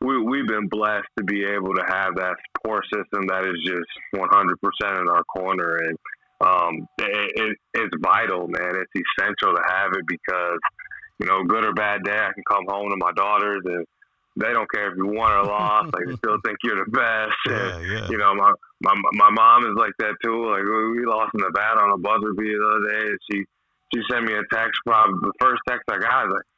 we 0.00 0.20
we've 0.22 0.48
been 0.48 0.68
blessed 0.68 1.08
to 1.18 1.24
be 1.24 1.44
able 1.44 1.74
to 1.74 1.84
have 1.86 2.14
that 2.16 2.36
support 2.56 2.84
system 2.92 3.26
that 3.28 3.46
is 3.46 3.60
just 3.66 3.90
100 4.12 4.58
percent 4.60 4.98
in 5.00 5.08
our 5.08 5.24
corner, 5.24 5.76
and 5.76 5.98
um, 6.40 6.88
it, 6.98 7.32
it, 7.36 7.58
it's 7.74 7.94
vital, 8.02 8.48
man. 8.48 8.74
It's 8.76 9.04
essential 9.18 9.54
to 9.54 9.62
have 9.66 9.92
it 9.92 10.06
because 10.06 10.58
you 11.18 11.26
know, 11.26 11.44
good 11.44 11.64
or 11.64 11.72
bad 11.72 12.02
day, 12.02 12.12
I 12.12 12.32
can 12.32 12.42
come 12.50 12.64
home 12.68 12.90
to 12.90 12.96
my 12.96 13.12
daughters 13.12 13.62
and 13.64 13.86
they 14.36 14.52
don't 14.52 14.70
care 14.70 14.90
if 14.90 14.96
you 14.96 15.06
won 15.06 15.32
or 15.32 15.44
lost. 15.44 15.94
like 15.94 16.06
they 16.06 16.16
still 16.22 16.38
think 16.44 16.58
you're 16.64 16.84
the 16.84 16.90
best. 16.90 17.38
Yeah, 17.46 17.80
yeah. 17.80 18.08
You 18.10 18.18
know, 18.18 18.34
my 18.34 18.52
my 18.82 18.94
my 19.12 19.30
mom 19.30 19.62
is 19.66 19.76
like 19.76 19.92
that 19.98 20.14
too. 20.22 20.50
Like 20.50 20.64
we 20.64 21.06
lost 21.06 21.30
in 21.34 21.40
the 21.40 21.52
bat 21.54 21.78
on 21.78 21.90
a 21.92 21.98
buzzer 21.98 22.34
beater 22.36 22.58
the 22.58 22.66
other 22.66 22.84
day, 22.90 23.06
and 23.10 23.18
she 23.30 23.44
she 23.94 24.00
sent 24.10 24.26
me 24.26 24.34
a 24.34 24.42
text. 24.52 24.80
Probably 24.86 25.14
the 25.22 25.32
first 25.40 25.62
text 25.68 25.84
I 25.88 25.98
got 25.98 26.26
was 26.26 26.34
like, 26.34 26.48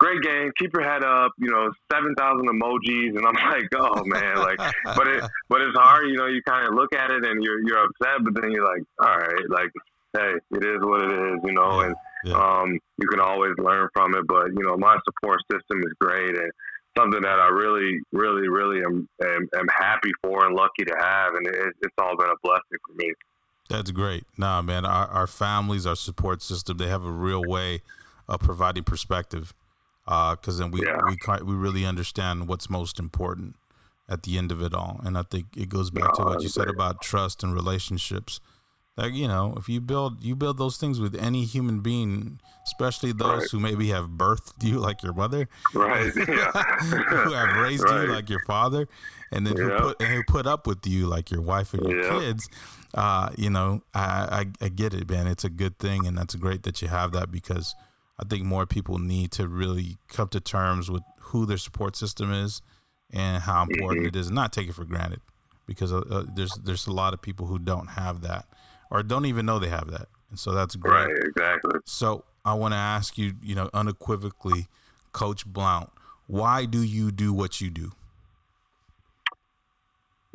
"Great 0.00 0.22
game, 0.22 0.50
keep 0.58 0.72
your 0.72 0.84
head 0.84 1.04
up." 1.04 1.32
You 1.38 1.50
know, 1.52 1.70
seven 1.92 2.14
thousand 2.16 2.48
emojis, 2.48 3.12
and 3.16 3.26
I'm 3.26 3.36
like, 3.52 3.68
"Oh 3.76 4.02
man!" 4.04 4.36
Like, 4.36 4.58
but 4.96 5.06
it 5.08 5.20
but 5.48 5.60
it's 5.60 5.76
hard. 5.76 6.08
You 6.08 6.16
know, 6.16 6.26
you 6.26 6.40
kind 6.48 6.66
of 6.66 6.74
look 6.74 6.94
at 6.94 7.10
it 7.10 7.24
and 7.24 7.42
you're 7.44 7.60
you're 7.68 7.84
upset, 7.84 8.24
but 8.24 8.40
then 8.40 8.50
you're 8.50 8.64
like, 8.64 8.82
"All 8.98 9.16
right, 9.16 9.44
like, 9.50 9.72
hey, 10.16 10.32
it 10.56 10.64
is 10.64 10.80
what 10.80 11.04
it 11.04 11.12
is." 11.12 11.38
You 11.44 11.52
know, 11.52 11.80
and 11.80 11.94
yeah. 12.24 12.34
Um, 12.34 12.78
you 12.98 13.06
can 13.08 13.20
always 13.20 13.52
learn 13.58 13.88
from 13.94 14.14
it, 14.14 14.26
but 14.26 14.48
you 14.56 14.64
know, 14.64 14.76
my 14.76 14.96
support 15.04 15.40
system 15.52 15.78
is 15.84 15.92
great 16.00 16.34
and 16.36 16.50
something 16.96 17.20
that 17.22 17.38
I 17.38 17.48
really, 17.48 18.00
really, 18.12 18.48
really 18.48 18.78
am, 18.84 19.08
am, 19.22 19.48
am 19.56 19.66
happy 19.68 20.12
for 20.22 20.46
and 20.46 20.54
lucky 20.54 20.84
to 20.84 20.94
have, 20.98 21.34
and 21.34 21.46
it, 21.46 21.74
it's 21.82 21.94
all 21.98 22.16
been 22.16 22.28
a 22.28 22.38
blessing 22.42 22.78
for 22.86 22.94
me. 22.96 23.12
That's 23.68 23.90
great. 23.90 24.24
Nah, 24.38 24.62
man, 24.62 24.84
our, 24.84 25.06
our 25.08 25.26
families, 25.26 25.86
our 25.86 25.96
support 25.96 26.42
system, 26.42 26.78
they 26.78 26.88
have 26.88 27.04
a 27.04 27.10
real 27.10 27.42
way 27.44 27.82
of 28.28 28.40
providing 28.40 28.84
perspective. 28.84 29.54
Because 30.04 30.60
uh, 30.60 30.62
then 30.62 30.70
we, 30.70 30.86
yeah. 30.86 31.00
we 31.04 31.16
we 31.44 31.54
really 31.54 31.84
understand 31.84 32.46
what's 32.46 32.70
most 32.70 33.00
important 33.00 33.56
at 34.08 34.22
the 34.22 34.38
end 34.38 34.52
of 34.52 34.62
it 34.62 34.72
all, 34.72 35.00
and 35.02 35.18
I 35.18 35.22
think 35.22 35.46
it 35.56 35.68
goes 35.68 35.90
back 35.90 36.16
no, 36.16 36.24
to 36.24 36.30
what 36.30 36.42
you 36.42 36.48
said 36.48 36.68
about 36.68 37.02
trust 37.02 37.42
and 37.42 37.52
relationships 37.52 38.38
like 38.96 39.14
you 39.14 39.28
know 39.28 39.54
if 39.56 39.68
you 39.68 39.80
build 39.80 40.22
you 40.22 40.34
build 40.34 40.58
those 40.58 40.76
things 40.76 41.00
with 41.00 41.14
any 41.16 41.44
human 41.44 41.80
being 41.80 42.40
especially 42.64 43.12
those 43.12 43.40
right. 43.40 43.50
who 43.50 43.60
maybe 43.60 43.88
have 43.88 44.08
birthed 44.10 44.52
you 44.62 44.78
like 44.78 45.02
your 45.02 45.12
mother 45.12 45.48
right 45.74 46.12
who 46.12 47.32
have 47.32 47.56
raised 47.60 47.84
right. 47.84 48.02
you 48.02 48.12
like 48.12 48.28
your 48.28 48.42
father 48.46 48.88
and 49.30 49.46
then 49.46 49.56
yeah. 49.56 49.64
who 49.64 49.78
put 49.78 50.02
and 50.02 50.14
who 50.14 50.22
put 50.26 50.46
up 50.46 50.66
with 50.66 50.86
you 50.86 51.06
like 51.06 51.30
your 51.30 51.42
wife 51.42 51.74
and 51.74 51.86
your 51.86 52.02
yeah. 52.02 52.20
kids 52.20 52.48
uh, 52.94 53.28
you 53.36 53.50
know 53.50 53.82
I, 53.94 54.46
I 54.60 54.64
i 54.64 54.68
get 54.68 54.94
it 54.94 55.08
man 55.10 55.26
it's 55.26 55.44
a 55.44 55.50
good 55.50 55.78
thing 55.78 56.06
and 56.06 56.16
that's 56.16 56.34
great 56.34 56.62
that 56.62 56.80
you 56.80 56.88
have 56.88 57.12
that 57.12 57.30
because 57.30 57.74
i 58.18 58.24
think 58.24 58.44
more 58.44 58.64
people 58.66 58.98
need 58.98 59.32
to 59.32 59.48
really 59.48 59.98
come 60.08 60.28
to 60.28 60.40
terms 60.40 60.90
with 60.90 61.02
who 61.20 61.44
their 61.44 61.58
support 61.58 61.96
system 61.96 62.32
is 62.32 62.62
and 63.10 63.42
how 63.42 63.62
important 63.62 64.06
mm-hmm. 64.06 64.16
it 64.16 64.16
is 64.16 64.30
not 64.30 64.52
take 64.52 64.68
it 64.68 64.74
for 64.74 64.84
granted 64.84 65.20
because 65.66 65.92
uh, 65.92 65.98
uh 66.10 66.24
there's 66.34 66.54
there's 66.64 66.86
a 66.86 66.92
lot 66.92 67.12
of 67.12 67.20
people 67.20 67.46
who 67.46 67.58
don't 67.58 67.88
have 67.88 68.22
that 68.22 68.46
or 68.90 69.02
don't 69.02 69.26
even 69.26 69.46
know 69.46 69.58
they 69.58 69.68
have 69.68 69.90
that. 69.90 70.08
And 70.30 70.38
so 70.38 70.52
that's 70.52 70.76
great. 70.76 71.06
Right, 71.06 71.18
exactly. 71.24 71.80
So 71.84 72.24
I 72.44 72.54
want 72.54 72.72
to 72.72 72.78
ask 72.78 73.18
you, 73.18 73.34
you 73.42 73.54
know, 73.54 73.70
unequivocally, 73.74 74.68
Coach 75.12 75.46
Blount, 75.46 75.90
why 76.26 76.64
do 76.64 76.82
you 76.82 77.10
do 77.10 77.32
what 77.32 77.60
you 77.60 77.70
do? 77.70 77.92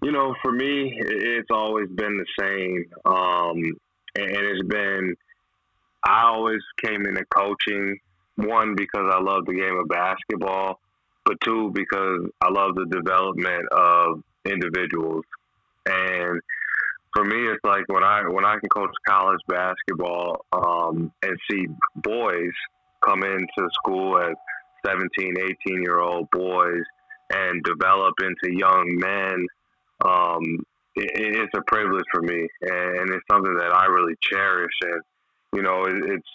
You 0.03 0.11
know, 0.11 0.33
for 0.41 0.51
me, 0.51 0.97
it's 0.97 1.51
always 1.51 1.87
been 1.89 2.17
the 2.17 2.25
same. 2.39 2.85
Um, 3.05 3.57
and 4.15 4.45
it's 4.45 4.67
been, 4.67 5.15
I 6.03 6.23
always 6.23 6.61
came 6.83 7.05
into 7.05 7.23
coaching, 7.25 7.99
one, 8.35 8.75
because 8.75 9.11
I 9.13 9.21
love 9.21 9.45
the 9.45 9.53
game 9.53 9.77
of 9.77 9.87
basketball, 9.87 10.79
but 11.25 11.39
two, 11.41 11.71
because 11.73 12.27
I 12.41 12.49
love 12.49 12.75
the 12.75 12.87
development 12.87 13.67
of 13.71 14.23
individuals. 14.45 15.23
And 15.85 16.41
for 17.13 17.25
me, 17.25 17.47
it's 17.47 17.63
like 17.63 17.83
when 17.87 18.03
I 18.03 18.21
when 18.27 18.45
I 18.45 18.57
can 18.59 18.69
coach 18.69 18.91
college 19.07 19.39
basketball 19.47 20.45
um, 20.53 21.11
and 21.23 21.37
see 21.49 21.67
boys 21.95 22.51
come 23.05 23.23
into 23.23 23.69
school 23.73 24.17
as 24.17 24.35
17, 24.85 25.35
18 25.37 25.83
year 25.83 25.99
old 25.99 26.29
boys 26.31 26.83
and 27.31 27.63
develop 27.63 28.13
into 28.21 28.57
young 28.57 28.85
men. 28.97 29.45
Um, 30.03 30.43
it, 30.95 31.35
it's 31.35 31.53
a 31.55 31.61
privilege 31.67 32.05
for 32.11 32.21
me, 32.21 32.47
and 32.61 33.09
it's 33.09 33.25
something 33.29 33.55
that 33.57 33.73
I 33.73 33.85
really 33.85 34.15
cherish. 34.21 34.73
And 34.83 35.01
you 35.53 35.61
know, 35.63 35.83
it, 35.83 35.95
it's 36.05 36.29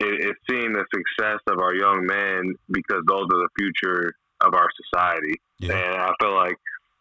it, 0.00 0.24
it's 0.24 0.38
seeing 0.50 0.72
the 0.72 0.84
success 0.92 1.38
of 1.48 1.60
our 1.60 1.74
young 1.74 2.06
men 2.06 2.54
because 2.70 3.02
those 3.06 3.24
are 3.24 3.42
the 3.42 3.48
future 3.58 4.12
of 4.40 4.54
our 4.54 4.68
society. 4.84 5.34
Yeah. 5.58 5.74
And 5.74 6.00
I 6.00 6.10
feel 6.20 6.34
like 6.34 6.56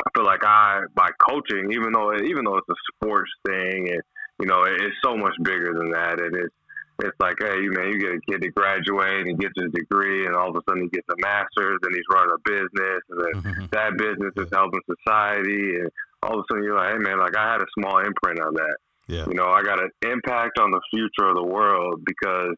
I 0.08 0.10
feel 0.16 0.26
like 0.26 0.44
I 0.44 0.82
by 0.96 1.10
coaching, 1.30 1.72
even 1.72 1.92
though 1.92 2.16
even 2.16 2.46
though 2.46 2.58
it's 2.58 2.70
a 2.70 2.80
sports 2.96 3.32
thing, 3.46 3.90
and 3.90 4.02
you 4.40 4.48
know 4.48 4.64
it's 4.64 4.96
so 5.04 5.18
much 5.18 5.34
bigger 5.44 5.74
than 5.74 5.92
that. 5.92 6.22
And 6.22 6.36
it's 6.36 6.56
it's 7.00 7.18
like, 7.20 7.36
hey, 7.40 7.62
you 7.62 7.72
man, 7.72 7.92
you 7.92 8.00
get 8.00 8.16
a 8.16 8.22
kid 8.32 8.42
to 8.42 8.50
graduate 8.52 9.28
and 9.28 9.40
gets 9.40 9.54
his 9.56 9.72
degree, 9.72 10.26
and 10.26 10.36
all 10.36 10.50
of 10.50 10.56
a 10.56 10.62
sudden 10.68 10.84
he 10.84 10.90
gets 10.90 11.08
a 11.12 11.20
master's, 11.20 11.80
and 11.84 11.94
he's 11.94 12.08
running 12.12 12.34
a 12.34 12.50
business, 12.50 13.02
and 13.10 13.20
then 13.20 13.42
mm-hmm. 13.44 13.66
that 13.72 13.98
business 13.98 14.34
is 14.38 14.50
helping 14.52 14.82
society, 14.88 15.76
and 15.76 15.90
all 16.24 16.40
of 16.40 16.40
a 16.40 16.44
sudden 16.50 16.64
you're 16.64 16.78
like, 16.78 16.94
hey 16.94 17.00
man, 17.00 17.20
like 17.20 17.36
I 17.36 17.52
had 17.52 17.62
a 17.62 17.70
small 17.78 18.00
imprint 18.00 18.40
on 18.40 18.54
that. 18.56 18.78
Yeah. 19.08 19.26
You 19.28 19.36
know, 19.36 19.48
I 19.48 19.62
got 19.64 19.82
an 19.82 19.92
impact 20.04 20.60
on 20.60 20.72
the 20.72 20.82
future 20.92 21.30
of 21.30 21.36
the 21.36 21.46
world 21.46 22.02
because 22.06 22.56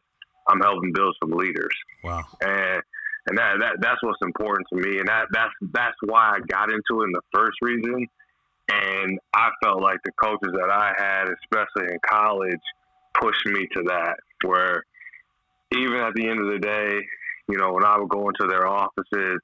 I'm 0.48 0.60
helping 0.60 0.92
build 0.92 1.14
some 1.22 1.32
leaders. 1.32 1.74
Wow. 2.02 2.24
And 2.40 2.82
and 3.26 3.38
that, 3.38 3.56
that 3.60 3.72
that's 3.80 4.02
what's 4.02 4.22
important 4.22 4.66
to 4.72 4.76
me, 4.76 4.98
and 4.98 5.08
that 5.08 5.26
that's 5.32 5.52
that's 5.72 5.96
why 6.06 6.32
I 6.34 6.40
got 6.46 6.70
into 6.70 7.02
it 7.02 7.06
in 7.06 7.12
the 7.12 7.22
first 7.32 7.58
reason. 7.62 8.06
And 8.72 9.18
I 9.34 9.50
felt 9.64 9.82
like 9.82 9.98
the 10.04 10.12
coaches 10.12 10.52
that 10.52 10.70
I 10.70 10.92
had, 10.96 11.24
especially 11.42 11.92
in 11.92 11.98
college, 12.08 12.60
pushed 13.20 13.46
me 13.46 13.66
to 13.76 13.82
that. 13.88 14.14
Where 14.44 14.84
even 15.72 15.96
at 15.96 16.14
the 16.14 16.28
end 16.28 16.40
of 16.40 16.52
the 16.52 16.58
day, 16.58 17.00
you 17.48 17.58
know, 17.58 17.72
when 17.72 17.84
I 17.84 17.98
would 17.98 18.08
go 18.08 18.28
into 18.28 18.46
their 18.48 18.66
offices, 18.66 19.40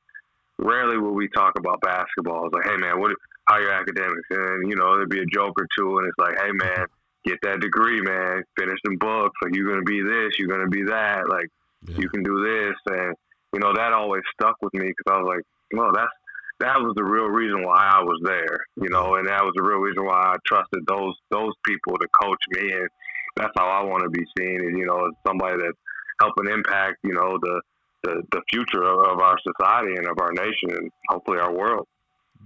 rarely 0.58 0.96
would 0.96 1.12
we 1.12 1.28
talk 1.28 1.58
about 1.58 1.80
basketball. 1.80 2.46
It's 2.46 2.54
like, 2.54 2.66
hey 2.66 2.76
man, 2.76 3.00
what 3.00 3.12
how 3.46 3.56
are 3.56 3.62
your 3.62 3.72
academics? 3.72 4.26
And 4.30 4.68
you 4.68 4.76
know, 4.76 4.96
there'd 4.96 5.10
be 5.10 5.20
a 5.20 5.26
joke 5.26 5.60
or 5.60 5.66
two, 5.78 5.98
and 5.98 6.06
it's 6.06 6.18
like, 6.18 6.36
hey 6.40 6.52
man, 6.52 6.86
get 7.24 7.38
that 7.42 7.60
degree, 7.60 8.00
man. 8.00 8.42
Finish 8.58 8.78
some 8.86 8.96
books. 8.96 9.34
Like 9.42 9.54
you're 9.54 9.68
gonna 9.68 9.82
be 9.82 10.02
this, 10.02 10.38
you're 10.38 10.48
gonna 10.48 10.68
be 10.68 10.84
that. 10.84 11.28
Like 11.28 11.48
yeah. 11.88 11.98
you 11.98 12.08
can 12.08 12.22
do 12.22 12.42
this, 12.42 12.76
and 12.94 13.14
you 13.52 13.60
know 13.60 13.72
that 13.74 13.92
always 13.92 14.22
stuck 14.38 14.56
with 14.62 14.74
me 14.74 14.86
because 14.86 15.12
I 15.12 15.18
was 15.18 15.28
like, 15.28 15.44
well, 15.72 15.90
that's 15.94 16.12
that 16.60 16.80
was 16.80 16.94
the 16.96 17.04
real 17.04 17.28
reason 17.28 17.62
why 17.64 17.76
I 17.76 18.02
was 18.02 18.18
there, 18.24 18.64
you 18.76 18.88
know, 18.88 19.16
and 19.16 19.28
that 19.28 19.44
was 19.44 19.52
the 19.56 19.62
real 19.62 19.78
reason 19.78 20.06
why 20.06 20.32
I 20.32 20.36
trusted 20.46 20.84
those 20.88 21.14
those 21.30 21.52
people 21.64 21.94
to 22.00 22.08
coach 22.22 22.40
me, 22.50 22.72
and 22.72 22.88
that's 23.36 23.52
how 23.56 23.68
I 23.68 23.84
want 23.84 24.02
to 24.04 24.10
be 24.10 24.24
seen, 24.38 24.60
and 24.60 24.78
you 24.78 24.86
know, 24.86 25.06
as 25.06 25.12
somebody 25.26 25.56
that's 25.58 25.78
helping 26.20 26.50
impact, 26.50 26.96
you 27.04 27.12
know, 27.12 27.38
the 27.40 27.60
the, 28.02 28.22
the 28.32 28.42
future 28.50 28.82
of, 28.82 29.00
of 29.00 29.20
our 29.20 29.36
society 29.42 29.96
and 29.96 30.06
of 30.06 30.18
our 30.20 30.32
nation, 30.32 30.70
and 30.70 30.90
hopefully 31.08 31.38
our 31.38 31.52
world. 31.52 31.86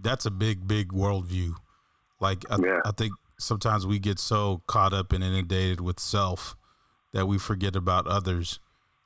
That's 0.03 0.25
a 0.25 0.31
big, 0.31 0.67
big 0.67 0.93
worldview. 0.93 1.55
Like 2.21 2.45
I, 2.51 2.57
yeah. 2.63 2.81
I 2.85 2.93
think 2.93 3.13
sometimes 3.39 3.87
we 3.87 3.99
get 3.99 4.19
so 4.19 4.63
caught 4.67 4.93
up 4.93 5.13
and 5.13 5.23
inundated 5.23 5.81
with 5.81 6.01
self 6.01 6.57
that 7.13 7.27
we 7.27 7.39
forget 7.39 7.77
about 7.77 8.07
others 8.07 8.61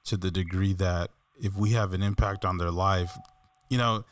to 0.04 0.16
the 0.16 0.30
degree 0.30 0.74
that 0.74 1.10
if 1.40 1.56
we 1.56 1.70
have 1.70 1.92
an 1.92 2.02
impact 2.02 2.44
on 2.44 2.58
their 2.58 2.70
life, 2.70 3.16
you 3.68 3.78
know, 3.78 4.04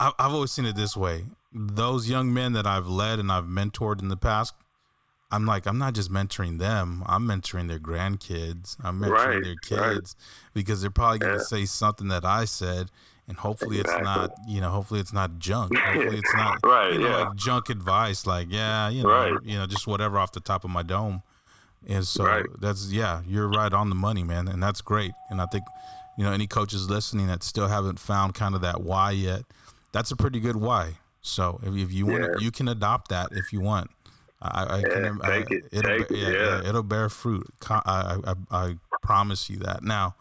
I, 0.00 0.12
I've 0.18 0.32
always 0.32 0.52
seen 0.52 0.66
it 0.66 0.76
this 0.76 0.96
way. 0.96 1.24
Those 1.52 2.08
young 2.08 2.34
men 2.34 2.52
that 2.54 2.66
I've 2.66 2.88
led 2.88 3.18
and 3.18 3.30
I've 3.30 3.44
mentored 3.44 4.02
in 4.02 4.08
the 4.08 4.16
past, 4.16 4.54
I'm 5.30 5.46
like, 5.46 5.66
I'm 5.66 5.78
not 5.78 5.94
just 5.94 6.12
mentoring 6.12 6.58
them. 6.58 7.02
I'm 7.06 7.26
mentoring 7.26 7.68
their 7.68 7.78
grandkids. 7.78 8.76
I'm 8.82 9.00
mentoring 9.00 9.10
right, 9.10 9.42
their 9.42 9.56
kids 9.56 10.16
right. 10.18 10.54
because 10.54 10.80
they're 10.80 10.90
probably 10.90 11.18
going 11.18 11.34
to 11.34 11.38
yeah. 11.38 11.44
say 11.44 11.64
something 11.64 12.08
that 12.08 12.24
I 12.24 12.44
said, 12.44 12.90
and 13.26 13.36
hopefully 13.36 13.80
exactly. 13.80 14.00
it's 14.00 14.04
not, 14.04 14.30
you 14.46 14.60
know, 14.60 14.68
hopefully 14.68 15.00
it's 15.00 15.12
not 15.12 15.38
junk. 15.38 15.76
Hopefully 15.76 16.18
it's 16.18 16.34
not, 16.34 16.58
right, 16.64 16.92
you 16.92 17.00
know, 17.00 17.08
yeah. 17.08 17.16
like 17.24 17.36
junk 17.36 17.70
advice, 17.70 18.26
like 18.26 18.48
yeah, 18.50 18.88
you 18.88 19.02
know, 19.02 19.08
right. 19.08 19.34
you 19.42 19.58
know, 19.58 19.66
just 19.66 19.86
whatever 19.86 20.18
off 20.18 20.32
the 20.32 20.40
top 20.40 20.62
of 20.64 20.70
my 20.70 20.82
dome. 20.82 21.22
And 21.86 22.06
so 22.06 22.44
that's 22.60 22.92
yeah, 22.92 23.22
you're 23.26 23.48
right 23.48 23.72
on 23.72 23.88
the 23.88 23.94
money, 23.94 24.22
man, 24.22 24.46
and 24.48 24.62
that's 24.62 24.80
great. 24.82 25.12
And 25.30 25.40
I 25.40 25.46
think, 25.46 25.64
you 26.16 26.24
know, 26.24 26.32
any 26.32 26.46
coaches 26.46 26.88
listening 26.88 27.26
that 27.26 27.42
still 27.42 27.68
haven't 27.68 27.98
found 27.98 28.34
kind 28.34 28.54
of 28.54 28.60
that 28.60 28.82
why 28.82 29.10
yet 29.10 29.42
that's 29.94 30.10
a 30.10 30.16
pretty 30.16 30.40
good 30.40 30.56
why. 30.56 30.98
So 31.22 31.60
if, 31.62 31.74
if 31.74 31.92
you 31.92 32.04
want, 32.04 32.22
yeah. 32.22 32.28
you 32.40 32.50
can 32.50 32.68
adopt 32.68 33.08
that 33.08 33.28
if 33.32 33.52
you 33.52 33.60
want. 33.60 33.90
I, 34.42 34.64
I 34.64 34.78
yeah, 34.78 34.88
can. 34.88 35.20
I, 35.22 35.36
it, 35.38 35.64
it'll, 35.72 36.02
it, 36.02 36.10
yeah, 36.10 36.28
yeah. 36.28 36.68
it'll 36.68 36.82
bear 36.82 37.08
fruit. 37.08 37.46
I, 37.70 38.18
I, 38.26 38.34
I 38.50 38.74
promise 39.00 39.48
you 39.48 39.56
that. 39.58 39.82
Now, 39.82 40.16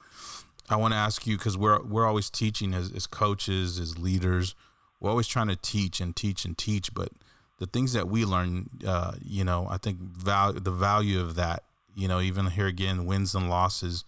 I 0.69 0.77
want 0.77 0.93
to 0.93 0.97
ask 0.97 1.27
you 1.27 1.37
because 1.37 1.57
we're 1.57 1.83
we're 1.83 2.07
always 2.07 2.29
teaching 2.29 2.73
as, 2.73 2.93
as 2.93 3.07
coaches, 3.07 3.79
as 3.79 3.97
leaders. 3.97 4.55
We're 5.01 5.09
always 5.09 5.27
trying 5.27 5.47
to 5.47 5.57
teach 5.57 5.99
and 5.99 6.15
teach 6.15 6.45
and 6.45 6.57
teach, 6.57 6.93
but 6.93 7.09
the 7.57 7.65
things 7.65 7.91
that 7.93 8.07
we 8.07 8.23
learn, 8.23 8.69
uh, 8.87 9.13
you 9.21 9.43
know, 9.43 9.67
I 9.69 9.77
think 9.77 9.97
value 9.99 10.59
the 10.59 10.71
value 10.71 11.19
of 11.19 11.35
that. 11.35 11.63
You 11.95 12.07
know, 12.07 12.21
even 12.21 12.47
here 12.47 12.67
again, 12.67 13.05
wins 13.05 13.35
and 13.35 13.49
losses. 13.49 14.05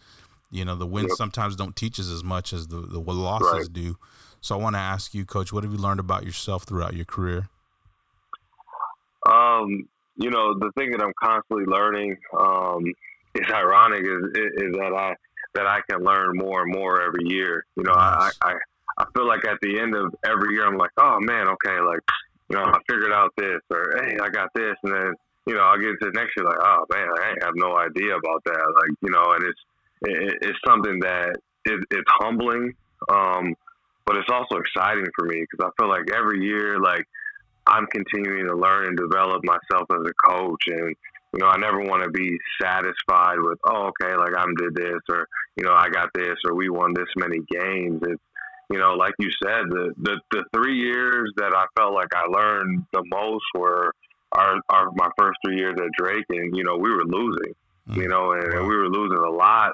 You 0.56 0.66
know, 0.66 0.76
the 0.76 0.86
wins 0.86 1.10
yep. 1.10 1.18
sometimes 1.18 1.56
don't 1.56 1.76
teach 1.76 2.00
us 2.00 2.10
as 2.10 2.24
much 2.24 2.54
as 2.54 2.68
the 2.68 2.82
the 2.82 3.00
losses 3.00 3.52
right. 3.52 3.74
do. 3.74 3.98
So 4.42 4.56
I 4.56 4.62
want 4.62 4.76
to 4.76 4.80
ask 4.80 5.14
you, 5.14 5.26
Coach, 5.26 5.52
what 5.52 5.64
have 5.64 5.74
you 5.74 5.80
learned 5.80 6.00
about 6.00 6.24
yourself 6.24 6.64
throughout 6.64 6.94
your 6.96 7.06
career? 7.06 7.50
Um, 9.28 9.88
you 10.18 10.30
know, 10.30 10.54
the 10.60 10.72
thing 10.78 10.92
that 10.92 11.02
I'm 11.02 11.14
constantly 11.22 11.66
learning 11.66 12.18
um, 12.38 12.86
is 13.36 13.52
ironic 13.52 14.02
is, 14.02 14.52
is 14.56 14.74
that 14.74 14.94
I 14.96 15.16
that 15.56 15.68
I 15.68 15.80
can 15.90 16.04
learn 16.04 16.38
more 16.38 16.62
and 16.62 16.72
more 16.72 17.02
every 17.02 17.28
year. 17.28 17.66
You 17.76 17.84
know, 17.84 17.94
nice. 17.94 18.34
I, 18.42 18.52
I 18.52 18.54
I 18.98 19.06
feel 19.14 19.28
like 19.28 19.46
at 19.46 19.58
the 19.62 19.80
end 19.80 19.96
of 19.96 20.14
every 20.24 20.54
year, 20.54 20.66
I'm 20.66 20.78
like, 20.78 20.92
oh 20.98 21.18
man, 21.20 21.48
okay, 21.50 21.80
like 21.82 22.00
you 22.50 22.56
know, 22.56 22.64
I 22.64 22.78
figured 22.88 23.12
out 23.12 23.34
this, 23.38 23.60
or 23.70 23.94
hey, 24.02 24.18
I 24.22 24.30
got 24.30 24.50
this, 24.54 24.76
and 24.84 24.94
then 24.94 25.14
you 25.48 25.54
know, 25.56 25.62
I'll 25.62 25.78
get 25.78 26.00
to 26.00 26.06
the 26.06 26.12
next 26.14 26.34
year, 26.38 26.46
like, 26.46 26.60
oh 26.62 26.86
man, 26.90 27.08
I 27.20 27.34
have 27.46 27.56
no 27.56 27.76
idea 27.78 28.16
about 28.16 28.44
that, 28.46 28.74
like 28.76 28.98
you 29.02 29.12
know, 29.12 29.34
and 29.34 29.44
it's 29.44 29.60
it, 30.02 30.38
it's 30.42 30.60
something 30.68 31.00
that 31.02 31.36
it, 31.66 31.80
it's 31.92 32.12
humbling. 32.20 32.74
Um, 33.10 33.56
but 34.06 34.18
it's 34.18 34.30
also 34.32 34.62
exciting 34.62 35.06
for 35.18 35.26
me 35.26 35.44
because 35.50 35.66
I 35.66 35.82
feel 35.82 35.90
like 35.90 36.06
every 36.16 36.46
year, 36.46 36.80
like 36.80 37.06
I'm 37.68 37.88
continuing 37.88 38.48
to 38.48 38.56
learn 38.56 38.88
and 38.88 38.98
develop 38.98 39.44
myself 39.44 39.88
as 39.92 40.06
a 40.06 40.30
coach, 40.30 40.64
and 40.68 40.96
you 41.34 41.40
know, 41.40 41.48
I 41.48 41.58
never 41.58 41.82
want 41.82 42.04
to 42.04 42.12
be 42.12 42.38
satisfied 42.62 43.40
with, 43.40 43.58
oh, 43.68 43.90
okay, 43.90 44.16
like 44.16 44.38
I'm 44.38 44.54
did 44.56 44.76
this, 44.76 45.02
or 45.10 45.28
you 45.58 45.66
know, 45.66 45.74
I 45.74 45.90
got 45.90 46.10
this, 46.14 46.36
or 46.48 46.56
we 46.56 46.70
won 46.70 46.94
this 46.94 47.10
many 47.18 47.40
games. 47.50 48.02
It's 48.04 48.22
you 48.70 48.80
know, 48.80 48.94
like 48.94 49.14
you 49.20 49.30
said, 49.44 49.66
the 49.70 49.94
the, 49.98 50.22
the 50.32 50.44
three 50.54 50.78
years 50.78 51.32
that 51.38 51.54
I 51.56 51.66
felt 51.78 51.94
like 51.94 52.14
I 52.16 52.26
learned 52.28 52.86
the 52.94 53.04
most 53.06 53.46
were 53.56 53.94
our, 54.32 54.56
our 54.70 54.92
my 54.96 55.10
first 55.18 55.40
three 55.46 55.58
years 55.58 55.76
at 55.78 55.92
Drake, 55.98 56.26
and 56.30 56.56
you 56.56 56.64
know, 56.64 56.78
we 56.78 56.92
were 56.92 57.06
losing, 57.06 57.54
mm-hmm. 57.88 58.02
you 58.02 58.08
know, 58.08 58.32
and, 58.34 58.54
and 58.54 58.68
we 58.68 58.76
were 58.76 58.90
losing 58.90 59.18
a 59.18 59.30
lot, 59.30 59.72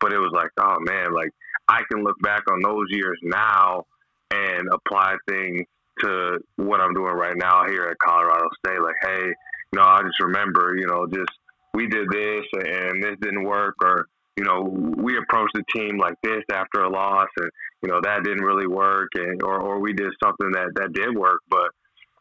but 0.00 0.12
it 0.12 0.18
was 0.18 0.32
like, 0.32 0.50
oh 0.58 0.76
man, 0.80 1.12
like 1.12 1.30
I 1.68 1.82
can 1.90 2.04
look 2.04 2.16
back 2.22 2.42
on 2.50 2.60
those 2.62 2.86
years 2.90 3.18
now 3.22 3.84
and 4.30 4.68
apply 4.72 5.16
things 5.28 5.62
to 6.00 6.38
what 6.56 6.80
I'm 6.80 6.94
doing 6.94 7.14
right 7.14 7.36
now 7.36 7.66
here 7.66 7.84
at 7.84 7.98
Colorado 7.98 8.48
State. 8.64 8.80
Like, 8.80 8.96
hey, 9.02 9.26
you 9.26 9.78
know, 9.78 9.82
I 9.82 10.02
just 10.02 10.20
remember, 10.20 10.76
you 10.76 10.86
know, 10.86 11.06
just 11.06 11.30
we 11.72 11.86
did 11.86 12.08
this 12.10 12.44
and 12.52 13.02
this 13.02 13.16
didn't 13.20 13.44
work, 13.44 13.74
or 13.82 14.06
you 14.36 14.44
know, 14.44 14.62
we 14.62 15.16
approached 15.16 15.54
the 15.54 15.64
team 15.74 15.98
like 15.98 16.14
this 16.22 16.42
after 16.52 16.82
a 16.82 16.90
loss, 16.90 17.28
and 17.36 17.50
you 17.82 17.88
know 17.88 18.00
that 18.02 18.24
didn't 18.24 18.44
really 18.44 18.66
work, 18.66 19.10
and 19.14 19.42
or, 19.42 19.60
or 19.60 19.78
we 19.78 19.92
did 19.92 20.12
something 20.22 20.50
that 20.52 20.72
that 20.76 20.92
did 20.92 21.14
work, 21.14 21.40
but 21.48 21.70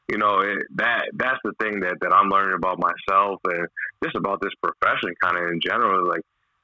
you 0.10 0.18
know 0.18 0.40
it, 0.40 0.60
that 0.76 1.06
that's 1.14 1.40
the 1.44 1.54
thing 1.62 1.80
that 1.80 1.96
that 2.02 2.14
I'm 2.14 2.30
learning 2.30 2.56
about 2.56 2.80
myself 2.80 3.40
and 3.46 3.68
just 4.04 4.16
about 4.16 4.42
this 4.42 4.52
profession, 4.62 5.14
kind 5.22 5.38
of 5.38 5.50
in 5.52 5.60
general. 5.62 6.08
Like 6.08 6.22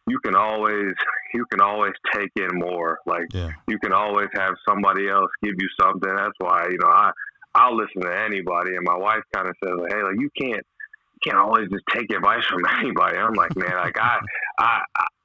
you 0.08 0.20
can 0.20 0.36
always 0.36 0.94
you 1.34 1.46
can 1.52 1.62
always 1.62 1.94
take 2.14 2.32
in 2.36 2.60
more. 2.60 3.00
Like 3.06 3.28
yeah. 3.34 3.52
you 3.68 3.80
can 3.80 3.94
always 3.94 4.28
have 4.34 4.54
somebody 4.68 5.08
else 5.08 5.30
give 5.44 5.56
you 5.58 5.68
something. 5.80 6.14
That's 6.16 6.36
why 6.40 6.68
you 6.70 6.78
know 6.82 6.90
I 6.90 7.12
I'll 7.56 7.76
listen 7.76 8.02
to 8.02 8.24
anybody. 8.26 8.76
And 8.76 8.84
my 8.84 8.98
wife 8.98 9.24
kind 9.34 9.48
of 9.48 9.56
says, 9.64 9.76
"Hey, 9.90 10.04
like 10.04 10.20
you 10.20 10.30
can't 10.40 10.66
you 11.14 11.32
can't 11.32 11.38
always 11.38 11.70
just 11.72 11.84
take 11.94 12.12
advice 12.12 12.46
from 12.46 12.66
anybody." 12.80 13.18
I'm 13.18 13.34
like, 13.34 13.56
man, 13.56 13.76
like 13.76 13.98
I 14.00 14.20
I. 14.60 14.82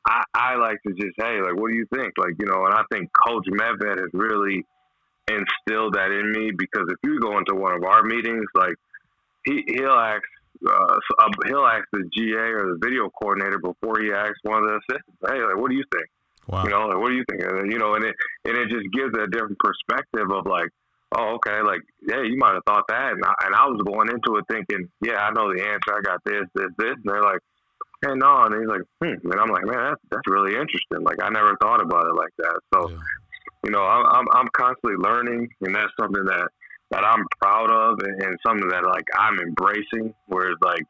I, 0.07 0.23
I 0.35 0.57
like 0.57 0.83
to 0.87 0.93
just, 0.93 1.15
hey, 1.17 1.41
like, 1.41 1.59
what 1.59 1.71
do 1.71 1.79
you 1.79 1.87
think? 1.95 2.13
Like, 2.19 2.35
you 2.39 2.45
know, 2.45 2.67
and 2.67 2.75
I 2.75 2.83
think 2.93 3.09
Coach 3.27 3.47
Medved 3.49 3.89
has 3.89 4.11
really 4.13 4.67
instilled 5.29 5.95
that 5.95 6.11
in 6.11 6.33
me 6.33 6.53
because 6.57 6.87
if 6.89 6.99
you 7.03 7.21
go 7.21 7.39
into 7.39 7.55
one 7.55 7.75
of 7.75 7.85
our 7.85 8.03
meetings, 8.03 8.45
like, 8.55 8.75
he, 9.45 9.63
he'll 9.69 9.91
ask 9.91 10.23
uh, 10.67 10.99
uh, 11.19 11.29
he'll 11.47 11.67
ask 11.67 11.85
the 11.93 12.09
GA 12.15 12.55
or 12.57 12.73
the 12.73 12.79
video 12.83 13.11
coordinator 13.11 13.59
before 13.59 14.01
he 14.01 14.13
asks 14.13 14.39
one 14.45 14.63
of 14.63 14.69
the 14.69 14.81
assistants, 14.81 15.19
"Hey, 15.27 15.43
like, 15.43 15.57
what 15.57 15.69
do 15.69 15.77
you 15.77 15.85
think?" 15.93 16.09
Wow. 16.49 16.65
You 16.65 16.71
know, 16.71 16.87
like, 16.89 16.99
what 16.99 17.09
do 17.09 17.17
you 17.17 17.25
think? 17.29 17.43
And, 17.43 17.73
you 17.73 17.79
know, 17.79 17.95
and 17.95 18.05
it 18.05 18.15
and 18.45 18.57
it 18.57 18.69
just 18.69 18.87
gives 18.93 19.13
a 19.17 19.27
different 19.27 19.59
perspective 19.59 20.31
of 20.31 20.47
like, 20.47 20.69
oh, 21.17 21.37
okay, 21.37 21.61
like, 21.63 21.81
yeah, 22.07 22.23
you 22.23 22.37
might 22.37 22.55
have 22.55 22.65
thought 22.67 22.85
that, 22.89 23.13
and 23.13 23.25
I, 23.25 23.35
and 23.47 23.55
I 23.55 23.67
was 23.67 23.81
going 23.85 24.09
into 24.09 24.37
it 24.37 24.45
thinking, 24.49 24.89
yeah, 25.01 25.25
I 25.25 25.31
know 25.33 25.53
the 25.53 25.63
answer. 25.63 25.93
I 25.93 26.01
got 26.03 26.21
this, 26.25 26.45
this, 26.55 26.71
this, 26.79 26.97
and 26.97 27.05
they're 27.05 27.23
like, 27.23 27.41
hey, 28.03 28.15
no, 28.15 28.45
and 28.45 28.55
he's 28.55 28.69
like, 28.69 28.85
hmm, 29.01 29.31
and 29.31 29.41
I'm 29.41 29.51
like, 29.51 29.65
man, 29.65 29.93
that's 29.93 30.03
that's 30.11 30.29
really 30.29 30.53
interesting. 30.53 31.03
Like, 31.03 31.23
I 31.23 31.31
never 31.31 31.57
thought 31.61 31.81
about 31.81 32.07
it 32.07 32.15
like 32.15 32.35
that. 32.39 32.59
So, 32.73 32.91
yeah. 32.91 32.97
You 33.65 33.71
know, 33.71 33.83
I'm, 33.83 34.07
I'm 34.07 34.27
I'm 34.33 34.49
constantly 34.57 34.97
learning, 34.99 35.49
and 35.63 35.75
that's 35.75 35.93
something 35.99 36.25
that 36.25 36.49
that 36.91 37.05
I'm 37.05 37.25
proud 37.41 37.71
of 37.71 37.99
and, 38.01 38.23
and 38.23 38.39
something 38.47 38.69
that 38.69 38.85
like 38.85 39.07
I'm 39.19 39.39
embracing. 39.41 40.15
Whereas 40.27 40.57
like 40.63 40.83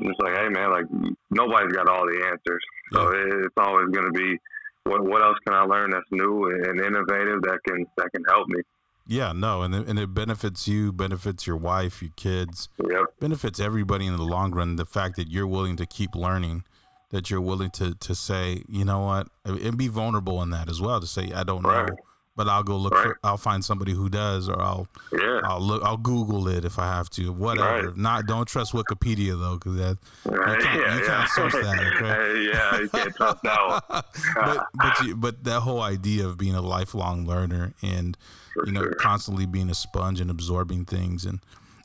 it's 0.00 0.18
like, 0.20 0.34
hey 0.36 0.48
man, 0.48 0.70
like 0.70 0.86
nobody's 1.30 1.72
got 1.72 1.88
all 1.88 2.06
the 2.06 2.26
answers, 2.26 2.62
so 2.92 3.12
yeah. 3.14 3.46
it's 3.46 3.54
always 3.56 3.88
going 3.90 4.06
to 4.06 4.18
be 4.18 4.38
what 4.84 5.04
what 5.04 5.22
else 5.22 5.36
can 5.46 5.54
I 5.54 5.62
learn 5.62 5.90
that's 5.90 6.06
new 6.10 6.46
and 6.46 6.80
innovative 6.80 7.42
that 7.42 7.58
can 7.66 7.86
that 7.96 8.10
can 8.14 8.24
help 8.28 8.48
me. 8.48 8.60
Yeah, 9.06 9.32
no, 9.32 9.62
and 9.62 9.74
it, 9.74 9.88
and 9.88 9.98
it 9.98 10.14
benefits 10.14 10.68
you, 10.68 10.92
benefits 10.92 11.46
your 11.46 11.56
wife, 11.56 12.00
your 12.00 12.12
kids, 12.16 12.68
yep. 12.88 13.06
benefits 13.18 13.58
everybody 13.58 14.06
in 14.06 14.16
the 14.16 14.22
long 14.22 14.52
run. 14.52 14.76
The 14.76 14.86
fact 14.86 15.16
that 15.16 15.28
you're 15.28 15.48
willing 15.48 15.76
to 15.76 15.86
keep 15.86 16.14
learning, 16.14 16.64
that 17.10 17.30
you're 17.30 17.40
willing 17.40 17.70
to 17.70 17.94
to 17.94 18.14
say, 18.14 18.62
you 18.68 18.84
know 18.84 19.00
what, 19.00 19.28
and 19.44 19.76
be 19.76 19.88
vulnerable 19.88 20.42
in 20.42 20.50
that 20.50 20.68
as 20.68 20.80
well. 20.80 21.00
To 21.00 21.06
say, 21.06 21.32
I 21.32 21.42
don't 21.42 21.62
right. 21.62 21.88
know, 21.88 21.96
but 22.36 22.48
I'll 22.48 22.62
go 22.62 22.76
look 22.76 22.94
right. 22.94 23.08
for. 23.08 23.18
I'll 23.22 23.36
find 23.36 23.64
somebody 23.64 23.92
who 23.92 24.08
does, 24.08 24.48
or 24.48 24.60
I'll 24.60 24.88
yeah. 25.12 25.40
I'll 25.44 25.60
look. 25.60 25.82
I'll 25.82 25.96
Google 25.96 26.48
it 26.48 26.64
if 26.64 26.78
I 26.78 26.86
have 26.86 27.10
to. 27.10 27.32
Whatever. 27.32 27.88
Right. 27.88 27.96
Not 27.96 28.26
don't 28.26 28.46
trust 28.46 28.72
Wikipedia 28.72 29.38
though, 29.38 29.58
because 29.58 29.76
that 29.76 29.98
you, 30.24 30.30
can't, 30.30 30.62
yeah, 30.62 30.94
you 30.94 31.00
yeah. 31.00 31.06
can't 31.06 31.30
source 31.30 31.52
that. 31.52 31.92
Okay? 31.96 32.50
yeah, 32.52 32.80
you 32.80 32.88
can't 32.88 33.14
trust 33.14 33.42
that 33.42 33.68
one. 33.68 33.82
but 34.34 34.66
but, 34.74 35.00
you, 35.06 35.16
but 35.16 35.44
that 35.44 35.60
whole 35.60 35.82
idea 35.82 36.26
of 36.26 36.38
being 36.38 36.54
a 36.54 36.62
lifelong 36.62 37.26
learner 37.26 37.74
and 37.82 38.16
for 38.54 38.66
you 38.66 38.72
know 38.72 38.82
sure. 38.82 38.94
constantly 38.94 39.46
being 39.46 39.68
a 39.68 39.74
sponge 39.74 40.20
and 40.20 40.30
absorbing 40.30 40.84
things 40.84 41.24
and 41.24 41.40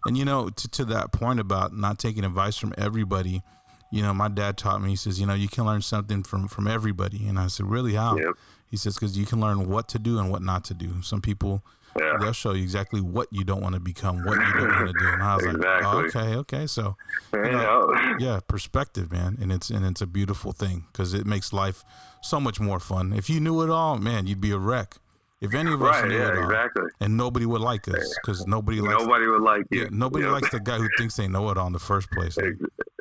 and 0.06 0.18
you 0.18 0.26
know 0.26 0.50
to 0.50 0.68
to 0.70 0.86
that 0.86 1.12
point 1.12 1.40
about 1.40 1.76
not 1.76 1.98
taking 2.00 2.24
advice 2.24 2.58
from 2.58 2.74
everybody. 2.78 3.42
You 3.92 4.02
know, 4.02 4.14
my 4.14 4.28
dad 4.28 4.58
taught 4.58 4.82
me. 4.82 4.90
He 4.90 4.96
says, 4.96 5.20
you 5.20 5.26
know, 5.26 5.34
you 5.34 5.48
can 5.48 5.66
learn 5.66 5.82
something 5.82 6.24
from 6.24 6.48
from 6.48 6.68
everybody, 6.68 7.28
and 7.28 7.40
I 7.40 7.48
said, 7.48 7.68
really, 7.68 7.94
how? 7.94 8.18
Yep 8.18 8.36
he 8.76 8.78
says 8.78 8.96
because 8.96 9.18
you 9.18 9.26
can 9.26 9.40
learn 9.40 9.70
what 9.70 9.88
to 9.90 10.00
do 10.00 10.20
and 10.20 10.30
what 10.30 10.42
not 10.42 10.66
to 10.66 10.74
do. 10.74 11.02
Some 11.02 11.22
people 11.22 11.64
yeah. 11.98 12.18
they'll 12.20 12.34
show 12.34 12.52
you 12.52 12.62
exactly 12.62 13.00
what 13.00 13.28
you 13.32 13.46
don't 13.46 13.62
want 13.62 13.74
to 13.74 13.80
become, 13.80 14.26
what 14.26 14.38
you 14.38 14.54
don't 14.54 14.70
want 14.70 14.88
to 14.88 14.94
do. 15.00 15.08
And 15.08 15.24
I 15.24 15.36
was 15.36 15.46
exactly. 15.46 15.70
like, 15.70 15.86
oh, 15.86 16.00
okay, 16.00 16.36
okay. 16.36 16.68
So, 16.68 16.98
you 17.34 17.52
know, 17.52 18.16
yeah, 18.20 18.42
perspective, 18.46 19.12
man, 19.12 19.38
and 19.40 19.52
it's 19.52 19.70
and 19.70 19.86
it's 19.86 20.02
a 20.02 20.08
beautiful 20.08 20.52
thing 20.52 20.86
because 20.92 21.14
it 21.14 21.26
makes 21.26 21.54
life 21.54 21.86
so 22.22 22.40
much 22.40 22.60
more 22.60 22.80
fun. 22.80 23.14
If 23.14 23.30
you 23.30 23.40
knew 23.40 23.62
it 23.62 23.70
all, 23.70 23.98
man, 23.98 24.28
you'd 24.28 24.42
be 24.42 24.52
a 24.52 24.58
wreck. 24.58 24.96
If 25.42 25.54
any 25.54 25.72
of 25.72 25.82
us 25.82 26.02
right, 26.02 26.08
knew 26.10 26.18
yeah, 26.18 26.30
it 26.30 26.38
all, 26.38 26.44
exactly. 26.46 26.90
and 27.00 27.16
nobody 27.16 27.46
would 27.46 27.62
like 27.62 27.88
us 27.88 28.18
because 28.22 28.48
nobody 28.48 28.82
likes 28.82 29.02
nobody 29.02 29.28
would 29.28 29.42
like 29.42 29.66
you. 29.70 29.84
Yeah, 29.84 29.88
nobody 29.92 30.26
likes 30.26 30.50
the 30.50 30.60
guy 30.60 30.80
who 30.80 30.88
thinks 30.98 31.16
they 31.16 31.28
know 31.28 31.50
it 31.50 31.58
all 31.58 31.68
in 31.68 31.74
the 31.74 31.80
first 31.80 32.10
place. 32.12 32.36
Like, 32.36 32.56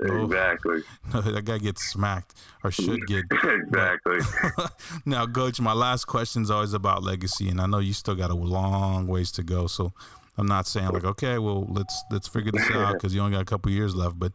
exactly. 0.04 0.82
No, 1.12 1.20
that 1.20 1.44
guy 1.44 1.58
gets 1.58 1.84
smacked 1.84 2.34
or 2.62 2.70
should 2.70 3.06
get. 3.06 3.24
exactly. 3.44 4.18
now, 5.06 5.26
coach, 5.26 5.60
my 5.60 5.72
last 5.72 6.06
question 6.06 6.42
is 6.42 6.50
always 6.50 6.72
about 6.72 7.02
legacy, 7.02 7.48
and 7.48 7.60
I 7.60 7.66
know 7.66 7.78
you 7.78 7.92
still 7.92 8.14
got 8.14 8.30
a 8.30 8.34
long 8.34 9.06
ways 9.06 9.30
to 9.32 9.42
go. 9.42 9.66
So, 9.66 9.92
I'm 10.36 10.46
not 10.46 10.66
saying 10.66 10.88
like, 10.88 11.04
okay, 11.04 11.38
well, 11.38 11.66
let's 11.68 12.02
let's 12.10 12.28
figure 12.28 12.52
this 12.52 12.70
out 12.70 12.94
because 12.94 13.14
you 13.14 13.20
only 13.20 13.32
got 13.32 13.42
a 13.42 13.46
couple 13.46 13.70
years 13.70 13.94
left. 13.94 14.18
But 14.18 14.32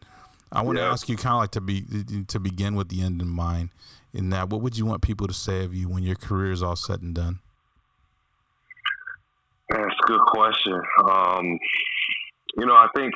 I 0.51 0.61
want 0.61 0.77
to 0.77 0.83
ask 0.83 1.09
you, 1.09 1.17
kind 1.17 1.33
of 1.33 1.39
like 1.39 1.51
to 1.51 1.61
be 1.61 1.83
to 2.27 2.39
begin 2.39 2.75
with 2.75 2.89
the 2.89 3.01
end 3.01 3.21
in 3.21 3.27
mind. 3.27 3.69
In 4.13 4.31
that, 4.31 4.49
what 4.49 4.61
would 4.61 4.75
you 4.75 4.85
want 4.85 5.03
people 5.03 5.27
to 5.27 5.33
say 5.33 5.63
of 5.63 5.73
you 5.73 5.87
when 5.87 6.03
your 6.03 6.15
career 6.15 6.51
is 6.51 6.63
all 6.63 6.75
said 6.75 7.01
and 7.01 7.13
done? 7.13 7.39
That's 9.69 9.83
a 10.03 10.07
good 10.07 10.21
question. 10.21 10.81
Um, 11.07 11.59
you 12.57 12.65
know, 12.65 12.73
I 12.73 12.87
think 12.95 13.13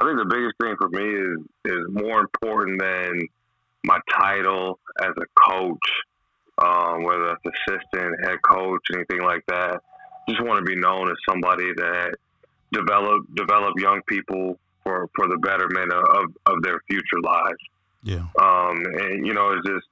I 0.00 0.04
think 0.04 0.18
the 0.18 0.28
biggest 0.28 0.54
thing 0.60 0.74
for 0.78 0.88
me 0.88 1.04
is 1.04 1.38
is 1.64 1.86
more 1.90 2.20
important 2.20 2.80
than 2.80 3.28
my 3.84 3.98
title 4.18 4.78
as 5.00 5.12
a 5.16 5.50
coach, 5.50 5.88
um, 6.58 7.04
whether 7.04 7.26
that's 7.26 7.56
assistant, 7.56 8.24
head 8.24 8.38
coach, 8.42 8.80
anything 8.94 9.22
like 9.22 9.44
that. 9.48 9.80
Just 10.28 10.42
want 10.42 10.58
to 10.58 10.64
be 10.64 10.76
known 10.76 11.10
as 11.10 11.16
somebody 11.28 11.70
that 11.76 12.14
develop 12.72 13.22
develop 13.34 13.74
young 13.78 14.00
people 14.08 14.58
for, 14.82 15.08
for 15.14 15.28
the 15.28 15.36
betterment 15.38 15.92
of, 15.92 16.24
of 16.46 16.62
their 16.62 16.80
future 16.88 17.20
lives. 17.22 17.58
Yeah. 18.02 18.26
Um, 18.38 18.82
and 18.84 19.26
you 19.26 19.32
know, 19.32 19.50
it's 19.50 19.66
just 19.66 19.86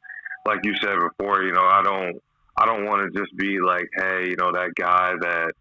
like 0.47 0.61
you 0.65 0.75
said 0.83 0.97
before. 1.01 1.43
You 1.43 1.53
know, 1.53 1.65
I 1.65 1.83
don't 1.83 2.23
I 2.57 2.67
don't 2.67 2.85
want 2.85 3.13
to 3.13 3.19
just 3.19 3.35
be 3.37 3.59
like, 3.61 3.89
hey, 3.97 4.29
you 4.29 4.37
know, 4.37 4.53
that 4.53 4.75
guy 4.75 5.13
that 5.21 5.53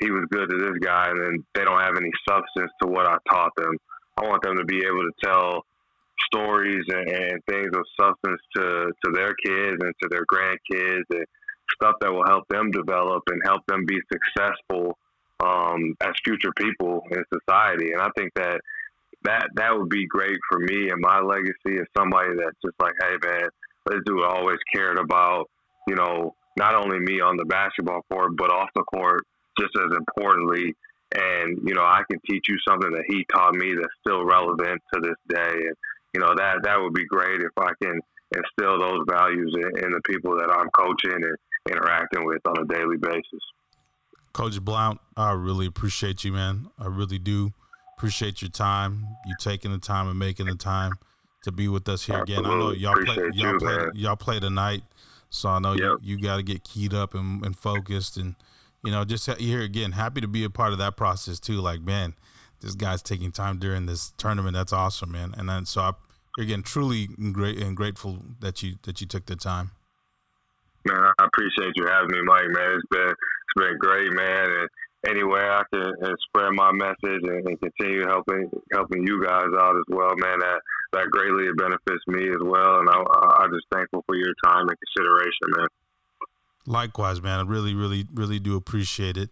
he 0.00 0.10
was 0.10 0.24
good 0.30 0.48
to 0.48 0.58
this 0.58 0.78
guy, 0.82 1.10
and 1.10 1.20
then 1.20 1.44
they 1.54 1.64
don't 1.64 1.80
have 1.80 1.96
any 1.96 2.10
substance 2.28 2.72
to 2.82 2.88
what 2.88 3.06
I 3.06 3.16
taught 3.28 3.52
them. 3.56 3.76
I 4.16 4.26
want 4.26 4.42
them 4.42 4.56
to 4.56 4.64
be 4.64 4.78
able 4.78 5.02
to 5.02 5.12
tell 5.22 5.64
stories 6.32 6.84
and, 6.88 7.08
and 7.08 7.44
things 7.44 7.70
of 7.74 7.84
substance 7.98 8.40
to, 8.56 8.92
to 9.04 9.12
their 9.12 9.34
kids 9.44 9.76
and 9.80 9.94
to 10.02 10.08
their 10.10 10.24
grandkids 10.26 11.04
and 11.10 11.24
stuff 11.74 11.96
that 12.00 12.12
will 12.12 12.26
help 12.26 12.44
them 12.48 12.70
develop 12.70 13.22
and 13.28 13.40
help 13.44 13.64
them 13.66 13.84
be 13.86 13.98
successful 14.12 14.98
um, 15.40 15.94
as 16.00 16.12
future 16.24 16.52
people 16.56 17.02
in 17.10 17.22
society. 17.32 17.92
And 17.92 18.02
I 18.02 18.08
think 18.16 18.32
that 18.34 18.60
that 19.22 19.48
that 19.56 19.76
would 19.76 19.90
be 19.90 20.06
great 20.06 20.38
for 20.48 20.58
me 20.60 20.88
and 20.88 21.00
my 21.00 21.20
legacy 21.20 21.78
as 21.78 21.86
somebody 21.96 22.30
that's 22.36 22.56
just 22.64 22.76
like, 22.80 22.94
hey 23.00 23.16
man, 23.22 23.48
this 23.86 24.00
dude 24.06 24.24
always 24.24 24.58
cared 24.74 24.98
about, 24.98 25.50
you 25.86 25.94
know, 25.94 26.34
not 26.56 26.74
only 26.74 26.98
me 26.98 27.20
on 27.20 27.36
the 27.36 27.44
basketball 27.44 28.00
court, 28.10 28.36
but 28.36 28.50
off 28.50 28.70
the 28.74 28.82
court 28.82 29.22
just 29.58 29.72
as 29.76 29.96
importantly. 29.96 30.74
And, 31.12 31.58
you 31.66 31.74
know, 31.74 31.82
I 31.82 32.02
can 32.08 32.20
teach 32.28 32.44
you 32.48 32.56
something 32.66 32.92
that 32.92 33.04
he 33.08 33.26
taught 33.32 33.54
me 33.54 33.74
that's 33.74 33.92
still 34.06 34.24
relevant 34.24 34.80
to 34.94 35.00
this 35.00 35.16
day. 35.28 35.54
And, 35.66 35.76
you 36.14 36.20
know, 36.20 36.34
that, 36.36 36.62
that 36.62 36.80
would 36.80 36.94
be 36.94 37.04
great 37.04 37.40
if 37.42 37.52
I 37.58 37.70
can 37.82 38.00
instill 38.32 38.78
those 38.78 39.04
values 39.08 39.52
in, 39.56 39.84
in 39.84 39.90
the 39.90 40.00
people 40.04 40.36
that 40.36 40.50
I'm 40.50 40.68
coaching 40.70 41.12
and 41.12 41.36
interacting 41.68 42.24
with 42.24 42.40
on 42.46 42.62
a 42.62 42.66
daily 42.66 42.96
basis. 42.96 43.42
Coach 44.32 44.60
Blount, 44.60 45.00
I 45.16 45.32
really 45.32 45.66
appreciate 45.66 46.22
you, 46.22 46.32
man. 46.32 46.70
I 46.78 46.86
really 46.86 47.18
do 47.18 47.52
appreciate 47.96 48.40
your 48.40 48.50
time. 48.50 49.06
You 49.26 49.34
taking 49.40 49.72
the 49.72 49.78
time 49.78 50.08
and 50.08 50.18
making 50.18 50.46
the 50.46 50.54
time 50.54 50.92
to 51.42 51.52
be 51.52 51.68
with 51.68 51.88
us 51.88 52.04
here 52.04 52.16
Absolutely. 52.16 52.44
again. 52.44 52.52
I 52.52 52.58
know 52.58 52.70
y'all 52.72 53.04
play 53.04 53.16
y'all 53.34 53.52
you, 53.52 53.58
play 53.58 53.76
man. 53.76 53.90
y'all 53.94 54.16
play 54.16 54.40
tonight, 54.40 54.82
so 55.28 55.48
I 55.48 55.58
know 55.58 55.72
yep. 55.72 55.98
you, 56.00 56.16
you 56.16 56.22
got 56.22 56.36
to 56.36 56.42
get 56.42 56.62
keyed 56.62 56.94
up 56.94 57.14
and, 57.14 57.44
and 57.44 57.56
focused 57.56 58.16
and 58.16 58.36
you 58.82 58.90
know, 58.90 59.04
just 59.04 59.30
here 59.38 59.60
again, 59.60 59.92
happy 59.92 60.20
to 60.20 60.28
be 60.28 60.44
a 60.44 60.50
part 60.50 60.72
of 60.72 60.78
that 60.78 60.96
process 60.96 61.38
too. 61.38 61.60
Like, 61.60 61.80
man, 61.80 62.14
this 62.60 62.74
guy's 62.74 63.02
taking 63.02 63.32
time 63.32 63.58
during 63.58 63.86
this 63.86 64.12
tournament. 64.16 64.54
That's 64.54 64.72
awesome, 64.72 65.12
man. 65.12 65.34
And 65.36 65.48
then 65.48 65.66
so 65.66 65.80
I, 65.80 65.92
again, 66.38 66.62
truly 66.62 67.08
great 67.32 67.58
and 67.58 67.76
grateful 67.76 68.18
that 68.40 68.62
you 68.62 68.76
that 68.82 69.00
you 69.00 69.06
took 69.06 69.26
the 69.26 69.36
time. 69.36 69.72
Man, 70.86 70.96
I 70.96 71.24
appreciate 71.24 71.72
you 71.76 71.86
having 71.86 72.10
me, 72.10 72.22
Mike. 72.24 72.48
Man, 72.48 72.72
it's 72.72 72.88
been 72.90 73.10
it's 73.10 73.56
been 73.56 73.78
great, 73.78 74.12
man. 74.12 74.50
And 74.50 74.68
anywhere 75.06 75.52
I 75.52 75.62
can 75.72 75.92
spread 76.28 76.52
my 76.52 76.72
message 76.72 77.20
and, 77.22 77.46
and, 77.48 77.60
continue 77.60 78.06
helping 78.06 78.50
helping 78.72 79.06
you 79.06 79.22
guys 79.24 79.52
out 79.58 79.76
as 79.76 79.88
well, 79.88 80.14
man. 80.16 80.38
That 80.40 80.60
that 80.92 81.06
greatly 81.10 81.48
benefits 81.56 82.04
me 82.06 82.28
as 82.30 82.40
well. 82.40 82.80
And 82.80 82.88
I, 82.88 82.96
I'm 83.44 83.52
just 83.52 83.66
thankful 83.72 84.04
for 84.06 84.16
your 84.16 84.32
time 84.44 84.68
and 84.68 84.76
consideration, 84.80 85.48
man. 85.56 85.68
Likewise, 86.66 87.22
man. 87.22 87.40
I 87.40 87.42
really, 87.42 87.74
really, 87.74 88.06
really 88.12 88.38
do 88.38 88.56
appreciate 88.56 89.16
it. 89.16 89.30